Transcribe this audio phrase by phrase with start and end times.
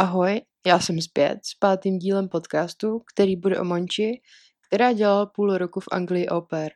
[0.00, 4.20] Ahoj, já jsem zpět s pátým dílem podcastu, který bude o Monči,
[4.66, 6.70] která dělala půl roku v Anglii au pair.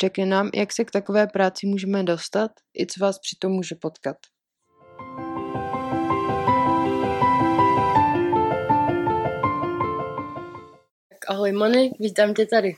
[0.00, 4.16] Řekne nám, jak se k takové práci můžeme dostat i co vás přitom může potkat.
[11.08, 12.74] Tak ahoj Moni, vítám tě tady.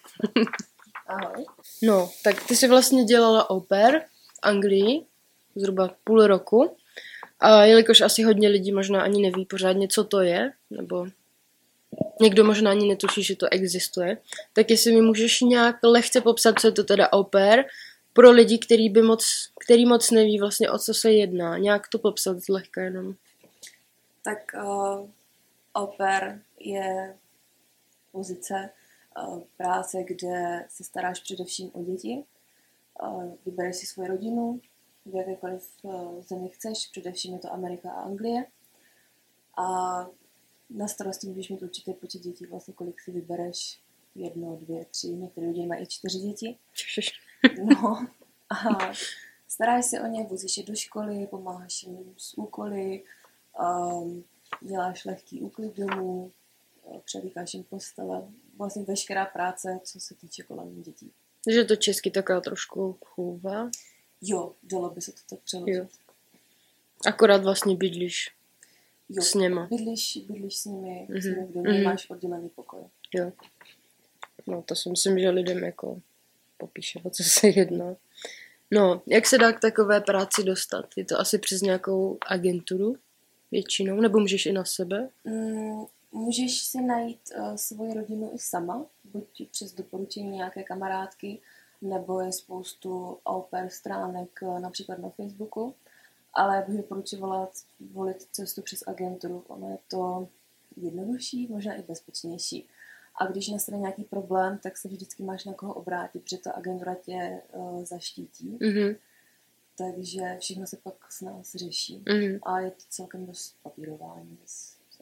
[1.07, 1.45] Ahoj.
[1.83, 5.07] No, tak ty jsi vlastně dělala au pair v Anglii
[5.57, 6.77] zhruba půl roku.
[7.41, 11.07] A jelikož asi hodně lidí možná ani neví pořádně, co to je, nebo
[12.21, 14.19] někdo možná ani netuší, že to existuje,
[14.53, 17.65] tak jestli mi můžeš nějak lehce popsat, co je to teda au pair,
[18.13, 21.59] pro lidi, který, by moc, který moc neví vlastně, o co se jedná.
[21.59, 23.15] Nějak to popsat zlehka jenom.
[24.25, 25.09] Tak uh,
[25.75, 27.17] au pair je
[28.13, 28.71] pozice,
[29.23, 32.25] uh, práce, kde se staráš především o děti,
[33.03, 34.61] uh, vybereš si svoji rodinu,
[35.09, 38.47] v jakékoliv uh, zemi chceš, především je to Amerika a Anglie.
[39.59, 39.67] A
[40.71, 43.81] na starosti můžeš mít určitý počet dětí, vlastně kolik si vybereš,
[44.15, 46.59] jedno, dvě, tři, některé lidi mají i čtyři děti.
[47.65, 48.07] No
[48.51, 48.93] a
[49.49, 53.05] staráš se o ně, vozíš je do školy, pomáháš jim s úkoly,
[53.61, 54.25] um,
[54.61, 56.33] děláš lehký úklid domů,
[57.05, 61.13] převlíkáš jim postele, vlastně veškerá práce, co se týče kolem dětí.
[61.45, 63.71] Takže to česky taková trošku chůva.
[64.23, 65.75] Jo, dalo by se to tak přeložit.
[65.75, 65.87] Jo.
[67.07, 68.31] Akorát vlastně bydlíš
[69.09, 69.67] jo, s něma.
[69.71, 71.23] Bydlíš, bydlíš s nimi, Mhm, mm-hmm.
[71.23, 71.81] s nimi v domě, mhm.
[71.81, 71.85] mm-hmm.
[71.85, 72.81] máš oddělený pokoj.
[73.15, 73.33] Jo.
[74.47, 76.01] No, to si myslím, že lidem jako
[76.57, 77.97] popíše, o co se jedná.
[78.71, 80.87] No, jak se dá k takové práci dostat?
[80.97, 82.97] Je to asi přes nějakou agenturu
[83.51, 85.09] většinou, nebo můžeš i na sebe?
[85.25, 91.41] Mm, můžeš si najít uh, svoji rodinu i sama, buď přes doporučení nějaké kamarádky,
[91.83, 93.19] nebo je spoustu
[93.51, 95.75] pair stránek uh, například na Facebooku,
[96.35, 97.49] ale já bych doporučovala
[97.93, 99.45] volit cestu přes agenturu.
[99.49, 100.29] Ono je to
[100.77, 102.69] jednodušší, možná i bezpečnější.
[103.21, 106.95] A když nastane nějaký problém, tak se vždycky máš na koho obrátit, protože ta agentura
[106.95, 108.59] tě uh, zaštítí.
[108.61, 108.97] Mhm,
[109.79, 112.03] Takže všechno se pak s nás řeší.
[112.09, 114.39] mhm, A je to celkem dost papírování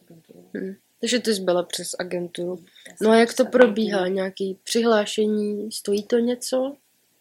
[0.07, 0.51] s agenturou.
[0.53, 0.77] mhm.
[1.01, 2.65] Takže ty jsi byla přes agenturu.
[3.01, 3.99] No a jak to probíhá?
[3.99, 4.15] agenturu.
[4.15, 5.73] Nějaký přihlášení?
[5.73, 6.77] Stojí to něco?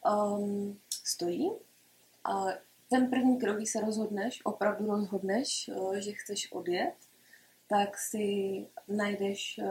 [0.06, 1.52] Um, stojí.
[2.24, 2.46] A
[2.90, 6.94] ten první krok, když se rozhodneš, opravdu rozhodneš, eh, že chceš odjet,
[7.70, 9.66] tak si najdeš eh,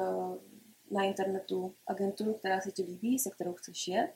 [0.91, 4.13] na internetu agenturu, která se ti líbí, se kterou chceš jet.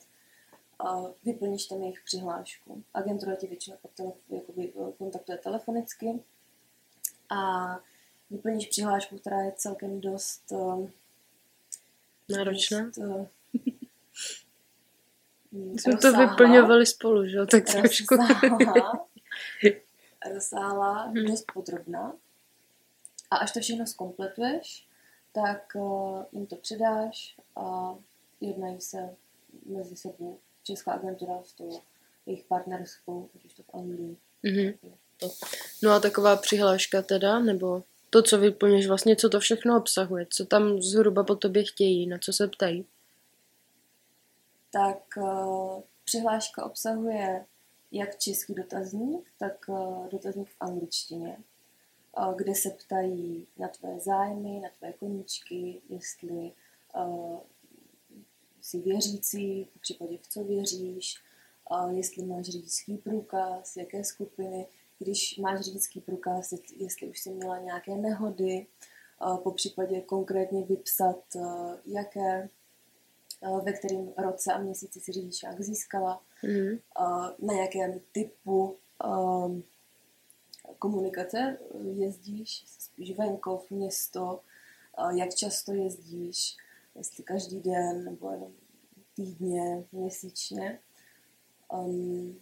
[0.79, 2.83] A vyplníš tam jejich přihlášku.
[2.95, 3.77] Agentura tě většinou
[4.31, 4.41] eh,
[4.99, 6.21] kontaktuje telefonicky
[7.31, 7.81] a
[8.31, 10.91] vyplníš přihlášku, která je celkem dost eh,
[12.37, 12.85] Náročná?
[12.85, 13.27] Dost, uh,
[15.77, 17.47] Jsme to vyplňovali spolu, že jo?
[17.47, 18.17] Tak trošku.
[18.17, 19.09] rozsáhlá,
[20.35, 21.27] rozsáhlá Mhm.
[21.27, 22.13] dost podrobná.
[23.31, 24.87] A až to všechno zkompletuješ,
[25.33, 27.95] tak uh, jim to předáš a
[28.41, 29.17] jednají se
[29.67, 31.81] mezi sebou Česká agentura s tou
[32.27, 34.17] jejich partnerskou, už to v Anglii.
[34.43, 34.73] Mhm.
[35.83, 40.47] No a taková přihláška teda, nebo to, co vyplníš vlastně, co to všechno obsahuje, co
[40.47, 42.87] tam zhruba po tobě chtějí, na co se ptají.
[44.71, 47.45] tak uh, přihláška obsahuje
[47.93, 51.39] jak český dotazník, tak uh, dotazník v angličtině,
[52.19, 56.53] uh, kde se ptají na tvé zájmy, na tvé koníčky, jestli
[56.97, 57.39] uh,
[58.61, 61.23] jsi věřící, v případě v co věříš,
[61.71, 64.67] uh, jestli máš řidičský průkaz, jaké skupiny,
[64.99, 68.67] když máš řidičský průkaz, jest- jestli už jsi měla nějaké nehody,
[69.43, 71.23] po případě konkrétně vypsat,
[71.87, 72.49] jaké
[73.63, 76.79] ve kterém roce a měsíci si řidičák získala, eh,
[77.39, 78.77] na jakém typu
[80.79, 81.59] komunikace
[81.95, 84.41] jezdíš, spíš venkov, město,
[85.17, 86.57] jak často jezdíš,
[86.95, 88.53] jestli každý den nebo jenom
[89.17, 90.81] týdně, měsíčně.
[91.73, 92.41] Um,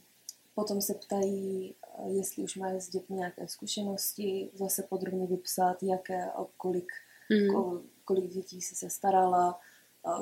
[0.55, 1.75] potom se ptají,
[2.07, 6.93] jestli už máš s dětmi nějaké zkušenosti, zase podrobně vypsat, jaké a kolik
[7.53, 9.61] kol, kolik dětí jsi se starala,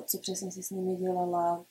[0.04, 1.64] co přesně jsi s nimi dělala,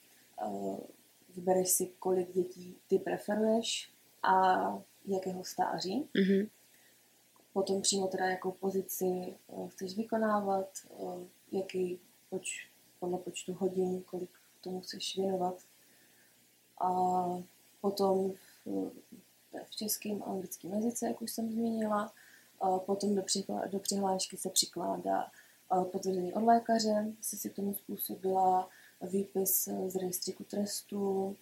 [1.35, 3.91] vybereš si, kolik dětí ty preferuješ
[4.23, 4.57] a
[5.05, 6.09] jakého stáří.
[6.13, 6.47] Mhm.
[7.53, 11.99] Potom přímo teda jakou pozici eh, chceš vykonávat, eh, jaký
[12.29, 14.29] poč, podle počtu hodin, kolik
[14.61, 15.61] tomu chceš věnovat.
[16.81, 16.89] A
[17.81, 18.33] potom
[19.65, 22.13] v, českém a anglickém jazyce, jak už jsem zmínila.
[22.85, 25.31] Potom do, přihla, do přihlášky se přikládá
[25.91, 28.69] potvrzení od lékaře, jestli si k tomu způsobila
[29.01, 31.37] výpis z rejstříku trestů,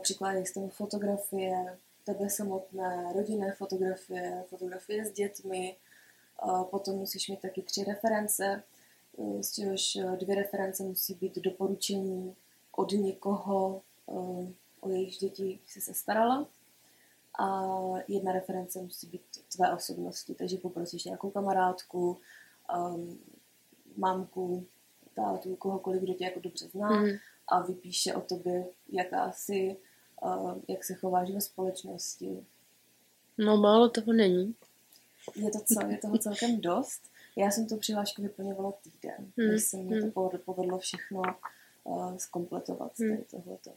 [0.00, 5.76] přikládají se tomu fotografie, tebe samotné, rodinné fotografie, fotografie s dětmi,
[6.70, 8.62] potom musíš mít taky tři reference,
[9.40, 12.36] z čehož uh, dvě reference musí být doporučení
[12.76, 14.48] od někoho, uh,
[14.80, 16.46] o jejich děti se starala
[17.38, 17.62] a
[18.08, 19.22] jedna reference musí být
[19.56, 22.20] tvé osobnosti, takže poprosíš nějakou kamarádku,
[22.76, 23.18] um,
[23.96, 24.66] mamku,
[25.14, 27.10] tátu, kohokoliv, kdo tě jako dobře zná mm.
[27.48, 29.76] a vypíše o tobě, jaká jsi,
[30.22, 32.44] uh, jak se chováš ve společnosti.
[33.38, 34.54] No málo toho není.
[35.34, 37.02] Je, to co, je toho celkem dost.
[37.36, 39.48] Já jsem tu přihlášku vyplňovala týden, mm.
[39.48, 41.22] než se mi to povedlo všechno
[41.84, 43.10] uh, zkompletovat mm.
[43.10, 43.70] tady tohleto.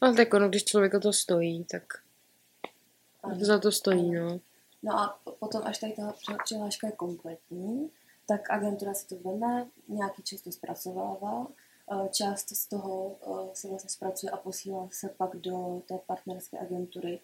[0.00, 1.82] Ale tak ono, když člověk o to stojí, tak
[3.22, 3.44] ano.
[3.44, 4.40] za to stojí, no.
[4.82, 6.14] No a potom, až tady ta
[6.44, 7.90] přihláška je kompletní,
[8.26, 11.46] tak agentura si to veme, nějaký čas to zpracovává,
[11.92, 16.58] eh, část z toho eh, se vlastně zpracuje a posílá se pak do té partnerské
[16.58, 17.20] agentury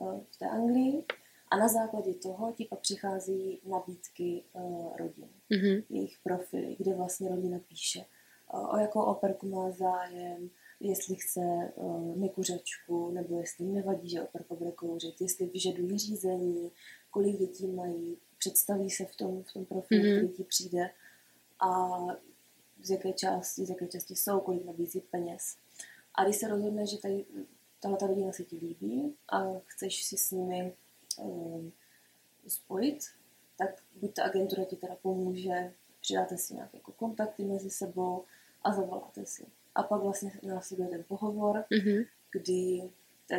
[0.00, 1.04] eh, v té Anglii.
[1.50, 4.42] A na základě toho ti pak přichází nabídky
[4.98, 5.84] rodin, mm-hmm.
[5.90, 8.04] jejich profily, kde vlastně rodina píše,
[8.48, 11.40] o jakou operku má zájem, jestli chce
[11.74, 16.70] uh, nekuřačku, nebo jestli jim nevadí, že operka bude kouřit, jestli vyžadují řízení,
[17.10, 20.16] kolik dětí mají, představí se v tom, v tom profilu, mm-hmm.
[20.16, 20.90] který ti přijde
[21.60, 21.98] a
[22.82, 25.56] z jaké části, z jaké části jsou, kolik nabízí peněz.
[26.14, 27.24] A když se rozhodne, že tady
[27.80, 30.74] tahle rodina se ti líbí a chceš si s nimi
[31.18, 31.72] um,
[32.48, 32.98] spojit,
[33.58, 38.24] tak buď ta agentura ti teda pomůže, přidáte si nějaké jako kontakty mezi sebou
[38.62, 39.46] a zavoláte si.
[39.76, 42.06] A pak vlastně následuje ten pohovor, mm-hmm.
[42.32, 42.90] kdy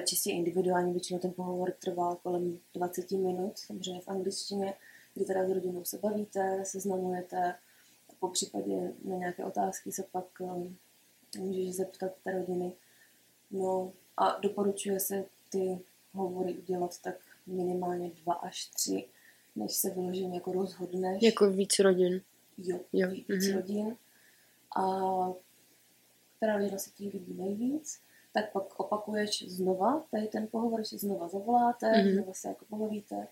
[0.05, 4.73] čistě individuální, většinou ten pohovor trvá kolem 20 minut, samozřejmě v angličtině,
[5.13, 7.55] kdy teda s rodinou se bavíte, seznamujete,
[8.19, 10.77] po případě na nějaké otázky se pak um,
[11.37, 12.73] můžeš zeptat té rodiny.
[13.51, 15.79] No a doporučuje se ty
[16.13, 17.15] hovory udělat tak
[17.47, 19.05] minimálně dva až tři,
[19.55, 21.23] než se vyloženě jako rozhodneš.
[21.23, 22.21] Jako víc rodin.
[22.57, 23.09] Jo, jo.
[23.09, 23.55] víc mm-hmm.
[23.55, 23.95] rodin.
[24.77, 24.87] A
[26.37, 28.01] která rodina se ti líbí nejvíc,
[28.33, 32.13] tak pak opakuješ znova, tady ten pohovor si znova zavoláte, mm-hmm.
[32.13, 33.27] znova se jako pohovíte,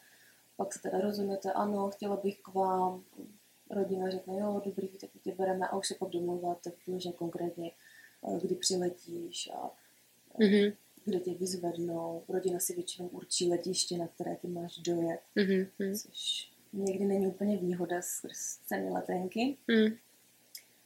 [0.58, 3.04] pak se teda rozhodnete, ano, chtěla bych k vám,
[3.70, 7.72] rodina řekne, jo, dobrý, tak tě bereme a už se pak domluváte že konkrétně,
[8.28, 9.72] eh, kdy přiletíš a
[10.40, 10.74] mm-hmm.
[11.06, 12.24] kde tě vyzvednou.
[12.30, 16.02] Rodina si většinou určí letiště, na které ty máš dojet, mm-hmm.
[16.02, 19.58] což někdy není úplně výhoda z ceny letenky.
[19.68, 19.96] Mm.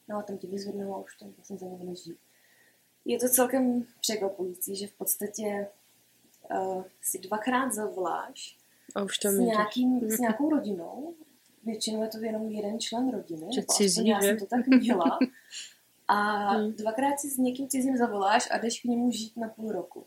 [0.09, 2.17] No a tam tě vyzvednou a už tam vlastně za ně leží
[3.05, 5.67] je to celkem překvapující, že v podstatě
[6.51, 8.57] uh, si dvakrát zavoláš
[8.95, 11.13] a už tam s, nějakým, s nějakou rodinou.
[11.63, 13.47] Většinou je to jenom jeden člen rodiny.
[13.53, 15.19] Že cizí, já jsem to tak měla.
[16.11, 16.73] A hmm.
[16.73, 20.05] dvakrát si s někým cizím zavoláš a jdeš k němu žít na půl roku.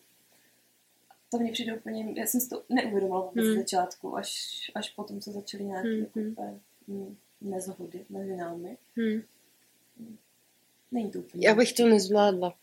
[1.30, 3.56] To mě přijde úplně, já jsem si to neuvědomila vůbec hmm.
[3.56, 6.00] začátku, až, až potom se začaly nějaké hmm.
[6.00, 7.16] jako, hmm.
[7.40, 8.78] nezhody mezi námi.
[8.96, 9.22] Hmm.
[10.92, 11.48] Není to úplně.
[11.48, 12.54] Já bych to nezvládla.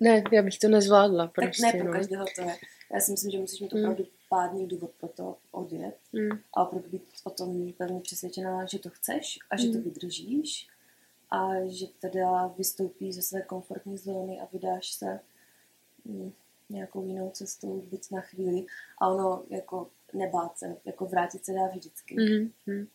[0.00, 1.26] Ne, já bych to nezvládla.
[1.26, 1.98] Prostě, tak ne pro no.
[1.98, 2.56] každého to je.
[2.94, 4.10] Já si myslím, že musíš mít opravdu mm.
[4.28, 6.38] pádný důvod pro to odjet mm.
[6.54, 9.72] a opravdu být o tom pevně přesvědčená, že to chceš a že mm.
[9.72, 10.68] to vydržíš
[11.30, 15.20] a že teda vystoupíš ze své komfortní zóny a vydáš se
[16.04, 16.32] mm,
[16.70, 18.66] nějakou jinou cestou, byť na chvíli.
[18.98, 22.16] A ono jako nebát se, jako vrátit se dá vždycky.
[22.66, 22.86] Mm.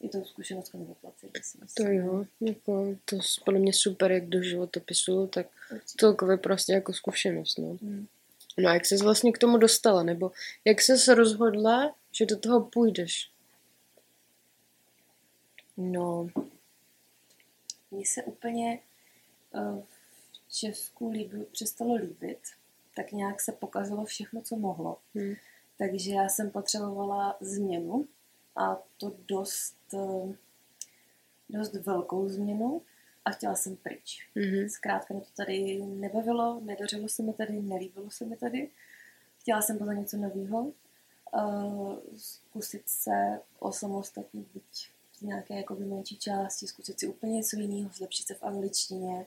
[0.00, 1.30] Je to zkušenost nevyplatit.
[1.74, 5.46] To jo, jako to podle mě super, jak do životopisu, tak
[5.84, 7.78] celkově prostě jako zkušenost, no.
[7.82, 8.06] Hmm.
[8.58, 10.32] No a jak jsi vlastně k tomu dostala, nebo
[10.64, 13.30] jak jsi rozhodla, že do toho půjdeš?
[15.76, 16.28] No,
[17.90, 18.78] mně se úplně
[19.54, 19.82] uh,
[20.48, 22.38] v Česku líbil, přestalo líbit,
[22.96, 24.96] tak nějak se pokazilo všechno, co mohlo.
[25.14, 25.34] Hmm.
[25.78, 28.08] Takže já jsem potřebovala změnu
[28.56, 30.36] a to dost, eh,
[31.48, 32.82] dost velkou změnu
[33.24, 34.28] a chtěla jsem pryč.
[34.36, 34.68] Mm-hmm.
[34.68, 38.70] Zkrátka mě to tady nebavilo, nedařilo se mi tady, nelíbilo se mi tady.
[39.40, 40.72] Chtěla jsem poznat něco nového,
[41.34, 44.64] uh, zkusit se osamostatnit, být
[45.18, 49.26] z nějaké jakoby menší části, zkusit si úplně něco jiného, zlepšit se v angličtině,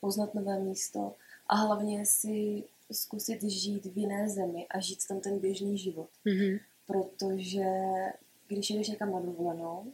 [0.00, 1.14] poznat nové místo
[1.46, 6.08] a hlavně si zkusit žít v jiné zemi a žít tam ten běžný život.
[6.26, 6.60] Mm-hmm.
[6.86, 7.64] Protože
[8.48, 9.92] když jdeš někam na dovolenou,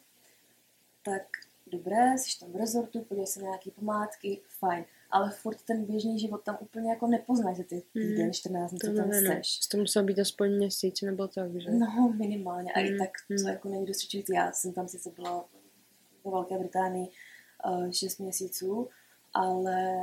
[1.03, 1.23] tak
[1.67, 4.85] dobré, jsi tam v rezortu, podívej se na nějaké památky, fajn.
[5.11, 8.33] Ale furt ten běžný život tam úplně jako nepoznáš za ty týden, mm.
[8.33, 9.59] 14 dní, co tam ne, seš.
[9.59, 11.71] To musel být aspoň měsíc nebo tak, že?
[11.71, 12.73] No, minimálně.
[12.73, 12.87] A mm.
[12.87, 13.49] i tak to mm.
[13.49, 14.33] jako není dostačující.
[14.35, 15.45] Já jsem tam sice byla
[16.25, 17.09] ve Velké Británii
[17.71, 18.89] uh, 6 měsíců,
[19.35, 20.01] ale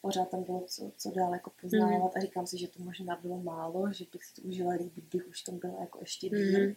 [0.00, 2.16] pořád tam bylo co, co dál jako poznávat mm.
[2.16, 5.28] a říkám si, že to možná bylo málo, že bych si to užila líp, bych
[5.28, 6.66] už tam byla jako ještě díl.
[6.66, 6.74] Mm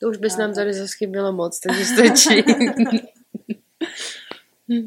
[0.00, 2.42] To už bys No, nám tady zase chybělo moc, takže stačí.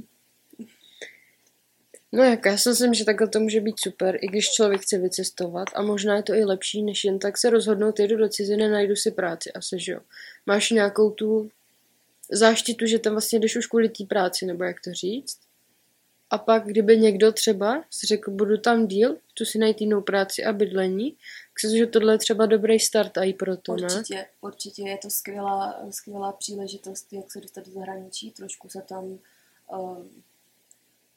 [2.12, 4.98] no jak, já si myslím, že takhle to může být super, i když člověk chce
[4.98, 8.70] vycestovat a možná je to i lepší, než jen tak se rozhodnout, jdu do ciziny,
[8.70, 10.00] najdu si práci, asi že jo.
[10.46, 11.50] Máš nějakou tu
[12.32, 15.39] záštitu, že tam vlastně jdeš už kvůli té práci, nebo jak to říct.
[16.29, 20.43] A pak, kdyby někdo třeba si řekl, budu tam díl, chci si najít jinou práci
[20.43, 21.15] a bydlení,
[21.63, 23.83] myslím, že tohle je třeba dobrý start i proto, ne?
[23.83, 29.19] Určitě, určitě je to skvělá, skvělá příležitost, jak se dostat do zahraničí, trošku se tam
[29.72, 29.98] uh,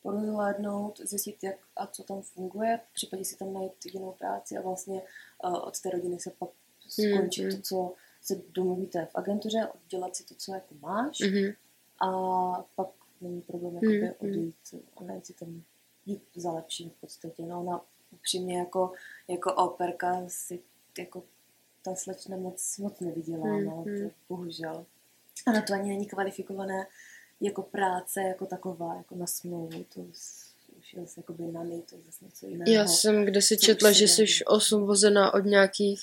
[0.02, 4.60] porozhlédnout, zjistit, jak a co tam funguje, v případě si tam najít jinou práci a
[4.60, 5.02] vlastně
[5.44, 6.48] uh, od té rodiny se pak
[6.88, 7.56] skončit Mhm.
[7.56, 11.52] to, co se domluvíte v agentuře, oddělat si to, co jako máš Mhm.
[12.00, 12.10] a
[12.76, 12.88] pak
[13.20, 14.30] není problém Mhm, jakoby mhm.
[14.30, 14.54] odejít
[14.96, 15.62] a najít si tam
[16.06, 17.42] jít za lepším v podstatě.
[17.42, 17.80] No ona
[18.12, 18.92] upřímně jako,
[19.28, 20.60] jako operka si
[20.98, 21.22] jako
[21.84, 24.08] ta slečna moc, moc nevydělá, Mhm, no, mhm.
[24.08, 24.86] to, bohužel.
[25.48, 26.86] Ona to ani není kvalifikované
[27.40, 31.94] jako práce, jako taková, jako na smlouvu, to už je zase jakoby na nej, to
[31.96, 32.72] je zase něco jiného.
[32.72, 36.00] Já jsem kde si Co už četla, že jsi osvobozená od nějakých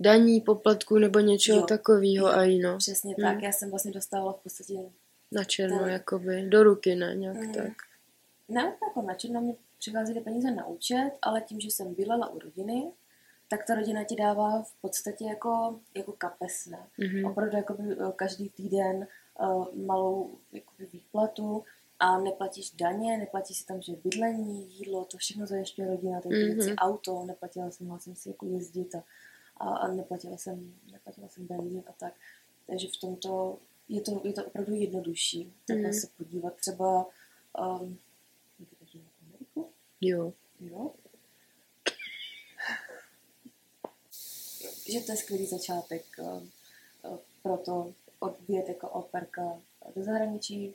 [0.00, 1.66] daní, poplatků nebo něčeho Jo.
[1.66, 2.78] takového a jiно.
[2.78, 3.34] Přesně Mhm.
[3.34, 4.74] tak, já jsem vlastně dostávala v podstatě
[5.32, 6.42] Na černo, jakoby.
[6.48, 7.14] Do ruky, ne?
[7.14, 7.52] Nějak Mm.
[7.54, 7.72] tak.
[8.48, 12.38] ne jako na černo mi přicházely peníze na účet, ale tím, že jsem bydlela u
[12.38, 12.92] rodiny,
[13.48, 16.86] tak ta rodina ti dává v podstatě jako, jako kapesné.
[16.98, 17.24] Mhm.
[17.24, 19.06] Opravdu jakoby eh, každý týden
[19.40, 21.64] uh, malou jakoby výplatu
[21.98, 26.54] a neplatíš daně, neplatíš si tam, že bydlení, jídlo, to všechno zajišťuje rodina, ty Mhm.
[26.56, 29.04] věci, auto, neplatila jsem, mohla jsem si jako jezdit a,
[29.56, 32.14] a, a neplatila, jsem, neplatila jsem benzín a tak.
[32.66, 33.58] Takže v tomto
[33.88, 35.52] je to, je to opravdu jednodušší.
[35.66, 35.92] Takhle Mhm.
[35.92, 37.06] se podívat třeba
[37.80, 37.98] um,
[40.00, 40.32] Jo.
[40.60, 40.90] Jo.
[44.92, 46.40] Že to je skvělý začátek eh,
[47.04, 49.60] eh, pro to odbět jako operka
[49.96, 50.74] do zahraničí,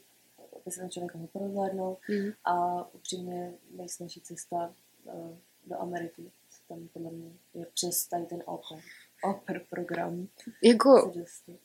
[0.62, 2.34] aby se ten člověk mohl prohlédnout Mhm.
[2.46, 4.74] a upřímně nejsnažší cesta
[5.08, 6.32] eh, do Ameriky
[6.70, 8.80] tam podle mě je přes tady ten oper,
[9.24, 10.28] oper program
[10.64, 11.14] Jako,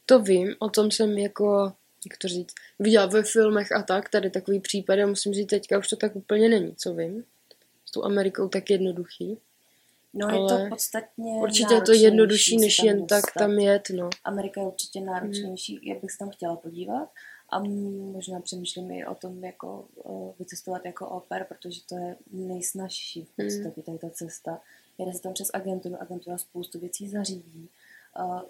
[0.06, 1.72] to vím, o tom jsem jako,
[2.10, 5.78] jak to říct, viděla ve filmech a tak, tady takový případ a musím říct, teďka
[5.78, 7.24] už to tak úplně není, co vím.
[7.90, 9.38] S tou Amerikou tak jednoduchý.
[10.14, 13.38] No je ale to podstatně Určitě je to jednodušší, než jen tak dostat.
[13.40, 14.10] tam jet, no.
[14.24, 17.08] Amerika je určitě náročnější, jak bych se tam chtěla podívat.
[17.52, 17.58] A
[18.12, 23.36] možná přemýšlím i o tom, jako uh, vycestovat jako oper, protože to je nejsnažší v
[23.44, 24.60] podstatě tady ta cesta.
[24.98, 27.68] Jede se tam přes agenturu, agentura spoustu věcí zařídí.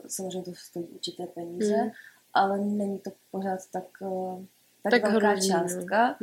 [0.06, 1.90] Samozřejmě to stojí určité peníze, Mm.
[2.35, 4.44] ale není to pořád tak, uh,
[4.82, 5.61] tak, Tak velká hrozný, no.
[5.61, 6.16] částka.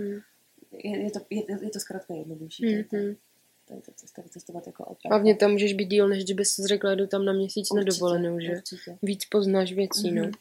[0.72, 0.94] Mhm.
[0.94, 2.66] Je, je, to, je, je to zkrátka jednodušší.
[2.66, 2.84] Mhm.
[2.84, 3.20] Tady, ta,
[3.68, 5.10] tady ta cesta vycestovat jako oper.
[5.10, 8.40] Hlavně tam můžeš být díl, než kdyby jsi řekla, jdu tam na měsíc na dovolenou,
[8.40, 8.52] že?
[8.52, 8.98] Určitě.
[9.02, 10.24] Víc poznáš věcí, no.
[10.24, 10.32] Mhm.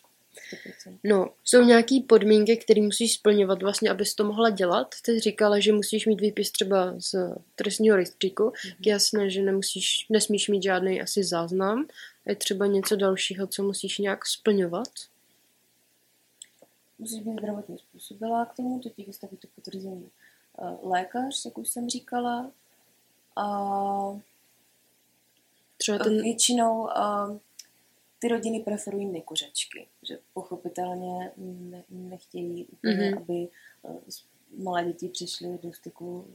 [0.86, 0.98] 100%.
[1.04, 4.94] No, jsou nějaký podmínky, které musíš splňovat vlastně, abys to mohla dělat.
[5.02, 7.14] Ty říkala, že musíš mít výpis třeba z
[7.54, 8.42] trestního rejstříku.
[8.44, 8.52] Mhm.
[8.52, 8.76] Mm-hmm.
[8.86, 11.86] Jasné, že nemusíš, nesmíš mít žádný asi záznam.
[12.26, 14.88] Je třeba něco dalšího, co musíš nějak splňovat.
[16.98, 20.10] Musíš být zdravotně způsobila k tomu, to ti vystaví to potvrzení
[20.58, 22.50] uh, lékař, jak už jsem říkala.
[23.36, 24.20] A
[25.76, 26.22] Třeba ten...
[26.22, 27.36] většinou uh,
[28.18, 33.04] ty rodiny preferují nekuřečky, že pochopitelně ne, nechtějí úplně, Mhm.
[33.04, 33.16] mm-hmm.
[33.22, 33.48] aby
[33.82, 34.00] uh,
[34.64, 36.26] malé děti přišly do styku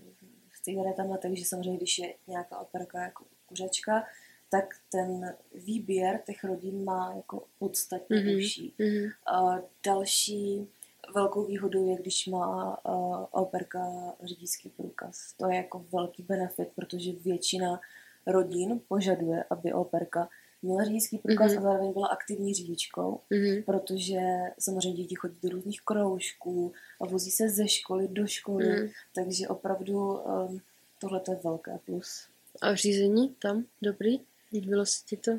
[0.54, 4.08] s cigaretama, takže samozřejmě, když je nějaká operka jako kuřečka,
[4.52, 8.26] tak ten výběr těch rodin má jako podstatně Mhm.
[8.28, 8.38] mm-hmm.
[8.38, 8.74] užší.
[8.80, 9.10] Mhm.
[9.36, 10.68] A další
[11.16, 13.80] velkou výhodou je, když má uh, operka
[14.24, 15.34] řidičský průkaz.
[15.38, 17.80] To je jako velký benefit, protože většina
[18.28, 20.30] rodin požaduje, aby operka
[20.62, 21.60] měla řidičský průkaz Mhm.
[21.60, 23.64] a zároveň byla aktivní řidičkou, Mhm.
[23.64, 24.20] protože
[24.60, 28.90] samozřejmě děti chodí do různých kroužků a vozí se ze školy do školy, Mhm.
[29.16, 30.62] takže opravdu um,
[31.00, 32.28] tohle je velké plus.
[32.62, 33.66] A řízení tam?
[33.82, 34.20] Dobrý?
[34.54, 35.32] Líbilo se ti to?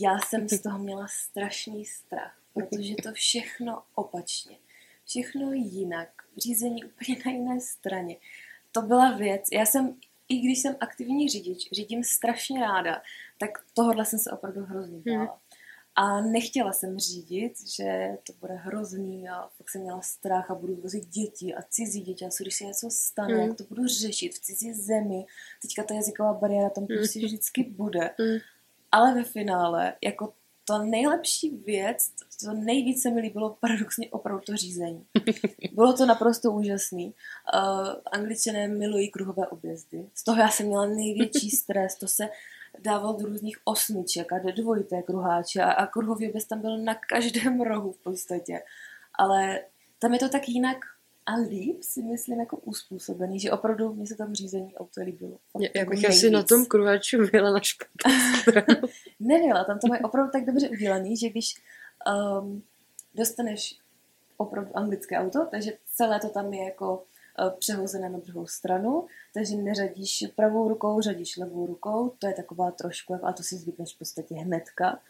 [0.00, 4.56] Já jsem z toho měla strašný strach, protože to všechno opačně,
[5.06, 8.16] všechno jinak, řízení úplně na jiné straně.
[8.72, 9.96] To byla věc, já jsem,
[10.28, 13.02] i když jsem aktivní řidič, řídím strašně ráda,
[13.38, 15.40] tak tohohle jsem se opravdu hrozně bála.
[15.94, 20.76] A nechtěla jsem řídit, že to bude hrozný a pak jsem měla strach a budu
[20.76, 23.40] vozit děti a cizí děti a co když se něco stane, Mm.
[23.48, 25.26] jak to budu řešit v cizí zemi.
[25.62, 28.10] Teďka ta jazyková bariéra tam prostě vždycky bude.
[28.18, 28.38] Mhm.
[28.92, 30.32] Ale ve finále, jako
[30.68, 32.12] to nejlepší věc,
[32.44, 35.06] to nejvíce se mi líbilo paradoxně opravdu to řízení.
[35.72, 37.14] Bylo to naprosto úžasný.
[37.54, 40.06] Uh, Angličané milují kruhové objezdy.
[40.14, 41.94] Z toho já jsem měla největší stres.
[41.94, 42.28] To se
[42.78, 46.94] dával do různých osmiček a do dvojité kruháče a, a kruhový oběz tam byl na
[46.94, 48.62] každém rohu v podstatě.
[49.14, 49.60] Ale
[49.98, 50.78] tam je to tak jinak
[51.28, 55.38] a líp si myslím jako uspůsobený, že opravdu mě se tam řízení auto líbilo.
[55.60, 58.88] Já, jako bych asi na tom kruháču byla na špatnou stranu.
[59.20, 61.54] Nebyla, tam to mají opravdu tak dobře udělaný, že když
[62.40, 62.62] um,
[63.14, 63.78] dostaneš
[64.36, 69.56] opravdu anglické auto, takže celé to tam je jako uh, přehozené na druhou stranu, takže
[69.56, 73.98] neřadíš pravou rukou, řadíš levou rukou, to je taková trošku, a to si zvykneš v
[73.98, 75.00] podstatě hnedka.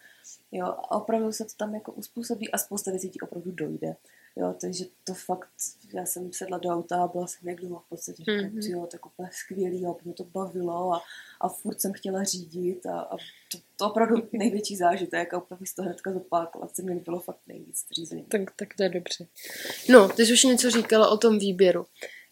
[0.53, 3.97] Jo, a opravdu se to tam jako uspůsobí a spousta věcí ti opravdu dojde.
[4.39, 5.49] Jo, takže to fakt,
[5.93, 8.71] já jsem sedla do auta a byla jsem jak doma v podstatě, mm-hmm.
[8.71, 11.03] jo, tak úplně skvělý a mě to bavilo a,
[11.41, 13.17] a furt jsem chtěla řídit a, a
[13.53, 17.41] to, to opravdu největší zážitek a úplně bych to hnedka zopákala, se mi bylo fakt
[17.47, 18.23] nejvíc řízení.
[18.23, 19.27] Tak, tak to je dobře.
[19.89, 21.87] No, ty jsi už něco říkala o tom výběru.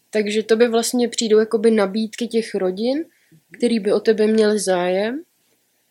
[0.09, 3.57] Takže to by vlastně přijdou jakoby nabídky těch rodin, mm-hmm.
[3.57, 5.23] který by o tebe měli zájem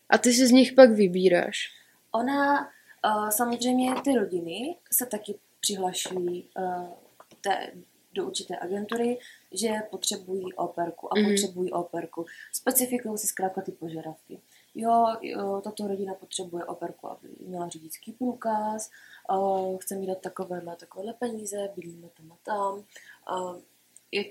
[0.08, 1.56] a ty si z nich pak vybíráš.
[2.12, 6.88] Ona, uh, samozřejmě ty rodiny se taky přihlašují uh,
[7.40, 7.72] té,
[8.14, 9.18] do určité agentury,
[9.52, 11.28] že potřebují operku a mm.
[11.28, 12.26] potřebují operku.
[12.52, 14.40] Specifikují si zkrátka ty požadavky.
[14.74, 18.90] Jo, jo, tato rodina potřebuje operku, aby měla řidičský průkaz,
[19.30, 22.84] uh, chce mi dát takovéhle, takovéhle peníze, bydlíme tam a tam.
[23.38, 23.56] Uh,
[24.12, 24.24] je,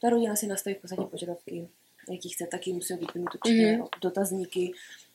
[0.00, 1.68] ta rodina si nastaví v podstatě požadavky,
[2.10, 3.84] jaký chce, taky musí vyplnit určitě mm.
[4.00, 4.72] dotazníky,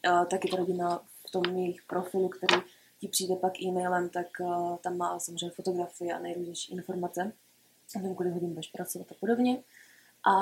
[0.10, 2.62] uh, taky ta rodina v tom jejich profilu, který
[3.08, 7.32] ti přijde pak e-mailem, tak uh, tam má samozřejmě fotografie a nejrůznější informace
[7.96, 9.64] o tom, kolik hodin budeš pracovat a podobně.
[10.28, 10.34] A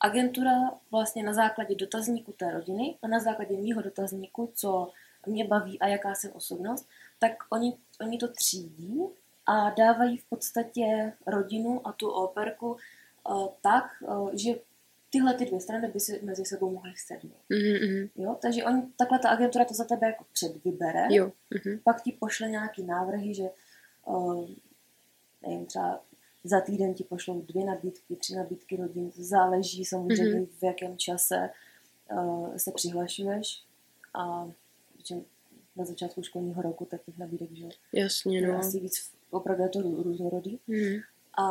[0.00, 0.52] agentura
[0.90, 4.90] vlastně na základě dotazníku té rodiny a na základě mýho dotazníku, co
[5.26, 9.02] mě baví a jaká jsem osobnost, tak oni, oni to třídí
[9.46, 12.76] a dávají v podstatě rodinu a tu operku
[13.28, 14.54] uh, tak, uh, že
[15.10, 17.40] tyhle ty dvě strany by si mezi sebou mohly sednout.
[17.50, 18.10] Mm-hmm.
[18.16, 21.32] Jo, takže oni, takhle ta agentura to za tebe jako předvybere, jo.
[21.54, 21.80] Mm-hmm.
[21.84, 23.50] pak ti pošle nějaký návrhy, že
[24.06, 24.48] uh,
[25.42, 26.00] nevím, třeba
[26.44, 30.58] za týden ti pošlou dvě nabídky, tři nabídky rodin, záleží samozřejmě mm-hmm.
[30.60, 31.50] v jakém čase
[32.12, 33.62] uh, se přihlašuješ
[34.14, 34.50] a
[35.08, 35.14] že
[35.76, 38.58] na začátku školního roku, tak těch nabídek, že Jasně, no.
[38.58, 40.58] asi víc, opravdu je to různorodý.
[40.66, 40.96] Mm.
[41.38, 41.46] A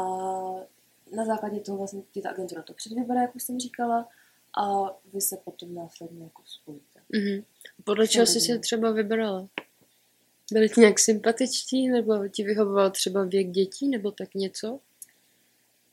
[1.16, 4.10] na základě toho vlastně ti ta agentura to předvybere, jak už jsem říkala,
[4.58, 7.00] a vy se potom následně jako spojíte.
[7.14, 7.44] Mm-hmm.
[7.84, 9.48] Podle čeho jsi se třeba vybrala?
[10.52, 14.80] Byli ti nějak sympatičtí, nebo ti vyhovoval třeba věk dětí, nebo tak něco?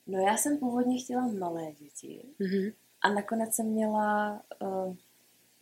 [0.07, 2.73] No já jsem původně chtěla malé děti mm-hmm.
[3.01, 4.97] a nakonec jsem měla uh,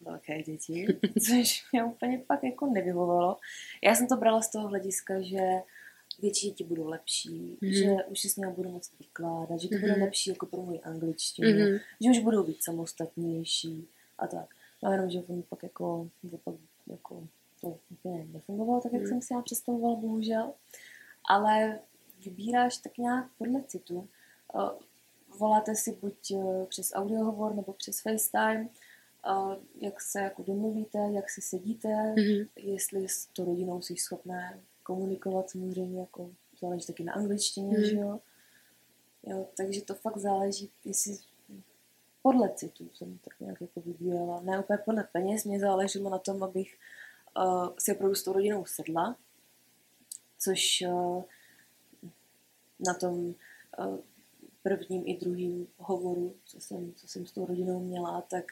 [0.02, 3.36] velké děti, což mě úplně pak jako nevyhovovalo.
[3.84, 5.40] Já jsem to brala z toho hlediska, že
[6.20, 7.72] větší děti budou lepší, mm-hmm.
[7.72, 9.80] že už si s nimi budu moc vykládat, že to mm-hmm.
[9.80, 11.80] bude lepší jako pro můj angličtinu, mm-hmm.
[12.00, 14.54] že už budou víc samostatnější a tak.
[14.82, 16.08] No jenom, že on pak jako,
[16.44, 16.54] pak
[16.86, 17.28] jako
[17.60, 19.08] to úplně nefungovalo tak, jak mm.
[19.08, 20.52] jsem si já představovala, bohužel.
[21.24, 21.80] Ale
[22.24, 24.08] vybíráš tak nějak podle citu.
[25.38, 28.68] Voláte si buď e, přes audiohovor nebo přes FaceTime,
[29.80, 32.48] jak se jako domluvíte, jak si sedíte, mm-hmm.
[32.56, 37.84] jestli s tou rodinou jsi schopné komunikovat samozřejmě, jako záleží taky na angličtině, hmm.
[37.84, 38.20] že jo.
[39.22, 39.46] jo.
[39.56, 41.18] Takže to fakt záleží, jestli
[42.22, 44.40] podle citu jsem tak nějak jako vybírala.
[44.40, 46.78] Ne úplně podle peněz, mě záleželo na tom, abych
[47.36, 49.16] uh, si opravdu s tou rodinou sedla,
[50.38, 51.22] což uh,
[52.86, 53.98] na tom uh,
[54.62, 58.44] prvním i druhým hovoru, co jsem, co jsem s tou rodinou měla, tak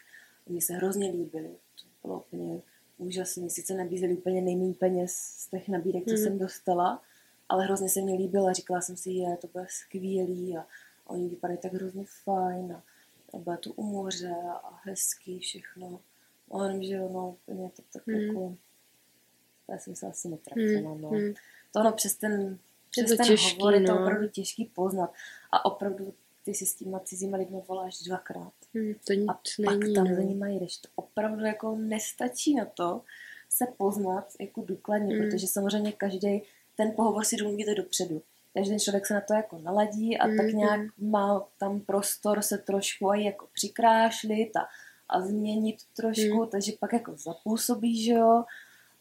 [0.48, 1.57] mi se hrozně líbily.
[1.81, 2.62] To bylo úplně
[2.98, 3.50] úžasný.
[3.50, 6.16] Sice nabízeli úplně nejméně peněz z těch nabídek, co mm.
[6.16, 7.02] jsem dostala,
[7.48, 8.52] ale hrozně se mi líbila.
[8.52, 10.66] Říkala jsem si, je, to bude skvělý a
[11.06, 12.82] oni vypadají tak hrozně fajn a,
[13.34, 14.34] a bude tu u moře
[14.64, 16.00] a hezký všechno.
[16.50, 18.14] A jenom, že ono úplně to tak mm.
[18.14, 18.56] jako...
[19.68, 21.00] Já jsem se asi netrefila, mm.
[21.00, 21.11] no.
[21.11, 21.34] Mm.
[21.72, 22.58] To ono přes ten,
[22.90, 24.00] přes ten těžký, hovor je to no.
[24.00, 25.12] opravdu těžký poznat.
[25.52, 28.52] A opravdu ty si s těma cizíma lidmi voláš dvakrát.
[28.74, 30.16] Hmm, to nic a není, pak tam no.
[30.16, 30.76] za nimi jdeš.
[30.76, 33.02] To opravdu jako nestačí na to
[33.50, 35.31] se poznat jako důkladně, hmm.
[35.31, 36.42] protože samozřejmě každý
[36.76, 38.22] ten pohovor si domluvíte dopředu.
[38.54, 40.37] Takže ten člověk se na to jako naladí a hmm.
[40.37, 44.68] tak nějak má tam prostor se trošku i jako přikrášlit a,
[45.09, 46.48] a změnit trošku, hmm.
[46.48, 48.44] takže pak jako zapůsobí, že jo.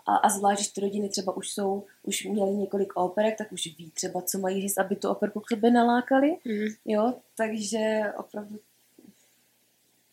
[0.06, 3.78] A, a zvlášť, když ty rodiny třeba už jsou, už měli několik operek, tak už
[3.78, 6.38] ví třeba, co mají říct, aby tu operku k sobě nalákali.
[6.46, 6.68] Mm.
[6.86, 8.60] Jo, takže opravdu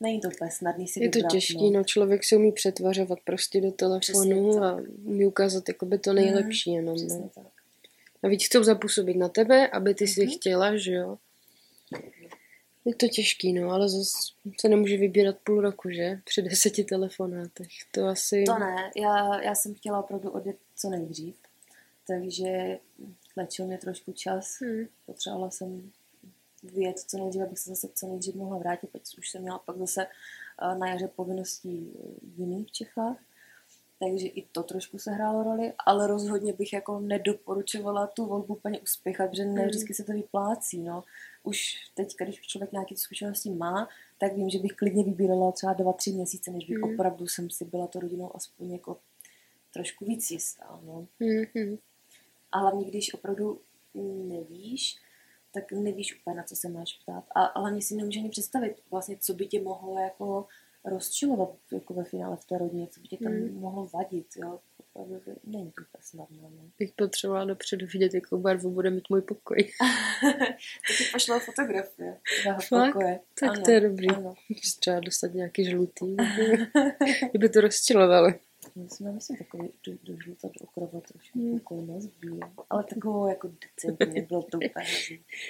[0.01, 1.79] není to úplně snadný si Je to těžký, no.
[1.79, 1.85] no.
[1.85, 6.77] člověk se umí přetvařovat prostě do telefonu Přesně a umí ukázat jakoby to nejlepší Mm,
[6.77, 7.31] jenom, Přesně no.
[7.35, 7.47] tak.
[8.23, 10.31] A víc chcou zapůsobit na tebe, aby ty si Mhm.
[10.35, 11.19] chtěla, že jo.
[12.85, 14.11] Je to těžký, no, ale zase
[14.61, 16.21] se nemůže vybírat půl roku, že?
[16.25, 17.69] Při deseti telefonátech.
[17.91, 18.45] To asi...
[18.47, 21.35] To ne, já, já jsem chtěla opravdu odjet co nejdřív,
[22.07, 22.79] takže
[23.35, 24.59] tlačil mě trošku čas.
[24.61, 24.87] Hmm.
[25.07, 25.93] Potřebovala jsem
[26.72, 29.77] vyjet co nejdřív, abych se zase co nejdřív mohla vrátit, protože už jsem měla pak
[29.79, 31.92] zase eh, na jaře povinností
[32.37, 33.16] jiný v Čechách.
[33.98, 38.81] Takže i to trošku se hrálo roli, ale rozhodně bych jako nedoporučovala tu volbu úplně
[38.81, 40.79] uspěchat, protože ne vždycky se to vyplácí.
[40.79, 41.05] No.
[41.42, 45.92] Už teď, když člověk nějaké zkušenosti má, tak vím, že bych klidně vybírala třeba dva,
[45.92, 46.94] tři měsíce, než bych Mm.
[46.94, 48.98] opravdu jsem si byla to rodinou aspoň jako
[49.72, 50.81] trošku víc jistá.
[50.85, 51.07] No.
[51.20, 51.79] Mm-hmm.
[52.53, 53.61] A hlavně, když opravdu
[54.29, 54.96] nevíš,
[55.55, 57.25] tak nevíš úplně, na co se máš ptát.
[57.35, 60.47] A hlavně si nemůžeš ani představit, vlastně, co by tě mohlo jako
[60.85, 63.55] rozčilovat jako ve finále v té rodině, co by tě tam Hmm.
[63.61, 64.61] mohlo vadit, jo.
[64.93, 66.71] Opravdu není to úplně snadné, no.
[66.79, 69.57] Bych potřebovala dopředu vidět, jakou barvu bude mít můj pokoj.
[70.87, 73.21] to ti pošlo fotografie tvého pokoje.
[73.40, 74.11] Tak Ano, to je dobrý.
[74.11, 74.35] Ano.
[74.81, 76.17] Třeba dostat nějaký žlutý.
[77.31, 78.29] Kdyby to rozčilovalo.
[78.88, 81.55] Jsme, myslím, takový do, do žluta, do okrova trošku Hmm.
[81.55, 81.74] jako
[82.20, 82.38] bílé.
[82.70, 84.87] Ale takovou jako decentně, bylo to úplně.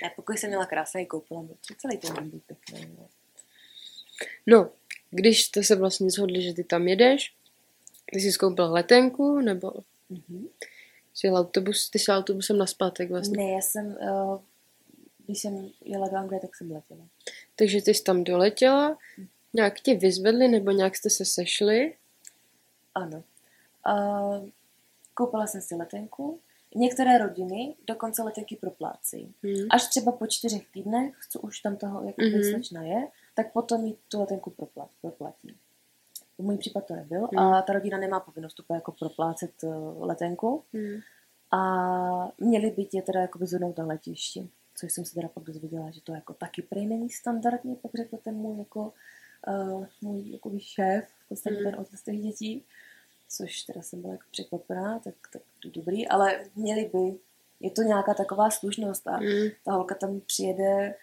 [0.02, 2.88] Já pokoj jsem měla krásný koupila, protože celý ten byl pěkný.
[2.98, 3.08] No.
[4.46, 4.70] No,
[5.10, 7.34] když jste se vlastně shodli, že ty tam jedeš,
[8.12, 9.72] ty jsi skoupil letenku, nebo
[10.10, 10.48] Mhm.
[11.14, 13.36] jsi jel autobus, ty jsi jel autobusem na zpátek vlastně.
[13.44, 14.40] Ne, já jsem, uh,
[15.26, 17.00] když jsem jela do Anglie, tak jsem letěla.
[17.56, 18.98] Takže ty jsi tam doletěla,
[19.52, 21.94] nějak tě vyzvedli, nebo nějak jste se sešli.
[22.94, 23.22] Ano.
[23.88, 24.48] Uh,
[25.14, 26.40] koupila jsem si letenku.
[26.74, 29.34] Některé rodiny dokonce letenky proplácejí.
[29.42, 29.66] Hmm.
[29.70, 32.50] Až třeba po čtyřech týdnech, co už tam toho jako mm-hmm.
[32.50, 35.56] slečna je, tak potom jí tu letenku proplat, proplatí.
[36.38, 37.38] V můj případ to nebyl Mhm.
[37.38, 41.00] a ta rodina nemá povinnost úplně jako proplácet uh, letenku Hmm.
[41.50, 45.90] a měli by tě teda jako vyzvednout na letišti, což jsem se teda pak dozvěděla,
[45.90, 48.92] že to jako taky prej není standardně, pak řekl ten můj jako
[49.48, 51.64] uh, můj jako šéf, v podstatě Mhm.
[51.64, 52.64] ten otec těch dětí,
[53.36, 57.18] což teda jsem byla jako překvapená, tak, tak to dobrý, ale měli by,
[57.60, 59.48] je to nějaká taková slušnost a Hmm.
[59.64, 60.94] ta holka tam přijede,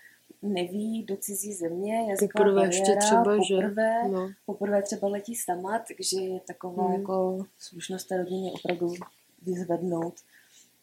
[0.42, 3.56] neví do cizí země, jazyková Poprvé ještě bariéra, třeba, že?
[3.56, 4.30] poprvé, No.
[4.46, 7.00] poprvé třeba letí sama, takže je taková Hmm.
[7.00, 8.94] jako slušnost té rodině opravdu
[9.42, 10.14] vyzvednout.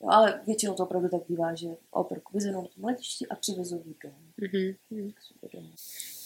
[0.02, 3.82] Jo, ale většinou to opravdu tak bývá, že operku vyzvednou na tom letišti a přivezou
[3.87, 4.16] jí domů.
[4.37, 4.74] Mhm.
[4.90, 5.12] Hmm.
[5.54, 5.68] domů.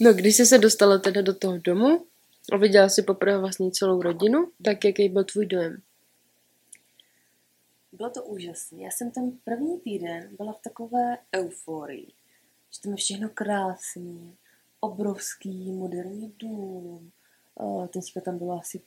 [0.01, 2.05] No, když jsi se dostala teda do toho domu
[2.53, 5.83] a viděla si poprvé vlastně celou rodinu, tak jaký byl tvůj dojem?
[7.93, 8.83] Bylo to úžasné.
[8.83, 12.07] Já jsem ten první týden byla v takové euforii,
[12.71, 14.37] že tam je všechno krásný,
[14.81, 17.13] obrovský moderní dům.
[17.61, 18.81] Eh, Teďka tam bylo asi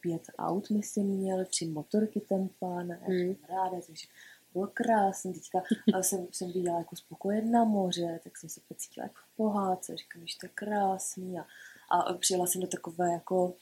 [0.00, 4.06] pět aut, myslím, měl, tři motorky ten pán, já jsem ráda, takže
[4.52, 5.34] bylo krásný.
[5.34, 5.62] Teďka
[5.94, 9.96] eh, jsem, jsem viděla jako spokoje na moře, tak jsem se pocítila jako v pohádce,
[9.96, 11.38] říkám, že to je krásný.
[11.38, 11.46] A,
[11.90, 13.54] a přijela jsem do takové jako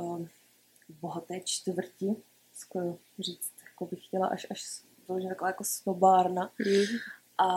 [0.00, 0.28] um,
[1.00, 2.16] bohaté čtvrti,
[2.54, 6.52] skoro říct, jako bych chtěla až, až vyloženě taková jako snobárna.
[6.58, 6.84] Hmm.
[7.38, 7.48] A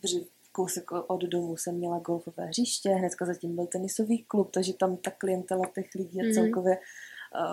[0.00, 0.18] protože
[0.52, 5.10] kousek od domu jsem měla golfové hřiště, hnedka zatím byl tenisový klub, takže tam ta
[5.10, 6.32] klientela těch lidí a Mhm.
[6.32, 6.78] celkově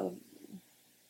[0.04, 0.14] uh,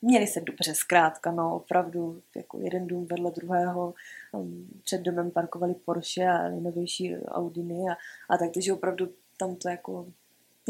[0.02, 3.94] měli se dobře, zkrátka, no, opravdu, jako jeden dům vedle druhého,
[4.32, 7.94] um, před domem parkovali Porsche a nejnovější Audiny a,
[8.30, 10.08] a tak, takže opravdu tam to jako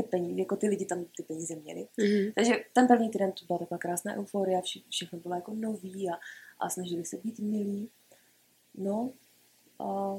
[0.02, 1.88] ty peníze, jako ty lidi tam ty peníze měli.
[1.98, 2.32] Mhm.
[2.36, 6.14] Takže ten první týden to byla taková krásná euforia, vše, všechno bylo jako nový a,
[6.60, 7.90] a snažili se být milí.
[8.76, 9.12] No
[9.80, 10.18] a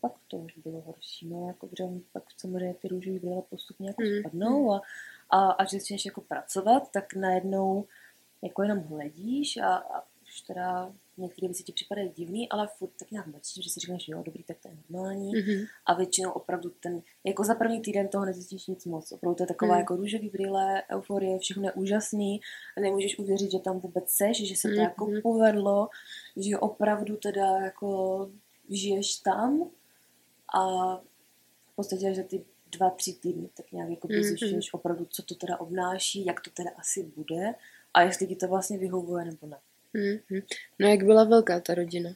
[0.00, 3.88] pak to už bylo horší, no, jako že oni pak samozřejmě ty růžové brýle postupně
[3.88, 4.20] jako Mm.
[4.20, 4.82] spadnou a,
[5.30, 7.86] a, a že začneš jako pracovat, tak najednou
[8.42, 13.10] jako jenom hledíš a, a už teda některé věci ti připadají divný, ale furt tak
[13.10, 15.64] nějak mlčíš, že si říkáš, jo, dobrý, tak to je normální Mhm.
[15.86, 19.12] a většinou opravdu ten, jako za první týden toho nezjistíš nic moc.
[19.12, 19.80] Opravdu to je taková Hmm.
[19.80, 22.40] jako růžový brýle, euforie, všechno je úžasný,
[22.80, 24.82] nemůžeš uvěřit, že tam vůbec seš, že se to Mhm.
[24.82, 25.88] jako povedlo,
[26.36, 28.30] že opravdu teda jako
[28.68, 29.70] žiješ tam
[30.54, 30.96] a
[31.72, 34.22] v podstatě, že ty dva, tři týdny tak nějak jako Mhm.
[34.22, 37.54] zjišťuješ opravdu, co to teda obnáší, jak to teda asi bude
[37.94, 39.58] a jestli ti to vlastně vyhovuje nebo ne.
[39.94, 40.42] Mhm.
[40.78, 42.10] No jak byla velká ta rodina?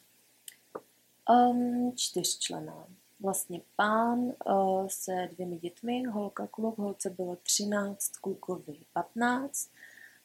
[1.30, 2.86] Um, čtyřčlená.
[3.20, 9.70] Vlastně pán uh, se dvěmi dětmi, holka, kluk, holce bylo 13, klukovi 15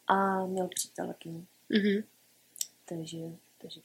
[0.08, 1.46] a měl přítelkyni.
[1.70, 2.04] Mhm.
[2.86, 3.18] Takže,
[3.58, 3.82] takže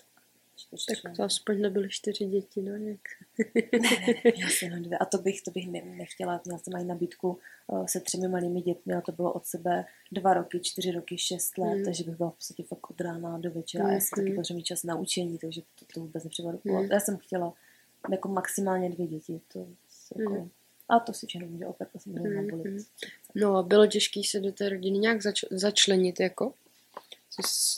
[0.71, 1.03] tak.
[1.03, 3.01] Tak to aspoň nebyly čtyři děti, no jak.
[4.37, 4.99] Měl jsem jenom dvě.
[4.99, 6.40] A to bych, to bych ne, nechtěla.
[6.45, 10.35] Měla jsem mají nabídku uh, se třemi malými dětmi a to bylo od sebe dva
[10.35, 11.85] roky, čtyři roky, šest let, Mm.
[11.85, 14.37] takže bych byla v podstatě fakt od rána do večera a já jsem taky Mhm.
[14.37, 16.61] potřebuji čas na učení, takže to, to vůbec nepřipadalo.
[16.64, 16.85] Mm.
[16.92, 17.55] Já jsem chtěla
[18.11, 19.66] jako maximálně dvě děti, to
[20.19, 20.51] Jako, mm.
[20.88, 22.35] A to si všechno může opět asi může mm.
[22.37, 22.87] nabolit.
[23.35, 26.55] No a bylo těžké se do té rodiny nějak zač- začlenit, jako?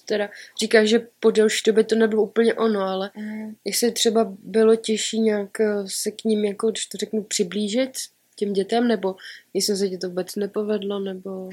[0.05, 3.57] Teda říkáš, že po delší době to nebylo úplně ono, ale mm.
[3.65, 7.91] jestli třeba bylo těžší nějak eh, se k ním, jako když to řeknu, přiblížit
[8.37, 9.17] těm dětem, nebo
[9.55, 11.51] jestli se ti to vůbec nepovedlo, nebo...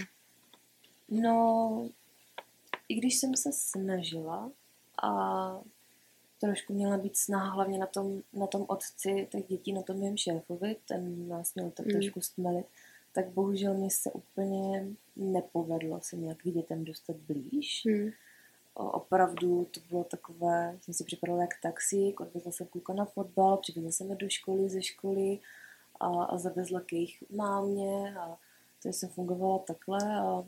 [1.09, 1.89] No,
[2.89, 4.51] i když jsem se snažila
[5.03, 5.61] a
[6.39, 10.17] trošku měla být snaha hlavně na tom, na tom otci těch dětí, na tom mém
[10.17, 11.91] šéfovi, ten nás měl tak mm.
[11.91, 12.65] trošku stmelit,
[13.15, 17.83] tak bohužel mi se úplně nepovedlo se nějak k dětem dostat blíž.
[17.85, 18.09] Hmm.
[18.73, 23.91] Opravdu to bylo takové, jsem si připadala jak taxík, odvezla jsem kluka na fotbal, přivezla
[23.91, 25.39] jsem je do školy, ze školy
[25.99, 28.37] a, a zavezla k jejich mámě a
[28.83, 30.43] to jsem fungovala takhle a,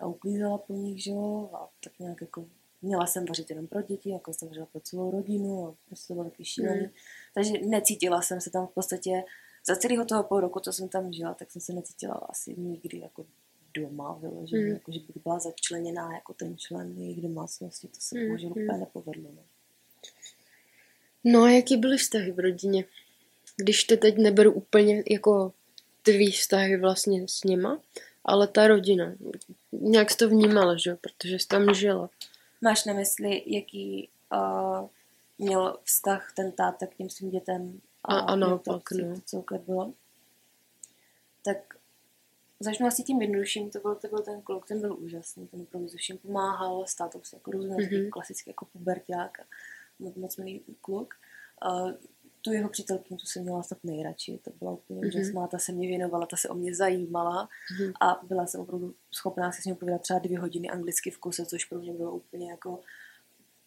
[0.00, 2.44] a uklízela po nich, že jo, a tak nějak jako
[2.82, 6.14] měla jsem vařit jenom pro děti, jako jsem vařila pro celou rodinu a prostě to
[6.14, 6.80] bylo taky šílený.
[6.80, 6.90] Hmm.
[7.34, 9.24] Takže necítila jsem se tam v podstatě
[9.66, 12.98] za celého toho půl roku, co jsem tam žila, tak jsem se necítila asi nikdy
[12.98, 13.26] jako
[13.74, 14.72] doma vyloženě, mm.
[14.72, 18.26] jako že bych byla začleněná jako ten člen jejich domácnosti, to se mm.
[18.26, 18.62] bohužel mm.
[18.62, 19.30] úplně nepovedlo.
[19.36, 19.42] No.
[21.24, 22.84] no a jaký byly vztahy v rodině?
[23.56, 25.52] Když to teď neberu úplně jako
[26.02, 27.80] tvý vztahy vlastně s nima,
[28.24, 29.14] ale ta rodina,
[29.72, 32.10] nějak jsi to vnímala, že jo, protože jsi tam žila.
[32.60, 34.88] Máš na mysli, jaký uh,
[35.38, 39.20] měl vztah ten táta k těm svým dětem a, a naopak, to, no.
[39.24, 39.92] celkem bylo.
[41.44, 41.56] Tak
[42.60, 45.88] začnu asi tím jednodušším, to byl, to byl ten kluk, ten byl úžasný, ten opravdu
[45.88, 48.10] se všem pomáhal, s tátou se jako rozuměl, mm-hmm.
[48.10, 49.44] klasický jako puberták a
[49.98, 51.14] moc, moc milý kluk.
[51.66, 51.92] Uh,
[52.42, 55.08] tu jeho přítelkyni, tu jsem měla snad nejradši, to byla úplně mm-hmm.
[55.08, 57.92] úžasná, ta se mě věnovala, ta se o mě zajímala mm-hmm.
[58.00, 61.46] a byla jsem opravdu schopná si s ním povídat třeba dvě hodiny anglicky v kuse,
[61.46, 62.80] což pro mě bylo úplně jako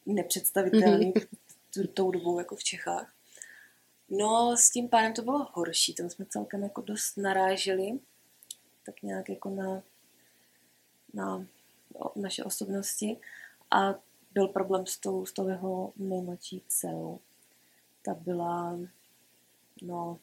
[0.06, 1.88] nepředstavitelné mm-hmm.
[1.94, 3.15] tou dobou jako v Čechách.
[4.10, 8.00] No, s tím pánem to bylo horší, tam jsme celkem jako dost naráželi,
[8.86, 9.84] tak nějak jako na,
[11.14, 11.46] na
[12.16, 13.18] naše osobnosti
[13.72, 13.96] a
[14.32, 17.20] byl problém s tou, s tou jeho nejmladší dcerou.
[18.02, 18.80] Ta byla,
[19.82, 20.20] no,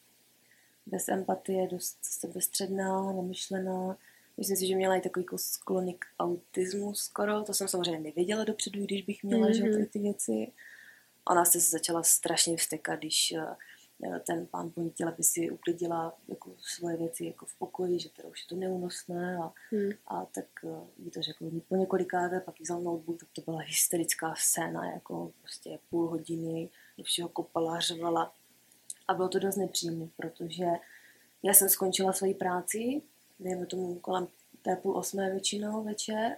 [0.86, 3.96] bez empatie, dost sebestředná, namyšlená.
[4.36, 7.42] Myslím si, že měla i takový sklony k autismu skoro.
[7.42, 9.78] To jsem samozřejmě nevěděla dopředu, když bych měla mm-hmm.
[9.80, 10.52] že ty věci.
[11.24, 13.56] Ona se začala strašně vstekat, když Eh,
[14.26, 18.08] ten pán po ní chtěl, aby si uklidila jako svoje věci jako v pokoji, že
[18.08, 19.90] teda už je to neúnosné a, hmm.
[20.06, 20.46] a tak
[20.98, 25.78] jí to řekl po několikáté, pak vzal notebook, tak to byla hysterická scéna, jako prostě
[25.90, 28.32] půl hodiny, do všeho kopala, řvala
[29.08, 30.64] a bylo to dost nepříjemné, protože
[31.42, 33.02] já jsem skončila svoji práci,
[33.40, 34.28] dejme tomu kolem
[34.62, 36.36] té půl osmé většinou večer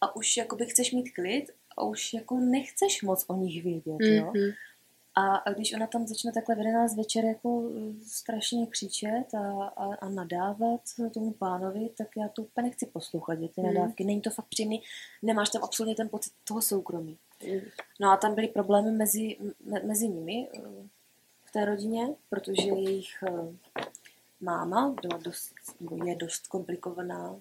[0.00, 4.36] a už jakoby chceš mít klid a už jako nechceš moc o nich vědět, mm-hmm.
[4.36, 4.52] jo.
[5.18, 5.30] Hmm.
[5.46, 9.94] A když ona tam začne takhle v 11 večer jako eh, strašně křičet a, a,
[9.94, 10.80] a nadávat
[11.14, 13.74] tomu pánovi, tak já to úplně nechci poslouchat, ty hmm.
[13.74, 14.04] nadávky.
[14.04, 14.82] Není to fakt příjemný,
[15.22, 17.18] nemáš tam absolutně ten pocit toho soukromí.
[18.00, 20.60] No a tam byly problémy mezi, me, mezi nimi eh,
[21.44, 23.82] v té rodině, protože jejich eh,
[24.40, 25.54] máma byla dost,
[26.04, 27.40] je dost komplikovaná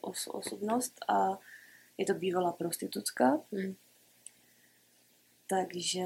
[0.00, 1.38] os, osobnost a
[1.98, 3.40] je to bývalá prostitutka.
[3.52, 3.74] Hmm
[5.50, 6.04] takže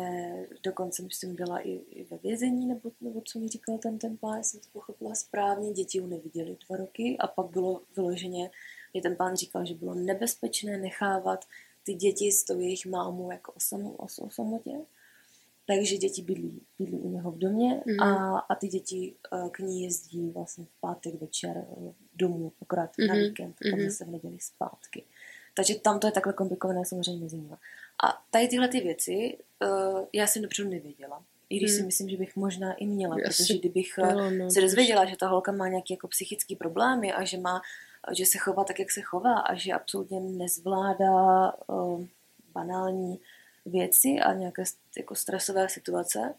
[0.62, 4.44] dokonce myslím byla i, i ve vězení, nebo, nebo co mi říkal ten ten pán,
[4.44, 8.50] jsem to pochopila správně, děti ho neviděli dva roky a pak bylo vyloženě,
[8.94, 11.44] že ten pán říkal, že bylo nebezpečné nechávat
[11.85, 14.78] ty děti s tou jejich mámou jako o, sam, o, o samotě,
[15.66, 18.00] takže děti bydlí, bydlí u něho v domě mm.
[18.00, 22.96] a, a ty děti uh, k ní jezdí vlastně v pátek večer uh, domů, akorát
[22.96, 23.09] mm-hmm.
[23.09, 23.70] na víkend, mm-hmm.
[23.70, 25.05] tam se v neděli zpátky.
[25.55, 27.55] Takže tam to je takhle komplikované samozřejmě mezi nimi.
[28.05, 31.22] A tady tyhle ty věci uh, já jsem dopředu nevěděla.
[31.52, 31.78] I když hmm.
[31.78, 35.16] si myslím, že bych možná i měla, Asi protože kdybych bylo, no, se dozvěděla, že
[35.16, 37.62] ta holka má nějaké jako psychické problémy a že má,
[38.12, 42.05] že se chová tak, jak se chová a že absolutně nezvládá uh,
[42.55, 43.20] banální
[43.66, 44.62] věci a nějaké
[44.96, 46.35] jako stresové situace,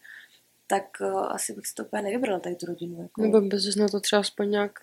[0.66, 3.02] tak uh, asi bych si to úplně nevybrala, tady tu rodinu.
[3.02, 3.22] Jako.
[3.22, 4.80] Nebo bys na to třeba aspoň nějak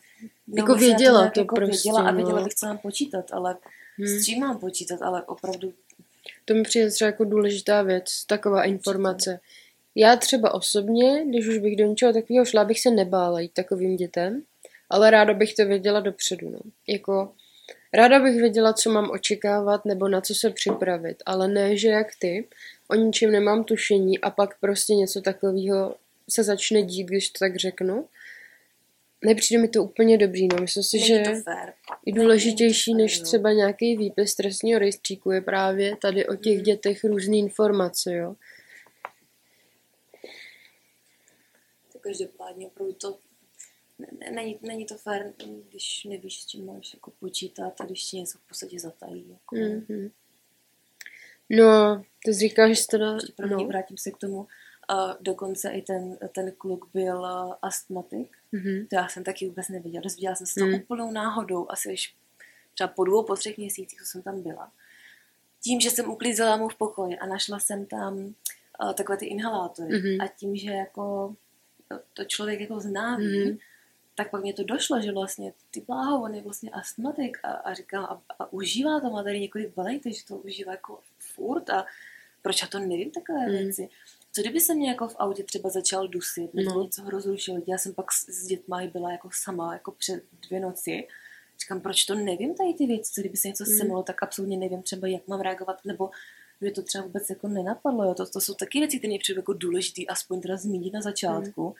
[0.47, 1.25] no, jako věděla.
[1.25, 2.43] To, to jako prostě, věděla a věděla no.
[2.43, 3.57] bych, co mám počítat, ale
[3.97, 4.07] hmm.
[4.07, 5.73] s čím mám počítat, ale opravdu
[6.45, 9.39] to mi přijde třeba jako důležitá věc, taková informace.
[9.95, 13.95] Já třeba osobně, když už bych do něčeho takového šla, bych se nebála jít takovým
[13.95, 14.43] dětem,
[14.89, 16.49] ale ráda bych to věděla dopředu.
[16.49, 16.59] No.
[16.87, 17.33] Jako,
[17.93, 22.07] ráda bych věděla, co mám očekávat nebo na co se připravit, ale ne, že jak
[22.19, 22.47] ty,
[22.87, 25.95] o ničem nemám tušení a pak prostě něco takového
[26.29, 28.07] se začne dít, když to tak řeknu
[29.25, 30.57] nepřijde mi to úplně dobrý, no.
[30.61, 31.23] Myslím si, že
[32.05, 36.63] je důležitější než třeba nějaký výpis trestního rejstříku je právě tady o těch hmm.
[36.63, 38.35] dětech různé informace, jo.
[42.01, 43.17] každopádně opravdu to
[43.99, 45.33] ne- není, není to fér,
[45.69, 49.29] když nevíš, s čím máš jako počítat a když ti něco v podstatě zatají.
[49.29, 49.55] Jako.
[49.55, 50.11] Mhm.
[51.49, 53.13] No, ty jsi říkal, že jsi teda...
[53.13, 53.67] Mě No.
[53.67, 54.47] vrátím se k tomu.
[54.91, 58.37] A dokonce i ten, ten kluk byl uh, astmatik.
[58.51, 58.87] Mhm.
[58.89, 60.01] To já jsem taky vůbec neviděla.
[60.03, 60.73] Dozvěděla jsem se to Mm.
[60.73, 61.71] úplnou náhodou.
[61.71, 62.15] Asi až
[62.73, 64.71] třeba po dvou, po třech měsících, co jsem tam byla.
[65.63, 68.15] Tím, že jsem uklízela mu v pokoji a našla jsem tam
[68.83, 69.99] uh, takové ty inhalátory.
[69.99, 70.21] Mhm.
[70.21, 71.35] A tím, že jako
[71.87, 73.57] to, to člověk jako znáví, Mhm.
[74.15, 77.73] tak pak mě to došlo, že vlastně ty bláho, on je vlastně astmatik a, a
[77.73, 81.85] říkám, a, a užívá to, má tady několik balení, takže to užívá jako furt a
[82.41, 83.51] proč já to nevím, takové Mm.
[83.51, 83.89] věci.
[84.33, 86.83] Co kdyby se mě jako v autě třeba začal dusit, nebo No.
[86.83, 90.59] něco ho rozrušilo, já jsem pak s, s dětma byla jako sama, jako před dvě
[90.59, 91.07] noci,
[91.61, 93.77] říkám, proč to nevím tady ty věci, co kdyby se něco Mm.
[93.77, 96.09] semlo, tak absolutně nevím třeba, jak mám reagovat, nebo
[96.61, 98.13] mě to třeba vůbec jako nenapadlo, jo.
[98.13, 101.75] To, to jsou taky věci, které přijde jako důležitý, aspoň teda zmínit na začátku.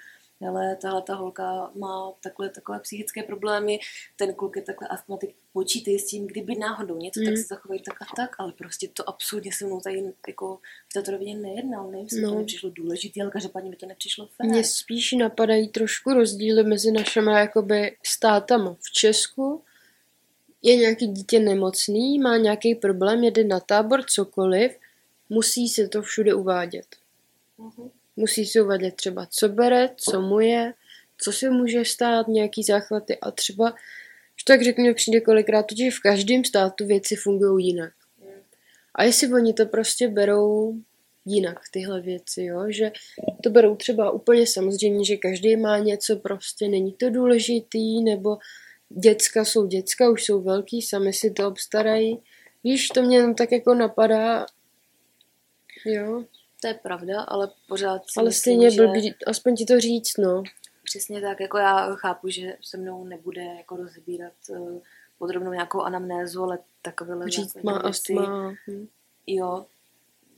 [0.48, 3.80] Ale tahle ta holka má takhle, takové psychické problémy,
[4.16, 7.26] ten kluk je takhle astmatik, počítej s tím, kdyby náhodou něco, Mm.
[7.26, 10.94] tak se zachovají tak a tak, ale prostě to absolutně se mnou tady jako v
[10.94, 12.30] této rovině nejednal, nevím, No.
[12.32, 14.46] to nepřišlo důležitý, ale každopádně mi to nepřišlo fér.
[14.50, 18.76] Mně spíš napadají trošku rozdíly mezi našimi jakoby státama.
[18.82, 19.64] V Česku
[20.62, 24.78] je nějaký dítě nemocný, má nějaký problém, jede na tábor, cokoliv,
[25.30, 26.86] musí se to všude uvádět.
[27.58, 27.90] Mhm.
[28.16, 30.74] Musí se uvádět třeba, co bere, co mu je,
[31.18, 33.70] co se může stát, nějaký záchvaty a třeba,
[34.40, 37.94] že tak řeknu, přijde kolikrát, že v každém státu věci fungují jinak.
[38.96, 40.76] A jestli oni to prostě berou
[41.26, 42.66] jinak, tyhle věci, jo?
[42.68, 42.92] že
[43.44, 48.38] to berou třeba úplně samozřejmě, že každý má něco, prostě není to důležitý, nebo
[48.90, 52.20] děcka jsou děcka, už jsou velký, sami si to obstarají.
[52.64, 54.46] Víš, to mě tak jako napadá,
[55.86, 56.26] jo,
[56.62, 58.82] To je pravda, ale pořád si ale myslím, stejně že...
[58.82, 60.44] blbý, aspoň ti to říct, no.
[60.84, 64.82] Přesně tak, jako já chápu, že se mnou nebude jako rozbírat uh,
[65.20, 68.88] podrobnou nějakou anamnézu, ale takovéhle Říct má astma, hm,
[69.28, 69.66] Jo,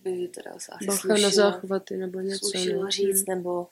[0.04, 2.48] by teda se asi bacha na slušilo, záchvaty nebo něco.
[2.50, 2.90] slušilo no.
[2.90, 3.26] říct, Hm.
[3.28, 3.68] nebo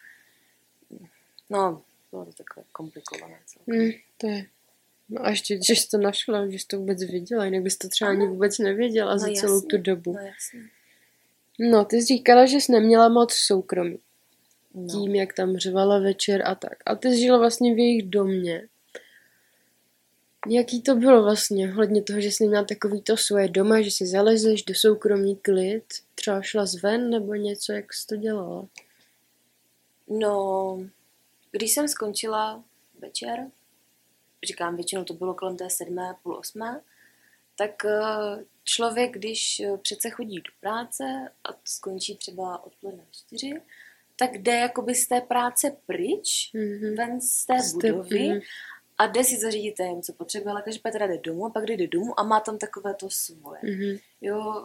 [1.49, 3.39] no, bylo to takové komplikované.
[3.45, 3.75] celkem.
[3.81, 4.45] Hm, to je.
[5.09, 7.87] No a ještě, že jsi to našla, že jsi to vůbec viděla, jinak bys to
[7.89, 10.13] třeba ani vůbec nevěděla za No celou jasně, tu dobu.
[10.13, 10.69] No jasně.
[11.69, 13.99] No, ty jsi říkala, že jsi neměla moc soukromí.
[14.73, 14.87] No.
[14.87, 16.77] Tím, jak tam řvala večer a tak.
[16.85, 18.67] A ty jsi žila vlastně v jejich domě.
[20.47, 21.71] Jaký to bylo vlastně?
[21.71, 25.83] Hodně toho, že jsi neměla takový to svoje doma, že si zalezeš do soukromý klid,
[26.15, 28.67] třeba šla zven nebo něco, jak jsi to dělala?
[30.07, 30.77] No,
[31.51, 32.63] když jsem skončila
[32.99, 33.47] večer,
[34.47, 36.81] říkám, většinou to bylo kolem té sedmé, půl osmé,
[37.55, 41.03] tak eh, člověk, když eh, přece chodí do práce
[41.43, 43.61] a skončí třeba odpoledne čtyři,
[44.15, 46.95] tak jde jakoby z té práce pryč, Mhm.
[46.95, 48.39] ven z té Jste- budovy mhm.
[48.97, 51.87] a jde si zařídit jen, co potřebuje, ale každý teda jde domů a pak jde
[51.87, 53.59] domů a má tam takové to svoje.
[53.63, 53.97] Mhm.
[54.21, 54.63] Jo,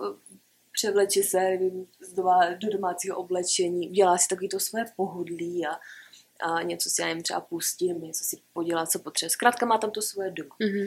[0.73, 5.79] převleče se nevím, z doma, do domácího oblečení, udělá si takový to svoje pohodlí a,
[6.41, 9.31] a něco si já jim třeba pustí, nebo něco si podělá, co potřebuje.
[9.31, 10.57] Zkrátka má tam to svoje doma.
[10.61, 10.87] Mhm.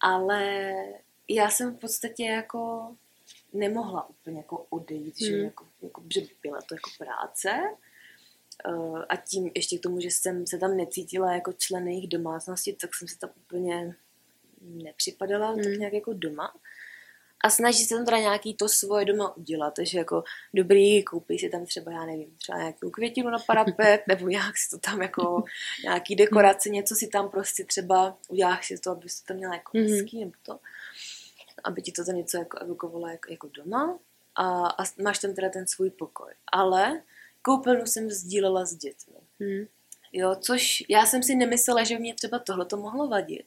[0.00, 0.72] Ale
[1.28, 2.90] já jsem v podstatě jako
[3.52, 5.44] nemohla úplně jako odejít, že, Hmm.
[5.44, 7.50] jako, jako, že byla to jako práce.
[8.68, 12.72] Uh, a tím ještě k tomu, že jsem se tam necítila jako člen jejich domácnosti,
[12.72, 13.94] tak jsem se tam úplně
[14.60, 15.74] nepřipadala tak Hmm.
[15.78, 16.54] nějak jako doma.
[17.44, 21.48] A snaží se tam teda nějaký to svoje doma udělat, takže jako dobrý, koupí si
[21.48, 25.44] tam třeba, já nevím, třeba nějakou květinu na parapet, nebo nějak si to tam jako
[25.84, 29.78] nějaký dekorace, něco si tam prostě třeba uděláš si to, aby to tam měla jako
[29.78, 29.86] Mhm.
[29.86, 30.58] hezký, nebo to,
[31.64, 33.98] aby ti to tam něco jako evokovalo jako, jako doma
[34.34, 36.32] a, a máš tam teda ten svůj pokoj.
[36.52, 37.02] Ale
[37.42, 39.16] koupelnu jsem sdílela s dětmi.
[39.38, 39.66] Mhm.
[40.12, 43.46] Jo, což já jsem si nemyslela, že mě třeba tohle to mohlo vadit.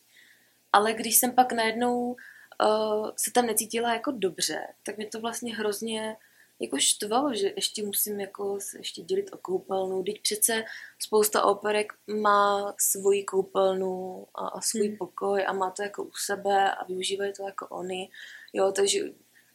[0.74, 5.56] Ale když jsem pak najednou uh, se tam necítila jako dobře, tak mě to vlastně
[5.56, 6.18] hrozně
[6.62, 10.04] jako štvalo, že ještě musím jako se ještě dělit o koupelnu.
[10.04, 10.64] Teď přece
[11.00, 14.98] spousta operek má svoji koupelnu a, a svůj Hmm.
[14.98, 18.10] pokoj a má to jako u sebe a využívají to jako oni.
[18.54, 19.00] Jo, takže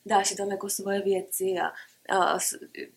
[0.06, 1.72] dáš si tam jako svoje věci a,
[2.16, 2.38] a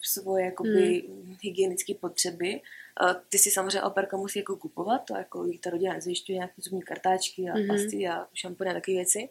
[0.01, 1.09] svoje jakoby
[1.41, 2.61] hygienické potřeby.
[2.97, 6.53] A ty si samozřejmě operka musí jako kupovat, to jako jí ta rodina nezajišťuje nějaké
[6.61, 7.67] zubní kartáčky a Mhm.
[7.67, 9.29] pasty a šampony a takové věci.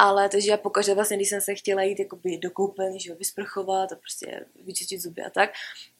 [0.00, 3.92] Ale takže já pokaždé vlastně, když jsem se chtěla jít jakoby do koupelny, že vysprchovat
[3.92, 5.50] a prostě vyčistit zuby a tak,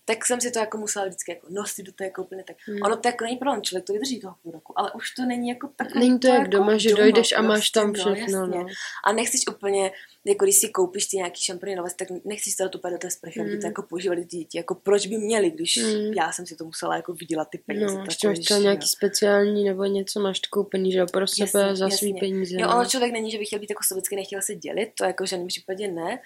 [0.08, 2.44] tak jsem si to jako musela vždycky jako nosit do té koupelny.
[2.44, 2.78] Tak Hmm.
[2.82, 5.48] ono to jako není problém, člověk to vydrží toho půl roku, ale už to není
[5.48, 6.00] jako takové.
[6.00, 8.58] Není to jak jako doma, že dojdeš a máš tam prostě, všechno, jasně.
[8.58, 8.66] no.
[9.06, 9.92] A nechceš úplně,
[10.24, 13.40] jako když si koupíš ty nějaký šampony vás, tak nechceš to úplně do té sprchy,
[13.40, 13.60] aby Hmm.
[13.60, 14.58] to jako používali ty děti.
[14.58, 16.12] Jako proč by měli, když Hmm.
[16.12, 17.86] já jsem si to musela jako vydělat ty peníze.
[17.86, 18.88] No, tak ještě máš víš, třeba že nějaký jo.
[18.96, 21.98] speciální nebo něco máš koupený, že jo, pro sebe Jasně, za jasně.
[21.98, 22.56] svý peníze.
[22.60, 22.74] Jo, no.
[22.74, 25.28] ono člověk není, že by chtěl být jako sovětský, nechtěl se dělit, to jako v
[25.28, 26.18] žádném případě ne,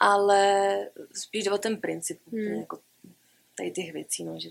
[0.00, 0.70] ale
[1.14, 2.60] spíš jde o ten princip úplně Hmm.
[2.60, 2.78] jako
[3.60, 4.50] tady těch věcí, no, že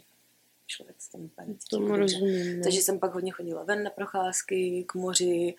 [0.67, 2.57] člověk se tam úplně Tomu rozumím.
[2.57, 2.63] No.
[2.63, 5.55] Takže jsem pak hodně chodila ven na procházky, k moři.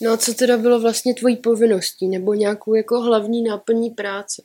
[0.00, 4.42] no a co teda bylo vlastně tvojí povinností, nebo nějakou jako hlavní náplní práce?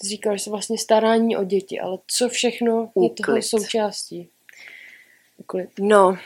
[0.00, 4.28] Ty říkáš se vlastně starání o děti, ale co všechno je toho součástí?
[5.36, 5.70] Uklid.
[5.80, 6.18] No,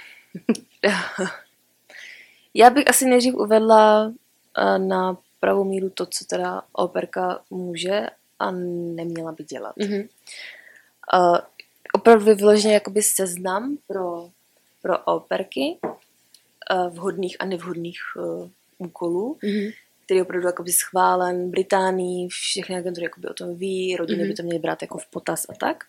[2.54, 4.12] já bych asi nejdřív uvedla
[4.58, 8.06] eh, na pravou míru to, co teda operka může
[8.38, 9.76] a neměla by dělat.
[9.76, 10.08] Mhm.
[11.14, 11.38] Uh,
[11.94, 14.30] opravdu vyloženě jakoby seznam pro,
[14.82, 18.48] pro operky uh, vhodných a nevhodných uh,
[18.78, 19.70] úkolů, Mhm.
[20.04, 24.28] který je opravdu jakoby schválen Británii, všechny agentury jakoby o tom ví, rodiny Mhm.
[24.28, 25.84] by to měly brát jako v potaz a tak.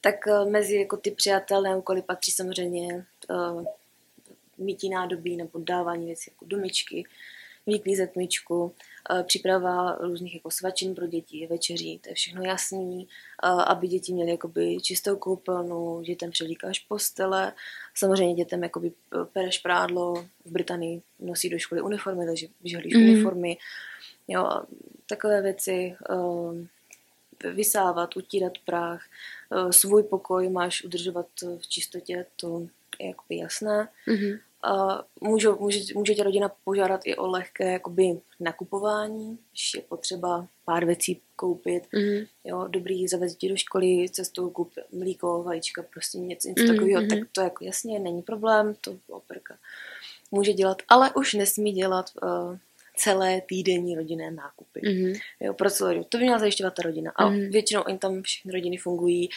[0.00, 3.64] Tak uh, mezi jako ty přijatelné úkoly patří samozřejmě uh,
[4.58, 6.56] mítí nádobí nebo dávání věcí jako do
[7.72, 8.74] vyklízet myčku,
[9.10, 13.08] eh, příprava různých jako svačin pro děti, večeří, to je všechno jasný,
[13.42, 17.52] eh, aby děti měly jakoby čistou koupelnu, dětem převlíkáš postele,
[17.94, 20.14] samozřejmě dětem jakoby eh, pereš prádlo,
[20.44, 23.02] v Británii nosí do školy uniformy, takže vyžahlíš Mhm.
[23.02, 23.10] mm.
[23.10, 23.56] uniformy,
[24.28, 24.62] jo,
[25.08, 25.96] takové věci,
[27.54, 29.02] vysávat, utírat prach,
[29.70, 31.26] svůj pokoj máš udržovat
[31.58, 32.66] v čistotě, to
[33.00, 33.88] je jakoby jasné.
[34.06, 34.38] Mhm.
[34.62, 40.46] A můžu, může, může tě rodina požádat i o lehké jakoby, nakupování, když je potřeba
[40.64, 41.86] pár věcí koupit.
[41.92, 42.26] Mhm.
[42.44, 47.08] Jo, dobrý, zavez do školy, cestou kup mlíko, vajíčka, prostě něco, něco Mhm, takového, mhm.
[47.10, 49.56] tak to jako jasně není problém, to operka
[50.30, 52.56] může dělat, ale už nesmí dělat uh,
[52.96, 54.80] celé týdenní rodinné nákupy.
[54.84, 55.12] Mhm.
[55.40, 56.04] Jo, pro celou rodinu.
[56.08, 57.12] To by měla zajišťovat ta rodina.
[57.16, 57.50] A Mhm.
[57.50, 59.28] většinou oni tam všechny rodiny fungují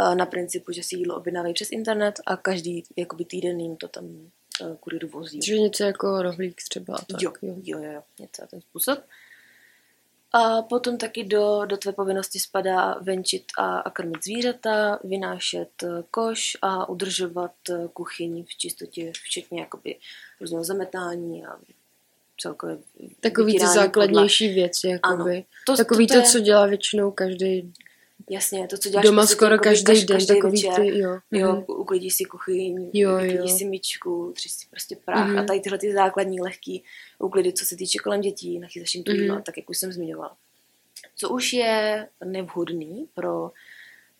[0.00, 3.88] uh, na principu, že si jídlo objednávají přes internet a každý jakoby týden jim to
[3.88, 4.30] tam
[4.60, 5.40] uh, kuriéru vozí.
[5.40, 6.96] Což je něco jako rohlík třeba.
[6.98, 8.98] Tak, Jo, jo, jo, jo, něco na ten způsob.
[10.32, 15.88] A potom taky do, do tvé povinnosti spadá venčit a, a krmit zvířata, vynášet eh,
[16.10, 19.96] koš a udržovat eh, kuchyni v čistotě, včetně jakoby
[20.40, 21.56] různého zametání a
[22.40, 22.78] celkově
[23.20, 25.16] Takový ty základnější věci, Ano.
[25.16, 25.44] jakoby.
[25.66, 27.72] To, Takový to, je- co dělá většinou každý
[28.30, 30.74] Jasně, to, co děláš doma skoro každý kaž- den, každý takový večer.
[30.80, 31.18] ty, jo.
[31.30, 31.64] Jo, Mhm.
[31.68, 33.58] uklidíš si kuchyň, Jo, vyklidíš jo.
[33.58, 35.38] si myčku, tři si prostě prach Mhm.
[35.38, 36.84] a tady tyhle ty základní lehký
[37.18, 39.42] úklidy, co se týče kolem dětí, nachystaš jim to jídlo, Mhm.
[39.42, 40.36] tak jak už jsem zmiňovala.
[41.16, 43.50] Co už je nevhodný pro,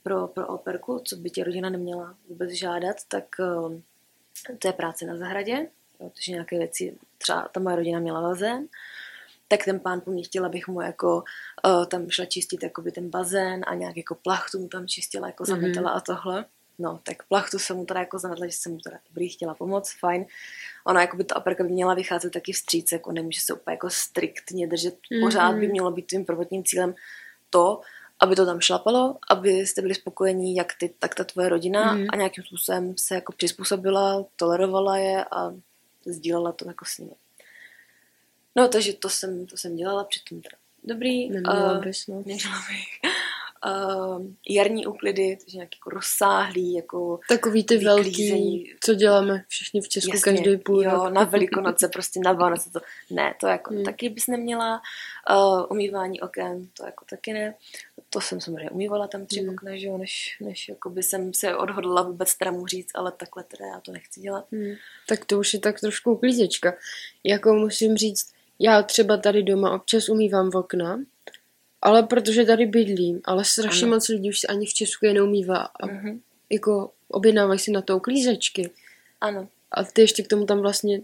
[0.03, 5.07] pro, pro operku, co by tě rodina neměla vůbec žádat, tak eh, to je práce
[5.07, 5.67] na zahradě,
[5.99, 8.67] protože nějaké věci, třeba ta moje rodina měla bazén,
[9.57, 11.25] tak ten pán po mně chtěl, abych mu jako
[11.67, 15.45] uh, tam šla čistit jakoby ten bazén a nějak jako plachtu mu tam čistila, jako
[15.49, 15.61] Mhm.
[15.61, 16.45] zametala a tohle.
[16.79, 19.99] No, tak plachtu jsem mu teda jako zametla, že jsem mu teda dobrý chtěla pomoct,
[19.99, 20.27] fajn.
[20.87, 23.91] Ona jako by ta operka by měla vycházet taky vstříc, jako nemůže se úplně jako
[23.91, 24.95] striktně držet.
[25.23, 26.95] Pořád by mělo být tím prvotním cílem
[27.51, 27.81] to,
[28.21, 32.07] aby to tam šlapalo, abyste byli spokojení, jak ty, tak ta tvoje rodina Mhm.
[32.13, 35.53] a nějakým způsobem se jako přizpůsobila, tolerovala je a
[36.07, 37.13] sdílela to jako s nimi.
[38.57, 41.31] No, takže to jsem, to jsem dělala přitom teda dobrý.
[41.31, 42.15] Neměla a- bys, no.
[42.27, 43.13] Neměla bych.
[43.67, 49.89] Uh, jarní úklidy, takže nějaký jako rozsáhlý, jako Takový ty velký, co děláme všichni v
[49.89, 51.13] Česku Jasně, každý půl jo, rok.
[51.13, 52.81] na Velikonoce, prostě na Vánoce to,
[53.11, 53.85] ne, to jako Hmm.
[53.85, 54.83] taky bys neměla.
[55.31, 57.55] Uh, umývání oken, to jako taky ne.
[58.11, 59.55] To jsem samozřejmě umývala tam tři Hmm.
[59.55, 63.45] okna, že jo, než, než jakoby jsem se odhodla vůbec teda mu říct, ale takhle
[63.45, 64.47] teda já to nechci dělat.
[64.53, 64.75] Hmm.
[65.09, 66.75] Tak to už je tak trošku uklízečka.
[67.25, 71.01] Jako musím říct, já třeba tady doma občas umývám v okna,
[71.83, 73.95] ale protože tady bydlím, ale strašně Ano.
[73.97, 76.21] moc lidí už se ani v Česku je neumývá a Mhm.
[76.51, 78.71] jako objednávají si na to uklízečky.
[79.21, 79.49] Ano.
[79.73, 81.01] A ty ještě k tomu tam vlastně,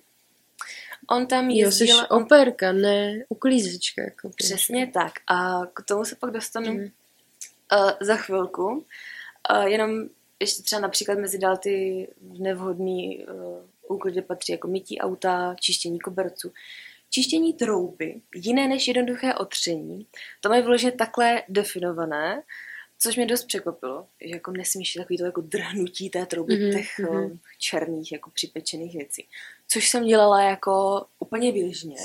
[1.11, 4.03] On tam jo, jsi jezdil, on operka, ne uklízečka.
[4.03, 5.13] Jako Přesně tak.
[5.27, 6.83] A k tomu se pak dostanu Mhm.
[7.73, 8.67] uh, za chvilku.
[9.51, 10.09] Uh, jenom
[10.41, 13.59] ještě třeba například mezi dál ty nevhodný uh,
[13.97, 16.53] úklidy patří jako mytí auta, čištění koberců.
[17.11, 20.07] Čištění trouby, jiné než jednoduché otření,
[20.41, 22.43] to mají vyloženě takhle definované,
[22.99, 26.99] což mě dost překvapilo, že jako nesmíš takový to jako drhnutí té trouby Mhm, těch
[26.99, 27.25] mhm.
[27.25, 29.29] uh, černých jako připečených věcí.
[29.69, 31.97] Což jsem dělala jako úplně běžně,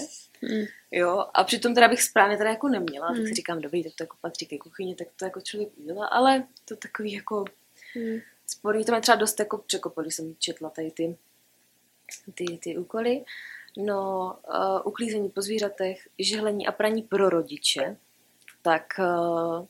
[0.41, 0.65] Hmm.
[0.91, 3.17] Jo, a přitom teda bych správně teda jako neměla, Hmm.
[3.17, 6.07] tak si říkám, dobrý, tak to jako patří ke kuchyni, tak to jako člověk udělá,
[6.07, 7.45] ale to takový jako
[7.95, 8.19] Hmm.
[8.47, 11.17] sporný, to mě třeba dost jako překopilo, když jsem četla tady ty,
[12.35, 13.25] ty, ty úkoly.
[13.78, 17.97] No, uh, uklízení po zvířatech, žehlení a praní pro rodiče,
[18.61, 19.65] tak uh,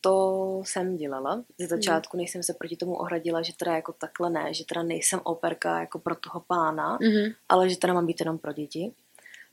[0.00, 4.30] to jsem dělala ze začátku, než jsem se proti tomu ohradila, že teda jako takhle
[4.30, 7.32] ne, že teda nejsem operka jako pro toho pána, Mhm.
[7.48, 8.92] ale že teda mám být jenom pro děti.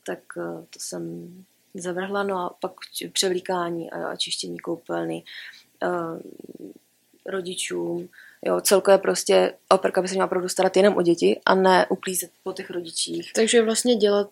[0.05, 1.29] Tak uh, to jsem
[1.73, 2.71] zavrhla, no a pak
[3.13, 5.23] převlíkání a, a čištění koupelny
[5.83, 6.19] uh,
[7.25, 8.09] rodičům,
[8.45, 12.31] jo, celkově prostě operka by se měla opravdu starat jenom o děti a ne uklízet
[12.43, 13.33] po těch rodičích.
[13.33, 14.29] Takže vlastně dělat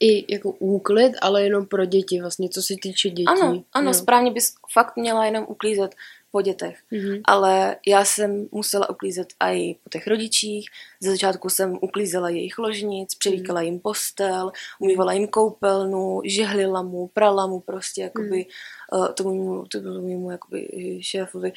[0.00, 3.26] i jako úklid, ale jenom pro děti, vlastně, co se týče dětí.
[3.26, 5.94] Ano, ano, správně bys fakt měla jenom uklízet
[6.30, 6.78] po dětech.
[6.90, 7.20] Mhm.
[7.24, 10.68] Ale já jsem musela uklízet i po těch rodičích.
[11.00, 17.46] Ze začátku jsem uklízela jejich ložnic, převlíkala jim postel, umývala jim koupelnu, žehlila mu, prala
[17.46, 18.46] mu prostě jakoby
[18.92, 20.68] uh, tomu, tomu jakoby
[21.00, 21.52] šéfovi,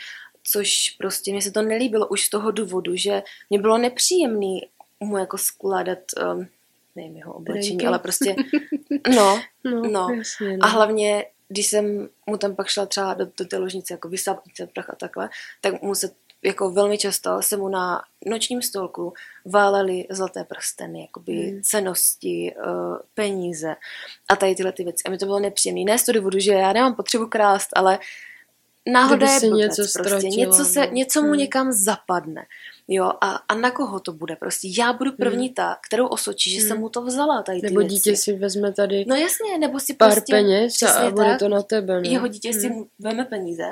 [0.52, 4.62] což prostě mě se to nelíbilo už z toho důvodu, že mě bylo nepříjemný
[5.00, 6.00] mu jako skládat,
[6.34, 6.48] um,
[6.96, 8.36] nevím jeho oblečení, ale prostě,
[9.16, 10.08] no, No, No.
[10.18, 10.66] jasně, no.
[10.66, 14.44] a hlavně, když jsem mu tam pak šla třeba do, do té ložnice, jako vysávat
[14.58, 15.30] ten prach a takhle,
[15.62, 16.10] tak mu se
[16.44, 19.14] jako velmi často se mu na nočním stolku
[19.46, 21.62] válely zlaté prsteny, jakoby Hmm.
[21.64, 23.76] cenosti, uh, peníze
[24.30, 25.04] a tady tyhle ty věci.
[25.04, 25.84] A mi to bylo nepříjemné.
[25.84, 28.00] Ne z toho důvodu, že já nemám potřebu krást, ale
[28.90, 30.00] náhoda je blbec, něco prostě.
[30.00, 30.92] ztratila, něco, se, no.
[30.94, 31.38] něco mu Hmm.
[31.38, 32.46] někam zapadne.
[32.88, 34.36] Jo, a, a na koho to bude?
[34.36, 36.80] Prostě já budu první ta, kterou osočí, že jsem Hmm.
[36.82, 37.94] mu to vzala, tady ty Nebo věci.
[37.96, 40.34] dítě si vezme tady No jasně, nebo si pár prostě...
[40.34, 42.02] peněz a přesně bude tak, to na tebe.
[42.02, 42.10] No.
[42.10, 43.64] jeho dítě si veme peníze,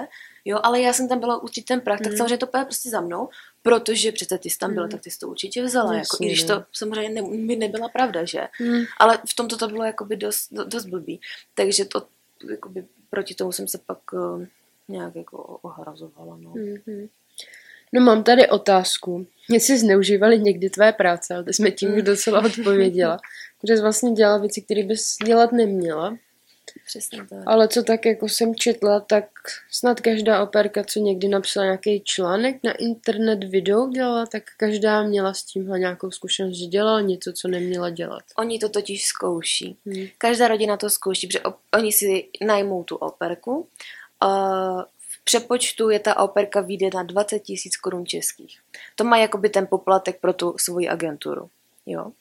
[0.45, 2.17] jo, ale já jsem tam byla určitě ten prach, tak Hmm.
[2.17, 3.29] samozřejmě to půjde prostě za mnou,
[3.61, 4.91] protože přece ty jsi tam byla, Hmm.
[4.91, 6.55] tak ty jsi to určitě vzala, jako, i když no.
[6.59, 8.47] to samozřejmě ne, by nebyla pravda, že?
[8.59, 8.81] Hmm.
[8.99, 11.21] Ale v tomto to bylo jakoby dost, do- dost blbý,
[11.53, 12.07] takže to
[12.49, 14.45] jakoby proti tomu jsem se pak uh,
[14.89, 16.53] nějak jako ohrazovala, no.
[16.55, 17.07] Mhm.
[17.93, 19.27] No mám tady otázku.
[19.49, 23.17] Jestli zneužívali někdy tvé práce, ale ty jsme tím už docela odpověděla.
[23.61, 26.17] Protože jsi vlastně dělala věci, které bys dělat neměla.
[26.85, 27.43] Přesně tak.
[27.45, 29.25] Ale co tak jako jsem četla, tak
[29.71, 35.33] snad každá operka, co někdy napsala nějaký článek na internet, video dělala, tak každá měla
[35.33, 38.23] s tímhle nějakou zkušenost, že dělala něco, co neměla dělat.
[38.37, 39.77] Oni to totiž zkouší.
[39.85, 40.07] Hmm.
[40.17, 41.41] Každá rodina to zkouší, protože
[41.73, 43.67] oni si najmou tu operku.
[44.23, 48.59] Uh, v přepočtu je ta operka vyjde na 20 tisíc korun českých.
[48.95, 51.49] To má jakoby ten poplatek pro tu svoji agenturu.
[51.85, 52.11] Jo.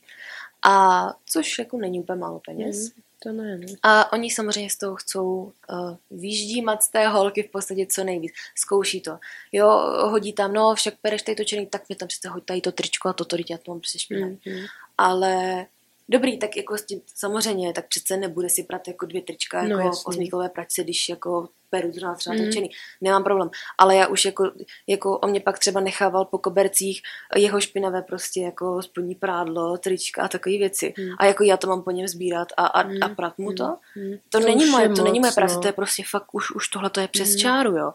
[0.63, 2.77] A což jako není úplně málo peněz.
[2.77, 3.03] Hmm.
[3.23, 3.67] To ne, no.
[3.83, 8.33] A oni samozřejmě z toho chcou uh, vyždímat z té holky v podstatě co nejvíc.
[8.55, 9.19] Zkouší to.
[9.53, 9.69] Jo,
[10.09, 12.73] hodí tam, no však pereš tady to černý, tak mě tam přece hoď tady to
[12.73, 14.67] tričko a toto, teď já to mám prostě špinavé Mhm.
[14.99, 15.67] ale
[16.09, 19.79] dobrý, tak jako s tím, samozřejmě, tak přece nebude si prát jako dvě trička No,
[19.79, 22.45] jako v osmíkové pračce, když jako peru zrovna třeba Mhm.
[22.45, 22.51] mm.
[22.51, 22.71] točený.
[23.01, 23.51] Nemám problém.
[23.79, 24.51] Ale já už jako,
[24.87, 27.03] jako on mě pak třeba nechával po kobercích
[27.37, 30.95] jeho špinavé prostě jako spodní prádlo, trička a takové věci.
[30.99, 31.15] Mhm.
[31.19, 33.03] A jako já to mám po něm sbírat a, a, Mhm.
[33.03, 33.77] a prát mu to.
[33.97, 34.19] Mhm.
[34.29, 35.61] To, To není moje, je to není moje práce, no.
[35.61, 37.39] to je prostě fakt už, už tohle to je přes Mhm.
[37.39, 37.93] čáru, jo.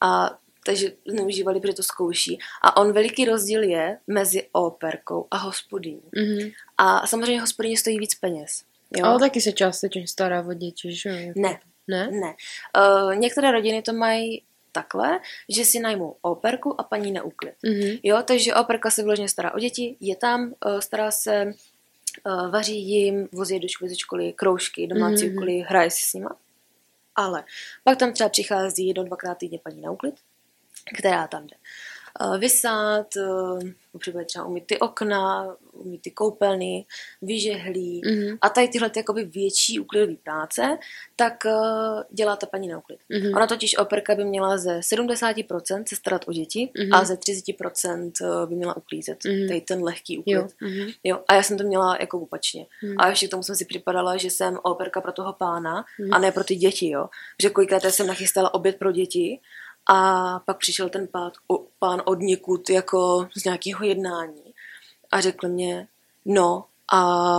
[0.00, 0.30] A
[0.66, 2.38] takže zneužívali, protože to zkouší.
[2.62, 6.02] A on veliký rozdíl je mezi operkou a hospodyní.
[6.16, 6.50] Mhm.
[6.78, 8.62] A samozřejmě hospodyně stojí víc peněz.
[8.96, 9.06] Jo?
[9.06, 11.32] Ale taky se částečně stará o děti, že jo?
[11.36, 12.10] Ne, Ne?
[12.10, 12.34] ne.
[12.76, 17.54] Uh, některé rodiny to mají takhle, že si najmou operku a paní na úklid.
[17.62, 17.96] Mhm.
[18.02, 21.52] Jo, takže operka se vložně stará o děti, je tam, uh, stará se,
[22.26, 25.36] uh, vaří jim, vozí do školy, ze školy, kroužky, domácí Mhm.
[25.36, 26.36] úkoly, hraje si s nima.
[27.14, 27.44] Ale
[27.84, 30.14] pak tam třeba přichází jedno, dvakrát týdně paní na úklid,
[30.98, 31.62] která tam jde uh,
[32.38, 33.60] vysát, uh,
[33.92, 36.86] potřebuje třeba umít ty okna, umít ty koupelny,
[37.22, 38.38] vyžehlí Mhm.
[38.40, 40.78] a tady tyhle ty jakoby větší úklidové práce,
[41.16, 42.98] tak uh, dělá ta paní na úklid.
[43.08, 43.36] Mhm.
[43.36, 46.94] Ona totiž operka by měla ze 70% se starat o děti Mhm.
[46.94, 48.12] a ze 30%
[48.46, 49.18] by měla uklízet.
[49.26, 49.48] Mhm.
[49.48, 50.32] Tady ten lehký úklid.
[50.34, 50.48] Jo.
[50.60, 50.90] Mhm.
[51.04, 52.66] Jo, a já jsem to měla jako opačně.
[52.82, 52.94] Mhm.
[52.98, 56.14] A ještě k tomu jsem si připadala, že jsem operka pro toho pána Mhm.
[56.14, 57.08] a ne pro ty děti, jo.
[57.42, 59.40] Že kolikrát jsem nachystala oběd pro děti
[59.86, 64.54] a pak přišel ten pád, o, pán od někud jako z nějakého jednání
[65.10, 65.88] a řekl mě,
[66.24, 67.38] no a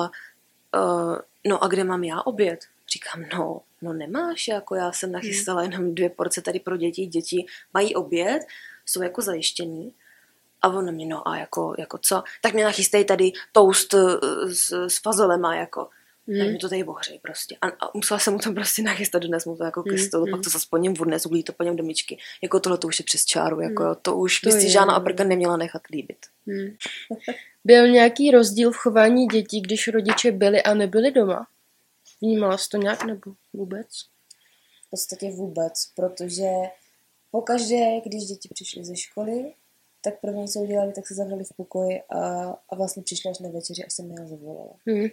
[0.75, 1.17] uh,
[1.47, 2.59] no a kde mám já oběd?
[2.93, 7.45] Říkám, no, no nemáš, jako já jsem nachystala jenom dvě porce tady pro děti, děti
[7.73, 8.41] mají oběd,
[8.85, 9.93] jsou jako zajištění.
[10.61, 12.23] A on na mě, no a jako, jako co?
[12.41, 13.99] Tak mě nachystej tady toast eh,
[14.47, 15.89] s, s fazolema, jako.
[16.27, 16.39] Mm.
[16.39, 17.57] Tak mi to tady bohřej prostě.
[17.61, 20.25] A, a, musela jsem mu to prostě nachystat, dnes mu to jako ke Mm, stolu,
[20.25, 20.31] mm.
[20.31, 22.17] pak to zase po něm odnes, uglí to po něm do myčky.
[22.41, 23.95] Jako tohle to už je přes čáru, jako Mm.
[24.01, 24.99] to už To by si je, žádná no.
[24.99, 26.17] operka neměla nechat líbit.
[26.47, 26.75] Hmm.
[27.65, 31.47] Byl nějaký rozdíl v chování dětí, když rodiče byli a nebyli doma?
[32.21, 33.87] Vnímala jsi to nějak nebo vůbec?
[34.87, 36.49] V podstatě vůbec, protože
[37.31, 39.53] pokaždé, když děti přišly ze školy,
[40.01, 42.19] tak první, co udělali, tak se zavřeli v pokoji a,
[42.69, 44.73] a vlastně přišla až na večeři a jsem mi zavolala.
[44.87, 45.07] Hmm.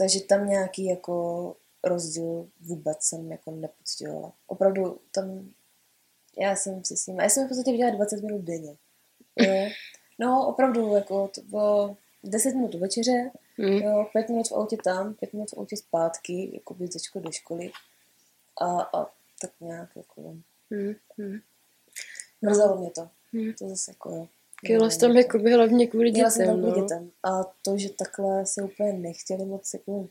[0.00, 4.32] Takže tam nějaký jako rozdíl vůbec jsem jako nepocitovala.
[4.46, 5.50] Opravdu tam,
[6.38, 8.76] já jsem si s ním, já jsem v podstatě viděla 20 minut denně.
[9.36, 9.68] Jo.
[10.18, 13.72] No opravdu, jako to bylo 10 minut večeře, Hmm.
[13.72, 17.32] jo, 5 minut v autě tam, 5 minut v autě zpátky, jako by ze do
[17.32, 17.70] školy.
[18.60, 19.04] A, a
[19.40, 20.22] tak nějak jako,
[20.70, 20.94] Hmm.
[21.18, 21.38] Hmm.
[22.42, 23.08] mrzelo mě to.
[23.32, 23.52] Hmm.
[23.58, 24.28] To zase jako jo.
[24.64, 26.86] Chtěla jsi tam jako by hlavně kvůli Měla jsem tam dětem, kvůli no.
[26.86, 27.10] dětem.
[27.22, 30.08] A to, že takhle se úplně nechtěli moc jako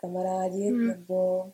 [0.00, 0.86] kamarádit, Hmm.
[0.88, 1.44] nebo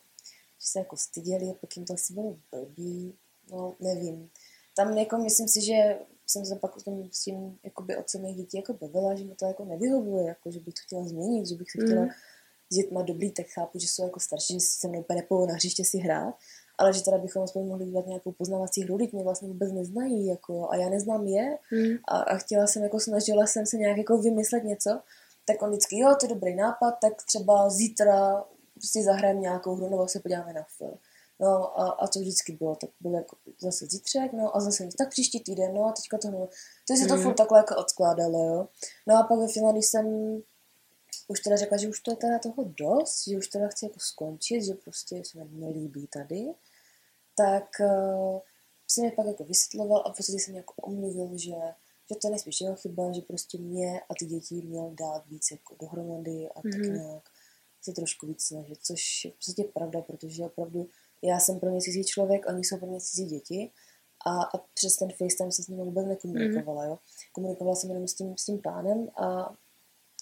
[0.60, 3.14] že se jako styděli, a pak jim to asi bylo blbý,
[3.50, 4.30] no nevím.
[4.76, 8.36] Tam jako myslím si, že jsem se pak o tom s tím jakoby otcem mých
[8.36, 11.54] dětí jako bavila, že mi to jako nevyhovuje, jako že bych to chtěla změnit, že
[11.54, 12.10] bych se chtěla Hmm.
[12.70, 15.84] s dětma dobrý, tak chápu, že jsou jako starší, že se mnou úplně na hřiště
[15.84, 16.34] si hrát,
[16.78, 20.52] ale že teda bychom aspoň mohli dělat nějakou poznávací hru, mě vlastně vůbec neznají, jako
[20.54, 21.96] jo, a já neznám je, Hmm.
[22.08, 25.00] a, a chtěla jsem, jako snažila jsem se nějak jako vymyslet něco,
[25.46, 28.44] tak on vždycky, jo, to je dobrý nápad, tak třeba zítra
[28.74, 30.98] prostě zahrajeme nějakou hru nebo se podíváme na film.
[31.40, 35.08] No a, a to vždycky bylo, tak bylo jako zase zítřek, no a zase tak
[35.10, 36.48] příští týden, no a teďka to no.
[36.88, 37.22] To se to Mhm.
[37.22, 38.68] furt takhle jako odkládalo, jo.
[39.06, 40.06] No a pak ve finále, když jsem
[41.28, 43.98] už teda řekla, že už to je teda toho dost, že už teda chci jako
[44.00, 46.54] skončit, že prostě se mi nelíbí tady,
[47.36, 48.38] tak uh,
[48.90, 51.50] se mi pak jako vysvětloval a v podstatě jsem jako omluvil, že,
[52.10, 55.50] že to je nejspíš jeho chyba, že prostě mě a ty děti měl dát víc
[55.50, 56.94] jako dohromady a tak Mhm.
[56.94, 57.22] nějak
[57.82, 60.88] se trošku víc snažit, což je v podstatě pravda, protože opravdu
[61.22, 63.70] já jsem pro ně cizí člověk, oni jsou pro mě cizí děti
[64.26, 66.98] a, a přes ten FaceTime se s nimi vůbec nekomunikovala, jo.
[67.32, 69.54] Komunikovala jsem jenom s tím, s tím pánem a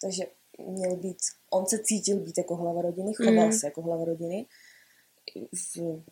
[0.03, 0.27] takže
[0.67, 1.17] měl být,
[1.51, 3.53] on se cítil být jako hlava rodiny, choval Mm.
[3.53, 4.47] se jako hlava rodiny,
[5.53, 6.03] v,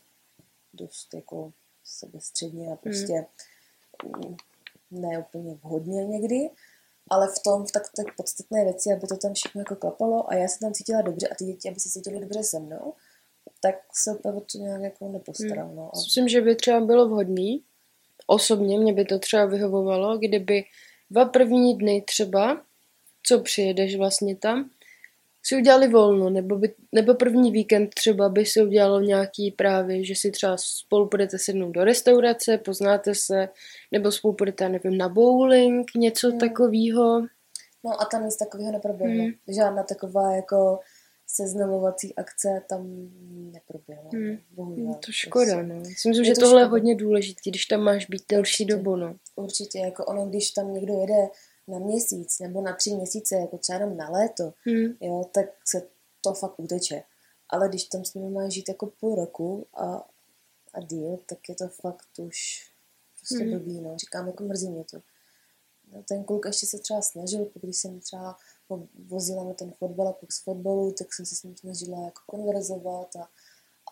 [0.79, 1.53] dost jako
[1.85, 3.27] sebestředně a prostě
[4.05, 4.37] mm,
[4.91, 6.51] ne úplně vhodně někdy,
[7.11, 10.35] ale v tom, v tak, tak podstatné věci, aby to tam všechno jako klapalo a
[10.35, 12.95] já se tam cítila dobře a ty děti, aby se cítili dobře se mnou,
[13.61, 15.75] tak se opravdu to nějak jako nepostaral.
[15.75, 15.91] No.
[15.95, 17.63] A, Myslím, že by třeba bylo vhodný,
[18.27, 20.65] osobně mě by to třeba vyhovovalo, kdyby
[21.11, 22.63] dva první dny třeba,
[23.23, 24.71] co přijedeš vlastně tam,
[25.49, 30.15] si udělali volno, nebo, by, nebo první víkend třeba by si udělalo nějaký právě, že
[30.15, 33.49] si třeba spolu budete sednout do restaurace, poznáte se,
[33.93, 36.39] nebo spolu budete, já nevím, na bowling, něco Hmm.
[36.39, 37.21] takového.
[37.85, 39.25] no a tam nic takového neproběhlo.
[39.25, 39.31] Mm.
[39.49, 40.79] Žádná taková jako
[41.27, 43.09] seznamovací akce tam
[43.53, 44.11] neproběhla.
[44.15, 44.31] Mm.
[44.31, 44.95] no, Bohužel.
[45.07, 45.75] To škoda, no.
[45.75, 46.71] Myslím, Je že to tohle je škoda.
[46.71, 49.15] hodně důležité, když tam máš být delší dobu, no.
[49.37, 51.29] Určitě, jako ono, když tam někdo jede
[51.69, 54.97] na měsíc nebo na tři měsíce, jako třeba jenom na léto, Hmm.
[55.01, 55.83] jo, tak se
[56.21, 57.03] to fakt uteče.
[57.49, 60.09] Ale když tam s nimi máš žít jako půl roku a,
[60.75, 62.71] a díl, tak je to fakt už
[63.19, 63.51] prostě Mhm.
[63.59, 63.97] blbý, no.
[63.99, 64.99] Říkám, jako mrzí mě to.
[65.93, 68.37] No, ten kluk ještě se třeba snažil, když jsem třeba
[68.69, 72.05] ho vozila na ten fotbal a pak z fotbalu, tak jsem se s ním snažila
[72.05, 73.29] jako konverzovat a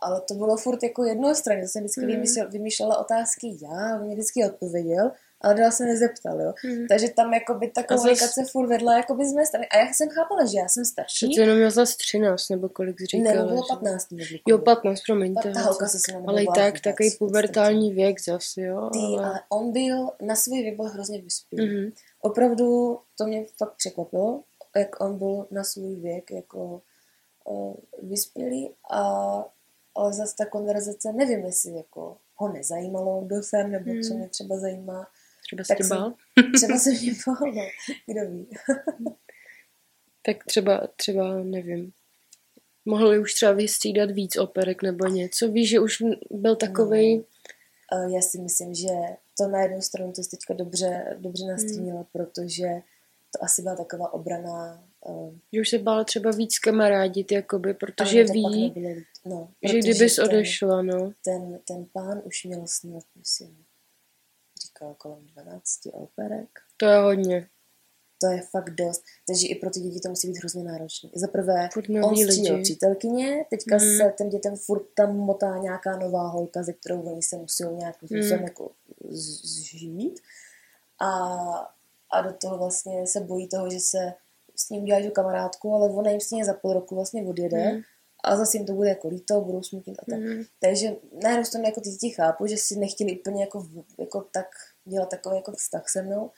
[0.00, 4.44] ale to bylo furt jako jednostranně, jsem vždycky vymýšlela, vymýšlela otázky já, on mě vždycky
[4.44, 6.52] odpověděl, ale dál se nezeptal, jo.
[6.64, 6.86] Hmm.
[6.88, 9.66] Takže tam jakoby ta A zas- komunikace furt vedla jakoby z mé strany.
[9.68, 11.26] A já jsem chápala, že já jsem starší.
[11.28, 13.34] Přece jenom měl zase 13, nebo kolik jsi říkala.
[13.34, 13.74] Nebo bylo že?
[13.74, 14.10] 15.
[14.10, 14.24] nebo.
[14.48, 15.34] Jo, 15, promiň.
[15.34, 18.90] Pa- to je Ta holka se Ale i tak, takový pubertální věk zase, jo.
[18.92, 19.24] Ty, ale...
[19.26, 21.76] ale on byl, na svůj věk byl hrozně vyspělý.
[21.80, 21.90] Mhm.
[22.20, 24.42] Opravdu to mě fakt překvapilo,
[24.76, 26.82] jak on byl na svůj věk jako
[27.44, 29.02] uh, vyspělý, a,
[29.94, 34.18] ale zase ta konverzace, nevím, jestli jako ho nezajímalo, kdo jsem, nebo co Hmm.
[34.18, 35.06] mě třeba zajímá.
[35.46, 36.14] Třeba Tak jsi jsem- bál?
[36.54, 37.62] Třeba se mě bál, no,
[38.06, 38.46] kdo ví.
[40.22, 41.92] Tak třeba, třeba, nevím.
[42.84, 45.48] Mohli už třeba vystřídat víc operek nebo něco.
[45.48, 47.24] Víš, že už byl takovej...
[47.92, 48.88] Uh, já si myslím, že
[49.38, 51.52] to na jednu stranu to teďka dobře, dobře Hmm.
[51.52, 52.66] nastínila, protože
[53.36, 58.24] to asi byla taková obrana, uh, Že už se bál třeba víc kamarádit, jakoby, protože
[58.24, 58.94] ví, nebylo,
[59.24, 61.12] no, že protože kdybys ten- odešla, no.
[61.24, 63.64] ten, ten pán už měl snad, myslím,
[64.76, 66.48] říkal kolem 12 operek.
[66.76, 67.48] To je hodně.
[68.20, 69.02] To je fakt dost.
[69.26, 71.10] Takže i pro ty děti to musí být hrozně náročné.
[71.14, 71.68] Za prvé,
[72.04, 72.62] on lidi.
[72.62, 73.96] přítelkyně, teďka Mhm.
[73.96, 78.08] se těm dětem furt tam motá nějaká nová holka, ze kterou oni se musí nějakým
[78.08, 78.42] způsobem Mhm.
[78.44, 78.70] jako
[79.10, 80.20] zžít.
[81.00, 81.08] A,
[82.10, 84.12] a do toho vlastně se bojí toho, že se
[84.56, 87.82] s ním udělá tu kamarádku, ale ona jim stejně za půl roku vlastně odjede Mhm.
[88.26, 90.18] A zase jim to bude jako líto, budou smutnit a tak.
[90.18, 90.44] Mhm.
[90.60, 90.88] Takže
[91.22, 93.66] na jednu stranu jako ty děti chápu, že si nechtěli úplně jako,
[93.98, 94.46] jako tak
[94.84, 96.30] dělat takový jako vztah se mnou,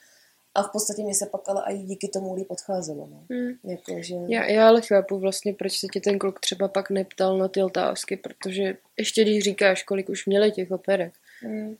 [0.55, 3.07] A v podstatě mě se pak ale i díky tomu líp odcházelo.
[3.11, 3.23] No.
[3.29, 3.53] Hmm.
[3.63, 4.15] Jako, že...
[4.27, 7.63] Já, já ale chápu vlastně, proč se ti ten kluk třeba pak neptal na ty
[7.63, 11.75] otázky, protože ještě když říkáš, kolik už měli těch operek, Hmm.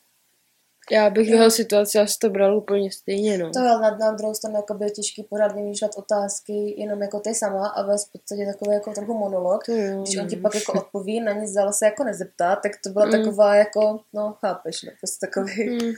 [0.91, 3.51] Já bych jeho situaci asi to bral úplně stejně, no.
[3.51, 7.35] To jo, na, na druhou stranu jako by těžký pořád vymýšlet otázky jenom jako ty
[7.35, 9.65] sama a vést v podstatě takový jako trochu monolog.
[9.65, 10.41] To jo, Když on ti no.
[10.41, 13.11] pak jako odpoví, na nic dál se jako nezeptá, tak to byla Mm.
[13.11, 15.93] taková jako, no chápeš, no, prostě takový Hmm.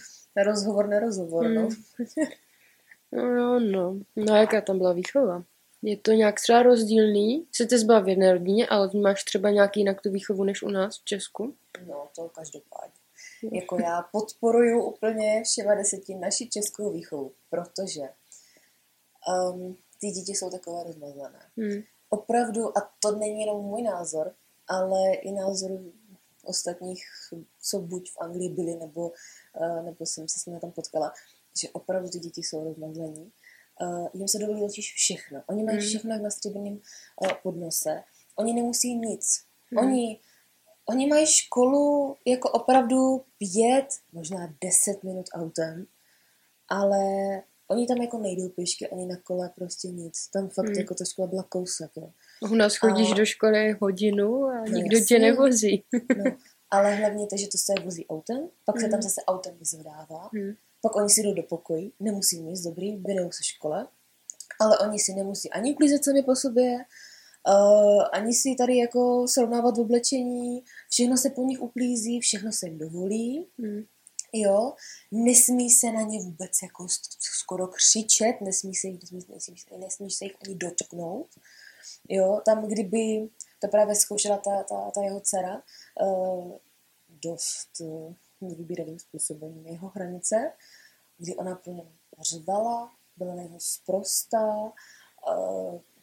[0.45, 1.61] rozhovor, nerozhovor, no.
[1.61, 1.69] Mm.
[3.11, 3.95] No, no, no.
[4.15, 5.43] No, jaká tam byla výchova?
[5.81, 7.45] Je to nějak třeba rozdílný?
[7.51, 10.69] Se ty zbav v jedné rodině, ale vnímáš třeba nějaký jinak tu výchovu než u
[10.69, 11.53] nás v Česku?
[11.87, 12.90] No, to každopádně.
[13.51, 18.01] Jako já podporuju úplně všema deseti naši českou výchovu, protože
[19.51, 21.39] um, ty děti jsou takové rozmazané.
[21.57, 21.81] Hmm.
[22.09, 24.33] Opravdu, a to není jenom můj názor,
[24.67, 25.71] ale i názor
[26.43, 27.03] ostatních,
[27.61, 29.11] co buď v Anglii byli, nebo,
[29.59, 31.13] uh, nebo jsem se s nimi tam potkala,
[31.61, 33.31] že opravdu ty děti jsou rozmazlení.
[33.81, 35.43] Uh, jim se dovolí totiž všechno.
[35.47, 35.87] Oni mají Hmm.
[35.87, 38.03] všechno jak na střebeném uh, podnose.
[38.35, 39.43] Oni nemusí nic.
[39.71, 39.85] Hmm.
[39.85, 40.19] Oni,
[40.91, 45.85] oni mají školu jako opravdu pět, možná deset minut autem,
[46.69, 46.97] ale
[47.67, 50.27] oni tam jako nejdou pěšky, ani na kole, prostě nic.
[50.27, 50.75] Tam fakt Hmm.
[50.79, 52.11] jako ta škola byla kousek, jo.
[52.51, 55.19] U nás chodíš A- do školy hodinu a nikdo tě jasně.
[55.19, 55.83] nevozí.
[56.17, 56.23] No,
[56.71, 58.91] ale hlavně to, že to se vozí autem, pak se Mhm.
[58.91, 60.53] tam zase autem vyzvedává, Hmm.
[60.81, 63.87] pak oni si jdou do pokojí, nemusí nic, dobrý, vyjdou se škole,
[64.59, 66.77] ale oni si nemusí ani uklízet sami po sobě,
[67.47, 72.77] uh, ani si tady jako srovnávat oblečení, všechno se po nich uklízí, všechno se jim
[72.77, 73.83] dovolí, Hmm.
[74.33, 74.73] jo,
[75.11, 76.87] nesmí se na ně vůbec jako
[77.19, 81.27] skoro křičet, nesmí se, jich- nesmí, nesmí, nesmí se jich ani dotknout,
[82.09, 83.29] jo, tam kdyby,
[83.59, 85.63] to právě zkoušela ta, ta, ta jeho dcera,
[86.01, 86.51] uh,
[87.09, 90.51] dost uh, nevybíravým způsobem jeho hranice,
[91.17, 91.87] kdy ona po něm
[92.21, 94.71] řvala, byla na něho sprostá, uh,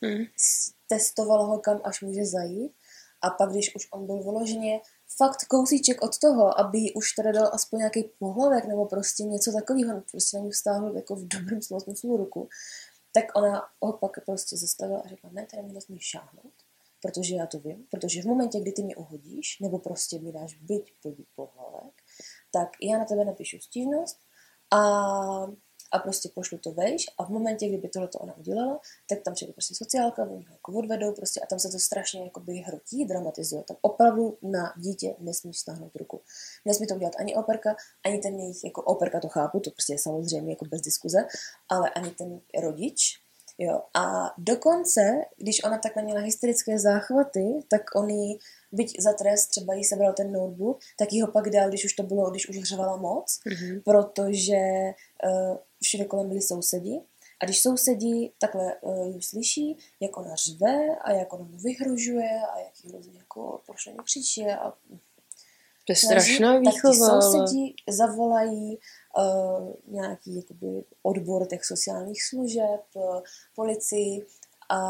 [0.02, 0.24] Hmm.
[0.36, 2.72] s- testovala ho, kam až může zajít.
[3.22, 4.80] A pak, když už on byl vyloženě
[5.16, 10.02] fakt kousíček od toho, aby už teda dal aspoň nějaký pohlavek nebo prostě něco takového,
[10.10, 12.48] prostě na ní vztáhl jako v dobrém slova smyslu ruku,
[13.12, 16.52] tak ona ho pak prostě zastavila a řekla, ne, teda mi nesmíš šáhnout,
[17.02, 20.54] protože já to vím, protože v momentě, kdy ty mě uhodíš, nebo prostě mi dáš
[20.54, 21.94] byť podí pohlavek,
[22.52, 24.18] tak já na tebe napíšu stížnost
[24.70, 24.80] a
[25.90, 29.52] a prostě pošlu to vejš a v momentě, kdyby tohle ona udělala, tak tam přijde
[29.52, 33.62] prostě sociálka, oni ho jako odvedou prostě a tam se to strašně jakoby hrotí, dramatizuje.
[33.62, 36.20] Tam opravdu na dítě nesmíš stáhnout ruku.
[36.64, 39.98] Nesmí to udělat ani operka, ani ten jejich, jako operka to chápu, to prostě je
[39.98, 41.26] samozřejmě jako bez diskuze,
[41.68, 43.20] ale ani ten rodič,
[43.60, 48.38] Jo, a dokonce, když ona takhle měla hysterické záchvaty, tak on jí,
[48.72, 51.92] byť za trest třeba jí sebral ten notebook, tak jí ho pak dal, když už
[51.92, 53.80] to bylo, když už hřevala moc, Mhm.
[53.84, 54.58] protože
[55.24, 57.00] uh, všude kolem byli sousedi.
[57.40, 62.40] A když sousedí takhle uh, ji slyší, jak ona řve a jak ona mu vyhrožuje
[62.54, 64.72] a jak jí hrozně jako prošle křičí a
[65.86, 67.22] To je strašná tak výchova, ale...
[67.22, 68.78] sousedí zavolají
[69.18, 73.20] uh, nějaký jakoby, odbor těch sociálních služeb, uh,
[73.54, 74.26] policii
[74.70, 74.80] a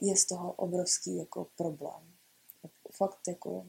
[0.00, 2.02] je z toho obrovský jako problém.
[2.98, 3.64] Fakt jako...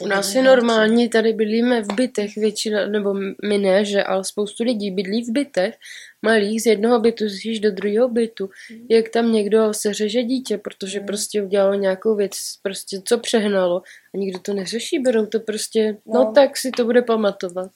[0.00, 3.14] U nás je normální, tady bydlíme v bytech většina, nebo
[3.48, 5.74] my ne, že, ale spoustu lidí bydlí v bytech
[6.22, 8.50] malých, z jednoho bytu zjistíš do druhého bytu,
[8.90, 11.06] jak tam někdo seřeže dítě, protože Mm.
[11.06, 13.82] prostě udělalo nějakou věc, prostě co přehnalo
[14.14, 16.32] a nikdo to neřeší, berou to prostě, no, No.
[16.32, 17.70] tak si to bude pamatovat.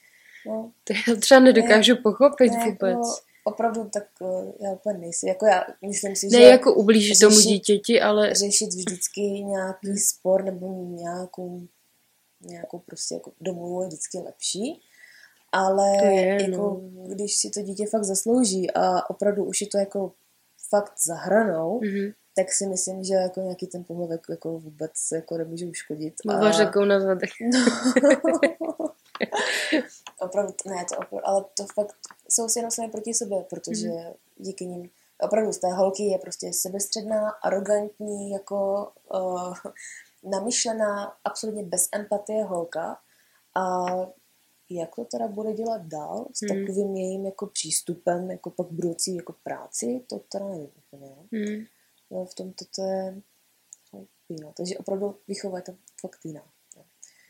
[0.47, 2.91] No, To já třeba nedokážu pochopit ne, vůbec.
[2.91, 5.29] Jako, opravdu tak uh, já úplně nejsi.
[5.29, 10.45] Jako já myslím si, Ne že jako ublížit tomu dítěti, ale řešit vždycky nějaký spor
[10.45, 11.63] nebo nějakou,
[12.41, 14.81] nějakou prostě jako domluvu je vždycky lepší.
[15.53, 16.81] Ale To je, jako, no.
[17.07, 20.13] když si to dítě fakt zaslouží a opravdu už je to jako
[20.69, 22.13] fakt za hranou, mhm.
[22.37, 26.15] tak si myslím, že jako nějaký ten pohlavek jako vůbec jako nemůže uškodit.
[26.25, 27.31] mluva řekou na zadech.
[27.53, 28.89] No.
[30.21, 31.97] opravdu, ne, to opravdu, ale to fakt
[32.29, 34.13] jsou si jenom sami proti sobě, protože Mhm.
[34.37, 39.55] díky nim opravdu z té holky je prostě sebestředná, arrogantní, jako uh,
[40.23, 43.01] namyšlená, absolutně bez empatie holka
[43.55, 43.85] a
[44.71, 46.49] jak to teda bude dělat dál s Mhm.
[46.67, 51.07] takovým jejím jako přístupem, jako pak budoucí jako práci, to teda nevím úplně.
[51.17, 51.27] no.
[51.31, 51.65] Mhm.
[52.11, 53.23] No, v tom to je
[53.91, 54.53] to jiná.
[54.57, 56.43] Takže opravdu výchova je tam fakt jiná.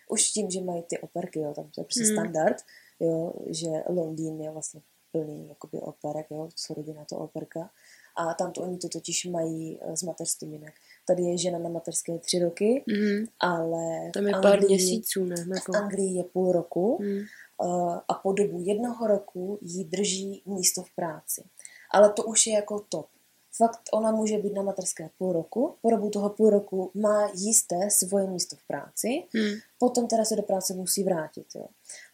[0.09, 2.13] Už tím, že mají ty operky, jo, tam to je prostě Hmm.
[2.13, 2.57] standard,
[3.01, 4.81] jo, že Londýn je vlastně
[5.13, 7.71] plný jakoby operek, jo, co rodina to operka.
[8.17, 10.73] A tam to oni to totiž mají eh, s mateřským jinak.
[11.07, 13.27] Tady je žena na mateřské tři roky, Mhm.
[13.41, 15.37] ale Tam je v pár Anglii- měsíců, ne?
[15.37, 15.77] v Nebo...
[15.77, 17.19] Anglii je půl roku Mhm.
[17.63, 21.43] uh, a po dobu jednoho roku jí drží místo v práci.
[21.93, 23.07] Ale to už je jako top.
[23.57, 27.91] Fakt ona může být na materské půl roku, po dobu toho půl roku má jisté
[27.91, 29.55] svoje místo v práci, Hmm.
[29.79, 31.47] potom teda se do práce musí vrátit.
[31.55, 31.67] Jo.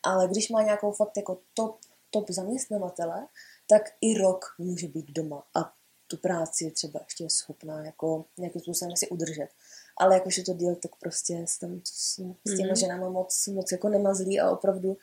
[0.03, 1.79] Ale když má nějakou fakt jako top,
[2.11, 3.27] top zaměstnavatele,
[3.69, 5.73] tak i rok může být doma a
[6.07, 9.49] tu práci je třeba ještě schopná jako nějakým způsobem si udržet.
[9.97, 12.15] Ale jakož je to díl, tak prostě s, tam, s,
[12.45, 12.77] s těma Mhm.
[12.77, 14.97] ženama moc, moc jako nemazlí a opravdu,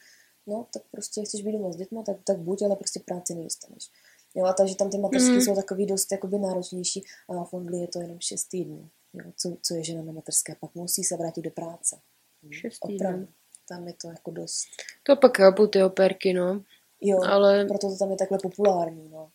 [0.47, 3.89] no tak prostě chceš být doma s dětma, tak, tak buď, ale prostě práci nedostaneš.
[4.37, 5.41] Jo, a takže tam ty mateřské Mhm.
[5.41, 8.89] jsou takový dost jakoby náročnější a v Anglii je to jenom 6 týdnů.
[9.13, 11.99] Jo, co, co je žena na mateřské, pak musí se vrátit do práce.
[12.43, 13.07] Hm, Šest týdnů.
[13.07, 13.27] Opravdu.
[13.69, 14.63] Tam je to jako dost.
[15.03, 16.63] To pak chápu ty operky, no.
[17.01, 19.29] Jo, Ale- proto to tam je takhle populární, no.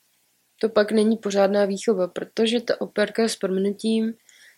[0.60, 4.14] To pak není pořádná výchova, protože ta operka s prominutím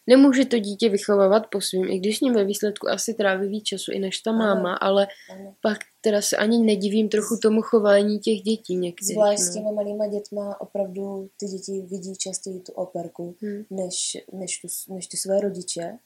[0.07, 3.65] nemůže to dítě vychovávat po svým, i když s ním ve výsledku asi tráví víc
[3.65, 5.55] času i než ta máma, ale Ano.
[5.63, 9.07] pak teda se ani nedivím trochu tomu chování těch dětí někdy.
[9.07, 9.55] Zvlášť s no.
[9.55, 13.65] těma malýma dětma opravdu ty děti vidí častěji tu operku, Hmm.
[13.71, 15.99] než, než, tu, než ty své rodiče.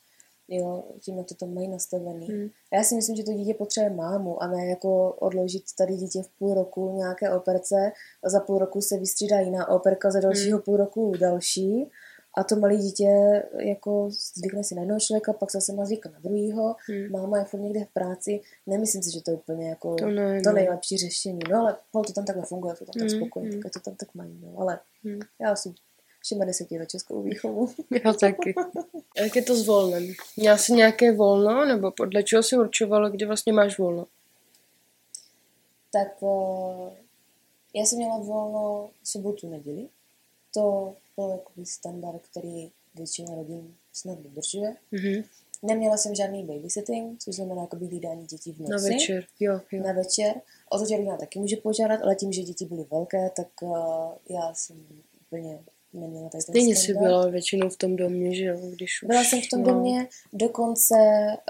[0.51, 2.27] Jo, tím, jak to tam mají nastavený.
[2.27, 2.49] Hmm.
[2.73, 6.23] A já si myslím, že to dítě potřebuje mámu a ne jako odložit tady dítě
[6.23, 7.93] v půl roku nějaké operce
[8.25, 11.91] a za půl roku se vystřídá jiná operka, za dalšího půl roku další
[12.39, 16.19] a to malé dítě jako zvykne si na jednoho člověka, pak zase má zvyk na
[16.19, 17.11] druhýho, Hmm.
[17.11, 20.43] máma je furt někde v práci, nemyslím si, že to je úplně jako To ne,
[20.43, 20.55] to no.
[20.55, 23.63] nejlepší řešení, no ale hol to tam takhle funguje, to tam tak Hmm, spokojně, hmm.
[23.63, 25.21] tak to tam tak mají, no ale Hmm.
[25.41, 25.75] já si
[26.21, 27.69] všema deseti za českou výchovu.
[28.05, 28.55] Já taky.
[29.17, 30.13] A jak je to s volnem?
[30.37, 34.07] Měla jsi nějaké volno, nebo podle čeho si určovalo, kdy vlastně máš volno?
[35.93, 36.97] tak eh,
[37.75, 39.89] já jsem měla volno sobotu, neděli.
[40.55, 40.95] To
[41.27, 44.77] takový standard, který většina rodin snad dodržuje.
[44.91, 45.23] Mhm.
[45.63, 48.71] Neměla jsem žádný babysitting, což znamená jakoby hlídání dětí v noci.
[48.71, 49.83] Na večer, jo, jo.
[49.83, 50.35] Na večer.
[50.71, 53.73] O to tě rodina taky může požádat, ale tím, že děti byly velké, tak uh,
[54.29, 54.87] já jsem
[55.21, 55.61] úplně
[55.93, 57.07] neměla tady Stejně standard.
[57.07, 59.09] byla většinou v tom domě, že jo, když už...
[59.09, 59.73] Byla jsem v tom no.
[59.73, 60.95] domě, dokonce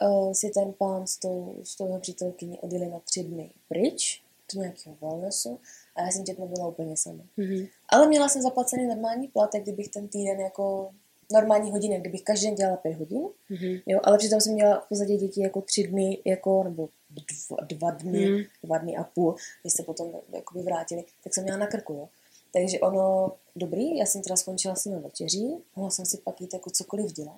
[0.02, 4.22] uh, si ten pán s tou, s tou přítelkyní odjeli na tři dny pryč,
[4.54, 5.58] do nějakého wellnessu,
[5.99, 7.24] a já jsem dětma byla úplně sama.
[7.36, 7.66] Mhm.
[7.88, 10.90] Ale měla jsem zaplacený normální platek, kdybych ten týden jako
[11.32, 13.78] normální hodiny, kdybych každý den dělala pět hodin, Mhm.
[13.86, 17.90] jo, ale přitom jsem měla v podstatě děti jako tři dny, jako, nebo dva, dva
[17.90, 18.44] dny, Mhm.
[18.64, 22.09] dva dny a půl, když se potom jakoby vrátili, tak jsem měla na krku, jo.
[22.53, 26.55] Takže ono, dobrý, já jsem teda skončila s nimi večeří, mohla jsem si pak jít
[26.55, 27.36] jako cokoliv dělat,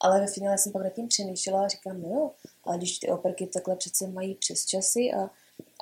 [0.00, 2.30] ale ve finále jsem pak nad tím přemýšlela a říkám, no jo,
[2.64, 5.30] ale když ty operky takhle přece mají přes časy a,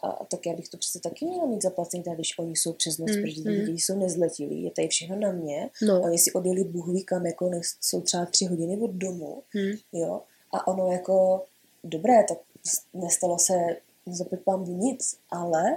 [0.03, 3.11] a, tak já bych to přece taky měla mít zaplacený, když oni jsou přes noc,
[3.17, 3.69] Mm, protože ty mm.
[3.79, 6.01] jsou nezletilí, je tady všechno na mě, No.
[6.03, 9.77] oni si odjeli Bůh ví kam, jako ne- jsou třeba tři hodiny od domu, Mhm.
[9.93, 10.21] jo,
[10.53, 11.45] a ono jako,
[11.85, 12.39] dobré, tak
[12.95, 13.55] nestalo se
[14.07, 15.77] zapět pámbu nic, ale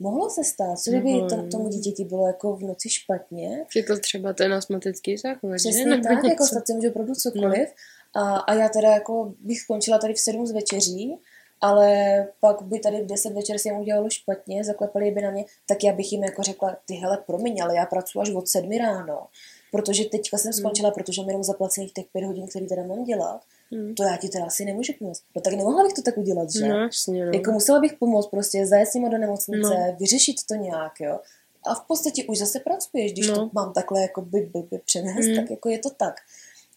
[0.00, 1.48] mohlo se stát, co kdyby Mohlo, to, no.
[1.50, 5.68] tomu dítěti bylo jako v noci špatně, Je to třeba ten astmatický záchvat, že?
[5.68, 6.44] Přesně Nebo tak, jako něco.
[6.44, 7.68] stát se může opravdu cokoliv.
[8.14, 11.18] A, a já teda jako bych skončila tady v 7 z večeří,
[11.60, 15.44] ale pak by tady v 10 večer si jim udělalo špatně, zaklepali by na mě,
[15.66, 18.78] tak já bych jim jako řekla, ty hele, promiň, ale já pracuji až od 7
[18.78, 19.26] ráno,
[19.72, 20.42] protože teďka Hmm.
[20.42, 23.40] jsem skončila, protože mám jenom zaplacených těch 5 hodin, který teda mám dělat,
[23.72, 23.94] Hmm.
[23.94, 25.22] to já ti teda asi nemůžu pomoct.
[25.36, 26.68] No tak nemohla bych to tak udělat, že?
[26.68, 27.32] No, jasně, no.
[27.34, 29.96] Jako musela bych pomoct prostě, zajet s nima do nemocnice, No.
[30.00, 31.20] vyřešit to nějak, jo.
[31.66, 33.34] A v podstatě už zase pracuješ, když No.
[33.34, 35.30] to mám takhle jako by, by, by přenést, Mm.
[35.32, 35.36] mm.
[35.36, 36.14] tak jako je to tak.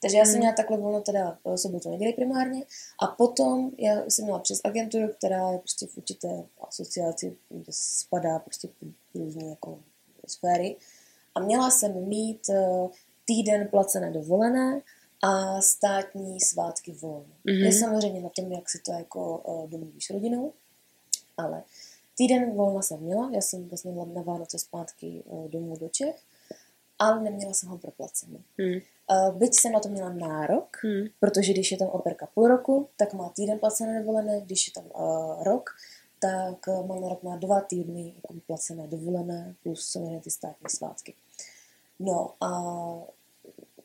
[0.02, 0.39] Takže já jsem Mm.
[0.39, 2.66] měla takhle volno teda eh, sobotu neděli primárně
[3.04, 8.39] a potom já jsem měla přes agenturu, která je prostě v určité asociaci, kde spadá
[8.39, 8.70] prostě
[9.16, 9.80] různé jako
[10.28, 10.76] sféry
[11.36, 12.88] a měla jsem mít eh,
[13.26, 14.82] týden placené dovolené
[15.24, 17.26] a státní svátky volno.
[17.43, 17.56] Mhm.
[17.56, 17.66] Mm-hmm.
[17.66, 20.54] Je samozřejmě na tom, jak si to jako uh, domluvíš s rodinou,
[21.38, 21.64] ale
[22.18, 26.16] týden volna jsem měla, já jsem vlastně měla na Vánoce zpátky domů do Čech,
[26.99, 28.43] ale neměla jsem ho proplacený.
[28.58, 28.80] Hmm.
[29.12, 31.07] Uh, byť jsem na to měla nárok, Hmm.
[31.20, 34.84] protože když je tam operka půl roku, tak má týden placené dovolené, když je tam
[35.01, 35.70] uh, rok,
[36.20, 41.14] tak uh, mám nárok na dva týdny jako placené dovolené, plus samozřejmě ty státní svátky.
[41.99, 42.49] No a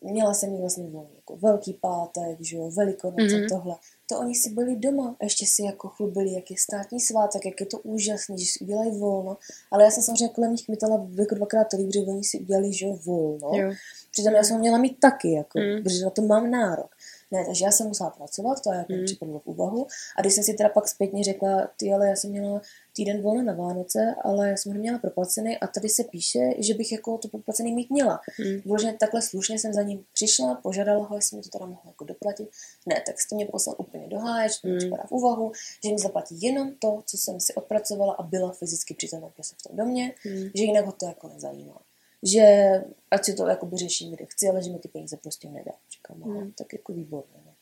[0.01, 3.31] měla jsem jí vlastně volný jako velký pátek, že jo, velikonoce, Mhm.
[3.35, 3.49] mm-hmm.
[3.49, 3.77] tohle.
[4.09, 7.61] To oni si byli doma, a ještě si jako chlubili, jak je státní svátek, jak
[7.61, 9.37] je to úžasný, že si udělají volno.
[9.71, 12.87] Ale já jsem samozřejmě kolem nich kmitala jako dvakrát tolik, protože oni si udělali, že
[12.87, 13.51] jo, volno.
[13.55, 13.73] Jo.
[14.11, 15.65] Přitom já jsem ho měla mít taky, jako, Mm.
[15.77, 15.83] mm.
[15.83, 16.91] protože na to mám nárok.
[17.31, 18.99] Ne, takže já jsem musela pracovat, to jako Mm.
[18.99, 19.05] mm.
[19.05, 19.87] připadlo v úvahu.
[20.19, 22.61] A když jsem si teda pak zpětně řekla, ty, ale já jsem měla
[22.97, 26.75] týden volno na Vánoce, ale já jsem ho neměla proplacený a tady se píše, že
[26.75, 28.21] bych jako to proplacený mít měla.
[28.39, 28.61] Hmm.
[28.65, 32.05] Vložně takhle slušně jsem za ním přišla, požádala ho, jestli mi to teda mohla jako
[32.05, 32.49] doplatit.
[32.87, 34.79] Ne, tak jste mě poslal úplně do háje, že Mm.
[34.79, 35.53] připadá v úvahu,
[35.85, 39.69] že mi zaplatí jenom to, co jsem si odpracovala a byla fyzicky přítomna prostě v
[39.69, 40.51] tom domě, Hmm.
[40.55, 41.79] že jinak ho to jako nezajímá.
[42.23, 42.45] že
[43.11, 45.73] ať si to jakoby řeším, kde chci, ale že mi ty peníze prostě nedá.
[45.93, 46.37] Říkám, Hmm.
[46.37, 46.53] hmm.
[46.53, 47.35] tak jako výborně.
[47.47, 47.53] No.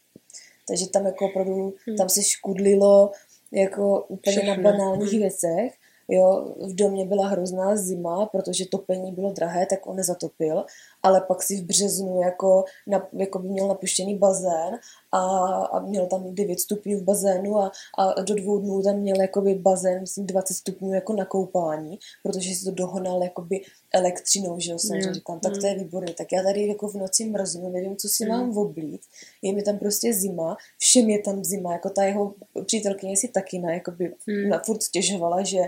[0.69, 1.97] Takže tam jako opravdu, Hmm.
[1.97, 3.13] tam se škudlilo
[3.53, 4.57] jako úplně Všechno.
[4.57, 5.21] na banálních Hmm.
[5.21, 5.75] věcech.
[6.09, 10.65] Jo, v domě byla hrozná zima, protože topení bylo drahé, tak on nezatopil,
[11.03, 14.79] ale pak si v březnu jako, na, jako by měl napuštěný bazén
[15.15, 19.21] a, a měl tam 9 stupňů v bazénu a, a do dvou dnů tam měl
[19.21, 23.61] jakoby bazén, myslím 20 stupňů jako na koupání, protože si to dohonal jakoby
[23.95, 26.95] elektřinou, že jo, samozřejmě Mm, říkám, tak to je výborné, tak já tady jako v
[26.95, 28.31] noci mrznu, nevím, co si Mm.
[28.31, 29.01] mám oblít,
[29.43, 32.35] je mi tam prostě zima, všem je tam zima, jako ta jeho
[32.67, 34.49] přítelkyně si taky na, jakoby, Mm.
[34.49, 35.59] na furt stěžovala, že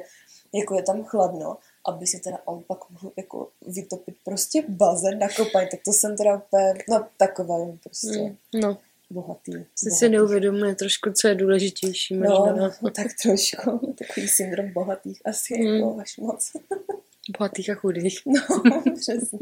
[0.55, 1.57] jako je tam chladno,
[1.89, 6.17] aby si teda on pak mohl jako vytopit prostě bazén na kopání, tak to jsem
[6.17, 8.21] teda úplně, no takové prostě.
[8.23, 8.79] Mm, No,
[9.11, 9.53] bohatý.
[9.53, 9.97] jsi bohatý.
[9.99, 12.35] si neuvědomuje trošku, co je důležitější možná.
[12.35, 15.67] No, no, tak trošku, takový syndrom bohatých asi Mm.
[15.75, 16.53] jako až moc.
[17.39, 18.21] Bohatých a chudých.
[18.27, 19.39] No, přesně.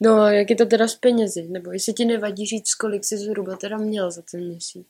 [0.00, 1.48] No a jak je to teda s penězi?
[1.48, 4.86] Nebo jestli ti nevadí říct, kolik jsi zhruba teda měl za ten měsíc?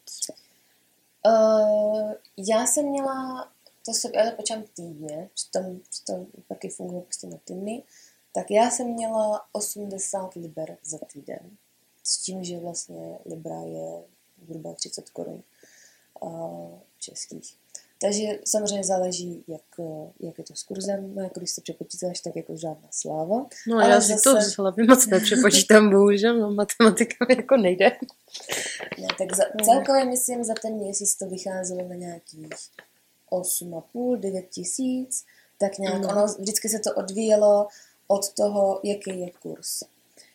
[1.26, 3.48] Uh, já jsem měla,
[3.86, 7.82] to se, já to počítám týdně, přitom, přitom taky funguje prostě na týdny,
[8.34, 11.40] tak já jsem měla 80 liber za týden.
[12.08, 14.02] S tím, že vlastně libra je
[14.46, 15.42] zhruba 30 korun
[16.98, 17.56] českých.
[18.00, 19.62] Takže samozřejmě záleží, jak,
[20.20, 21.14] jak je to s kurzem.
[21.14, 23.46] No, jako když se přepočítáš, tak jako žádná sláva.
[23.68, 27.56] No Ale já si to zase- z hlavy moc nepřepočítám, bohužel, no matematika mi jako
[27.56, 27.96] nejde.
[28.98, 32.48] Ne, tak za, celkově myslím, za ten měsíc to vycházelo na nějakých
[33.32, 35.24] 8,5, 9 tisíc,
[35.58, 36.04] tak nějak, Mhm.
[36.10, 37.68] ono vždycky se to odvíjelo
[38.06, 39.82] od toho, jaký je kurz.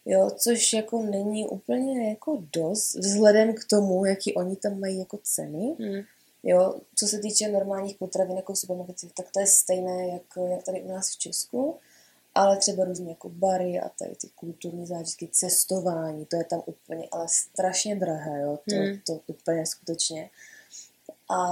[0.05, 5.19] Jo, což jako není úplně jako dost, vzhledem k tomu, jaký oni tam mají jako
[5.23, 5.75] ceny.
[5.79, 6.01] Hmm.
[6.43, 10.63] Jo, co se týče normálních potravin jako v supermarketech, tak to je stejné, jak, jak
[10.63, 11.75] tady u nás v Česku,
[12.35, 17.07] ale třeba různě jako bary a tady ty kulturní zážitky, cestování, to je tam úplně,
[17.11, 18.99] ale strašně drahé, jo, to, Hmm.
[19.05, 20.29] to úplně skutečně.
[21.29, 21.47] A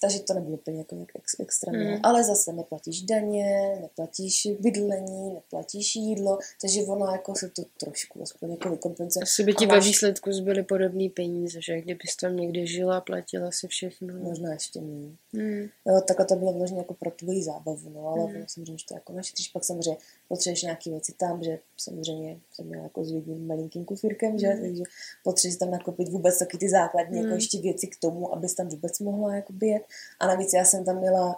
[0.00, 1.90] takže to nebylo úplně jako nějak ex, extra Hmm.
[1.90, 2.00] mm.
[2.02, 8.50] ale zase neplatíš daně, neplatíš bydlení, neplatíš jídlo, takže ono jako se to trošku aspoň
[8.50, 9.22] jako vykompenzuje.
[9.22, 13.00] Asi by ti ve máš- výsledku zbyly podobné peníze, že kdybys tam někde žila a
[13.00, 14.08] platila si všechno.
[14.14, 14.20] no.
[14.20, 15.10] Možná ještě méně.
[15.34, 15.68] Hmm.
[15.86, 18.36] Jo, takhle to bylo vložně jako pro tvoji zábavu, no, ale Mm.
[18.38, 18.44] mm.
[18.48, 19.96] samozřejmě, že to jako našetříš, pak samozřejmě
[20.28, 24.60] potřebuješ nějaké věci tam, že samozřejmě jsem měla jako s jedním malinkým kufírkem, že, Mm.
[24.60, 24.82] takže
[25.24, 27.24] potřebuješ tam nakoupit vůbec taky ty základní Mm.
[27.24, 29.82] jako ještě věci k tomu, abys tam vůbec mohla jako jet.
[30.20, 31.36] A navíc já jsem tam měla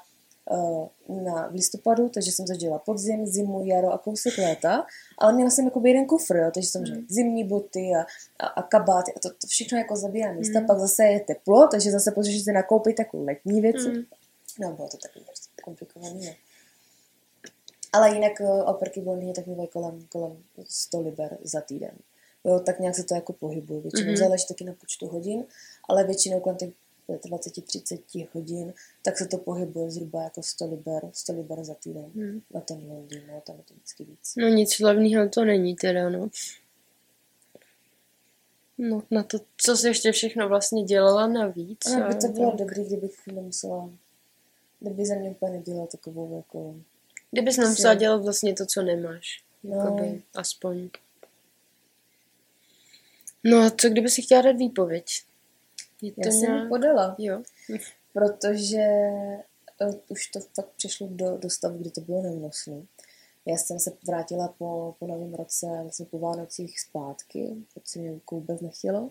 [0.50, 0.88] uh,
[1.22, 4.86] na v listopadu, takže jsem zažila podzim, zimu, jaro a kousek léta,
[5.18, 7.06] ale měla jsem jako jeden kufr, jo, takže jsem Mm.
[7.10, 8.06] zimní boty a,
[8.38, 10.66] a, a kabáty a to, to všechno jako zabírá místa, Mm.
[10.66, 13.88] pak zase je teplo, takže zase potřebuješ si nakoupit jako letní věci.
[13.88, 14.02] Hmm.
[14.60, 16.34] No, bylo to takový prostě komplikovaný, ne?
[17.92, 20.36] Ale jinak uh, operky volný tak mluví kolem, kolem
[20.68, 21.90] 100 liber za týden.
[22.44, 23.80] Jo, tak nějak se to jako pohybuje.
[23.80, 24.14] Většinou Mhm.
[24.14, 24.18] mm-hmm.
[24.18, 25.44] záleží taky na počtu hodin,
[25.88, 26.70] ale většinou kolem těch
[27.16, 32.04] 20-30 hodin, tak se to pohybuje zhruba jako 100 liber, 100 liber za týden.
[32.14, 32.42] Hmm.
[32.54, 34.32] Na ten holding, no, tam je to vždycky víc.
[34.36, 36.28] No nic slavného to není teda, no.
[38.78, 41.86] No, na to, co jsi ještě všechno vlastně dělala navíc.
[41.86, 43.90] Ale by to bylo dobrý, kdybych nemusela,
[44.80, 46.74] kdyby za mě úplně nedělala takovou jako,
[47.30, 49.44] Kdybys nemusela dělat vlastně to, co nemáš.
[49.62, 50.90] no, Jakoby, aspoň.
[53.44, 55.04] No a co kdyby si chtěla dát výpověď?
[56.02, 56.68] Je to já jsem ji nějak...
[56.68, 57.14] podala.
[57.18, 57.42] Jo.
[58.12, 58.82] protože
[59.80, 62.82] eh, už to fakt přišlo do, do stavu, kdy to bylo neúnosné.
[63.46, 68.20] Já jsem se vrátila po, po novém roce, vlastně po Vánocích zpátky, protože se mě
[68.30, 69.10] vůbec nechtělo.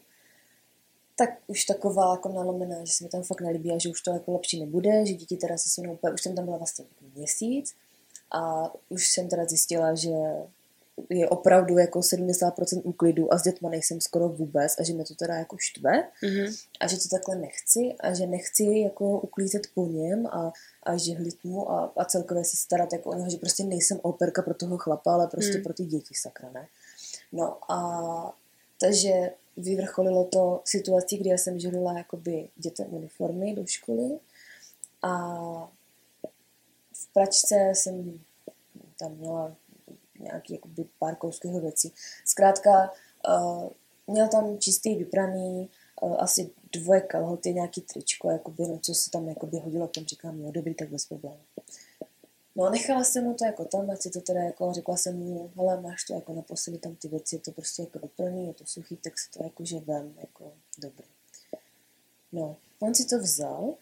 [1.16, 4.12] Tak už taková jako nalomená, že se mi tam fakt nelíbí a že už to
[4.12, 7.18] jako lepší nebude, že děti teda se mnou úplně, už jsem tam byla vlastně jako
[7.18, 7.76] měsíc
[8.32, 10.12] a už jsem teda zjistila, že
[11.10, 15.16] je opravdu jako 70% úklidu a s dětma nejsem skoro vůbec a že mě to
[15.16, 16.54] teda jako štve Mhm.
[16.80, 21.43] a že to takhle nechci a že nechci jako uklízet po něm a, a žehlit
[21.43, 24.78] mu a, a celkově se starat jako o něho, že prostě nejsem operka pro toho
[24.78, 25.64] chlapa, ale prostě Hmm.
[25.64, 26.68] pro ty děti, sakra, ne?
[27.32, 28.34] No a
[28.80, 34.20] takže vyvrcholilo to situací, kdy já jsem žehlila jakoby dětem uniformy do školy
[35.02, 35.12] a
[36.93, 38.20] v pračce jsem
[38.99, 39.56] tam měla
[40.24, 41.93] nějaký jakoby pár kousků věcí.
[42.26, 42.91] Zkrátka,
[43.28, 43.69] uh,
[44.07, 45.69] měl tam čistý, vypraný,
[46.01, 50.39] uh, asi dvoje kalhoty, nějaký tričko, jakoby, no, co se tam jakoby hodilo, tam říkám,
[50.39, 51.39] jo, dobrý, tak bez problémů.
[52.55, 55.51] No, nechala jsem mu to jako tam, ať si to teda jako, řekla jsem mu,
[55.55, 56.43] hele, máš to jako na
[56.80, 59.65] tam ty věci, je to prostě jako vyplný, je to suchý, tak si to jako
[59.65, 61.05] že vem, jako dobrý.
[62.32, 63.74] No, on si to vzal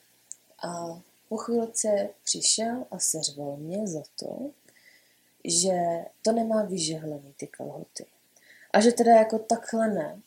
[0.63, 4.51] a po chvilce přišel a seřval mě za to,
[5.45, 8.05] že to nemá vyžehlený ty kalhoty.
[8.73, 10.19] A že teda jako takhle ne.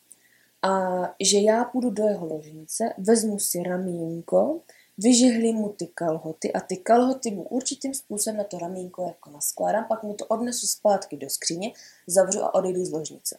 [0.61, 4.59] A že já půjdu do jeho ložnice, vezmu si ramínko,
[4.97, 9.85] vyžehlím mu ty kalhoty a ty kalhoty mu určitým způsobem na to ramínko jako naskládám,
[9.87, 11.71] pak mu to odnesu zpátky do skříně,
[12.07, 13.37] zavřu a odejdu z ložnice.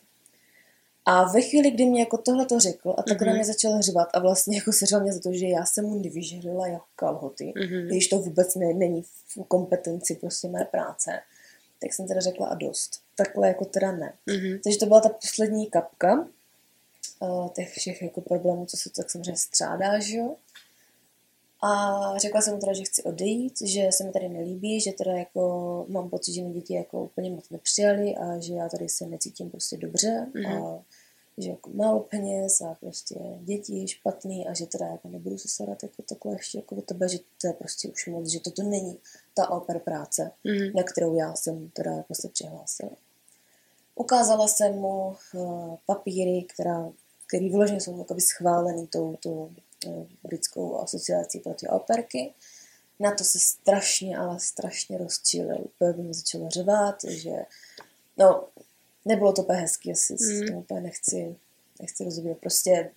[1.07, 3.35] A ve chvíli, kdy mě jako tohle to řekl a tak mm-hmm.
[3.35, 6.67] mě začal hřvat a vlastně jako seřel mě za to, že já jsem mu nevyžehlila
[6.67, 7.87] jako kalhoty, mm-hmm.
[7.87, 11.21] když to vůbec ne, není v kompetenci prostě mé práce,
[11.81, 13.01] tak jsem teda řekla a dost.
[13.17, 14.13] Takhle jako teda ne.
[14.27, 14.61] Mm-hmm.
[14.65, 16.29] Takže to byla ta poslední kapka
[17.21, 20.37] uh, těch všech jako problémů, co se tak samozřejmě střádá, že jo.
[21.63, 25.13] A řekla jsem mu teda, že chci odejít, že se mi tady nelíbí, že teda
[25.13, 29.07] jako mám pocit, že mi děti jako úplně moc nepřijali a že já tady se
[29.07, 30.79] necítím prostě dobře mm-hmm.
[30.79, 30.83] a
[31.39, 35.83] že jako málo peněz a prostě děti špatný a že teda jako nebudu se starat
[35.83, 38.99] jako takhle ještě jako o tebe, že to je prostě už moc, že toto není
[39.35, 40.75] ta oper práce, mm-hmm.
[40.75, 42.91] na kterou já jsem teda jako se přihlásila.
[43.95, 46.93] Ukázala jsem mu uh, papíry, která,
[47.27, 49.51] který vyloženě jsou jakoby schválený tou, tou
[49.87, 52.35] uh, britskou asociací pro ty operky.
[53.01, 55.59] Na to se strašně, ale strašně rozčilil.
[55.65, 57.45] Úplně mi začalo řvát, že
[58.17, 58.45] no,
[59.05, 60.49] nebylo to úplně hezký, asi mm.
[60.49, 61.37] to úplně nechci,
[61.81, 62.39] nechci rozvíjet.
[62.39, 62.91] Prostě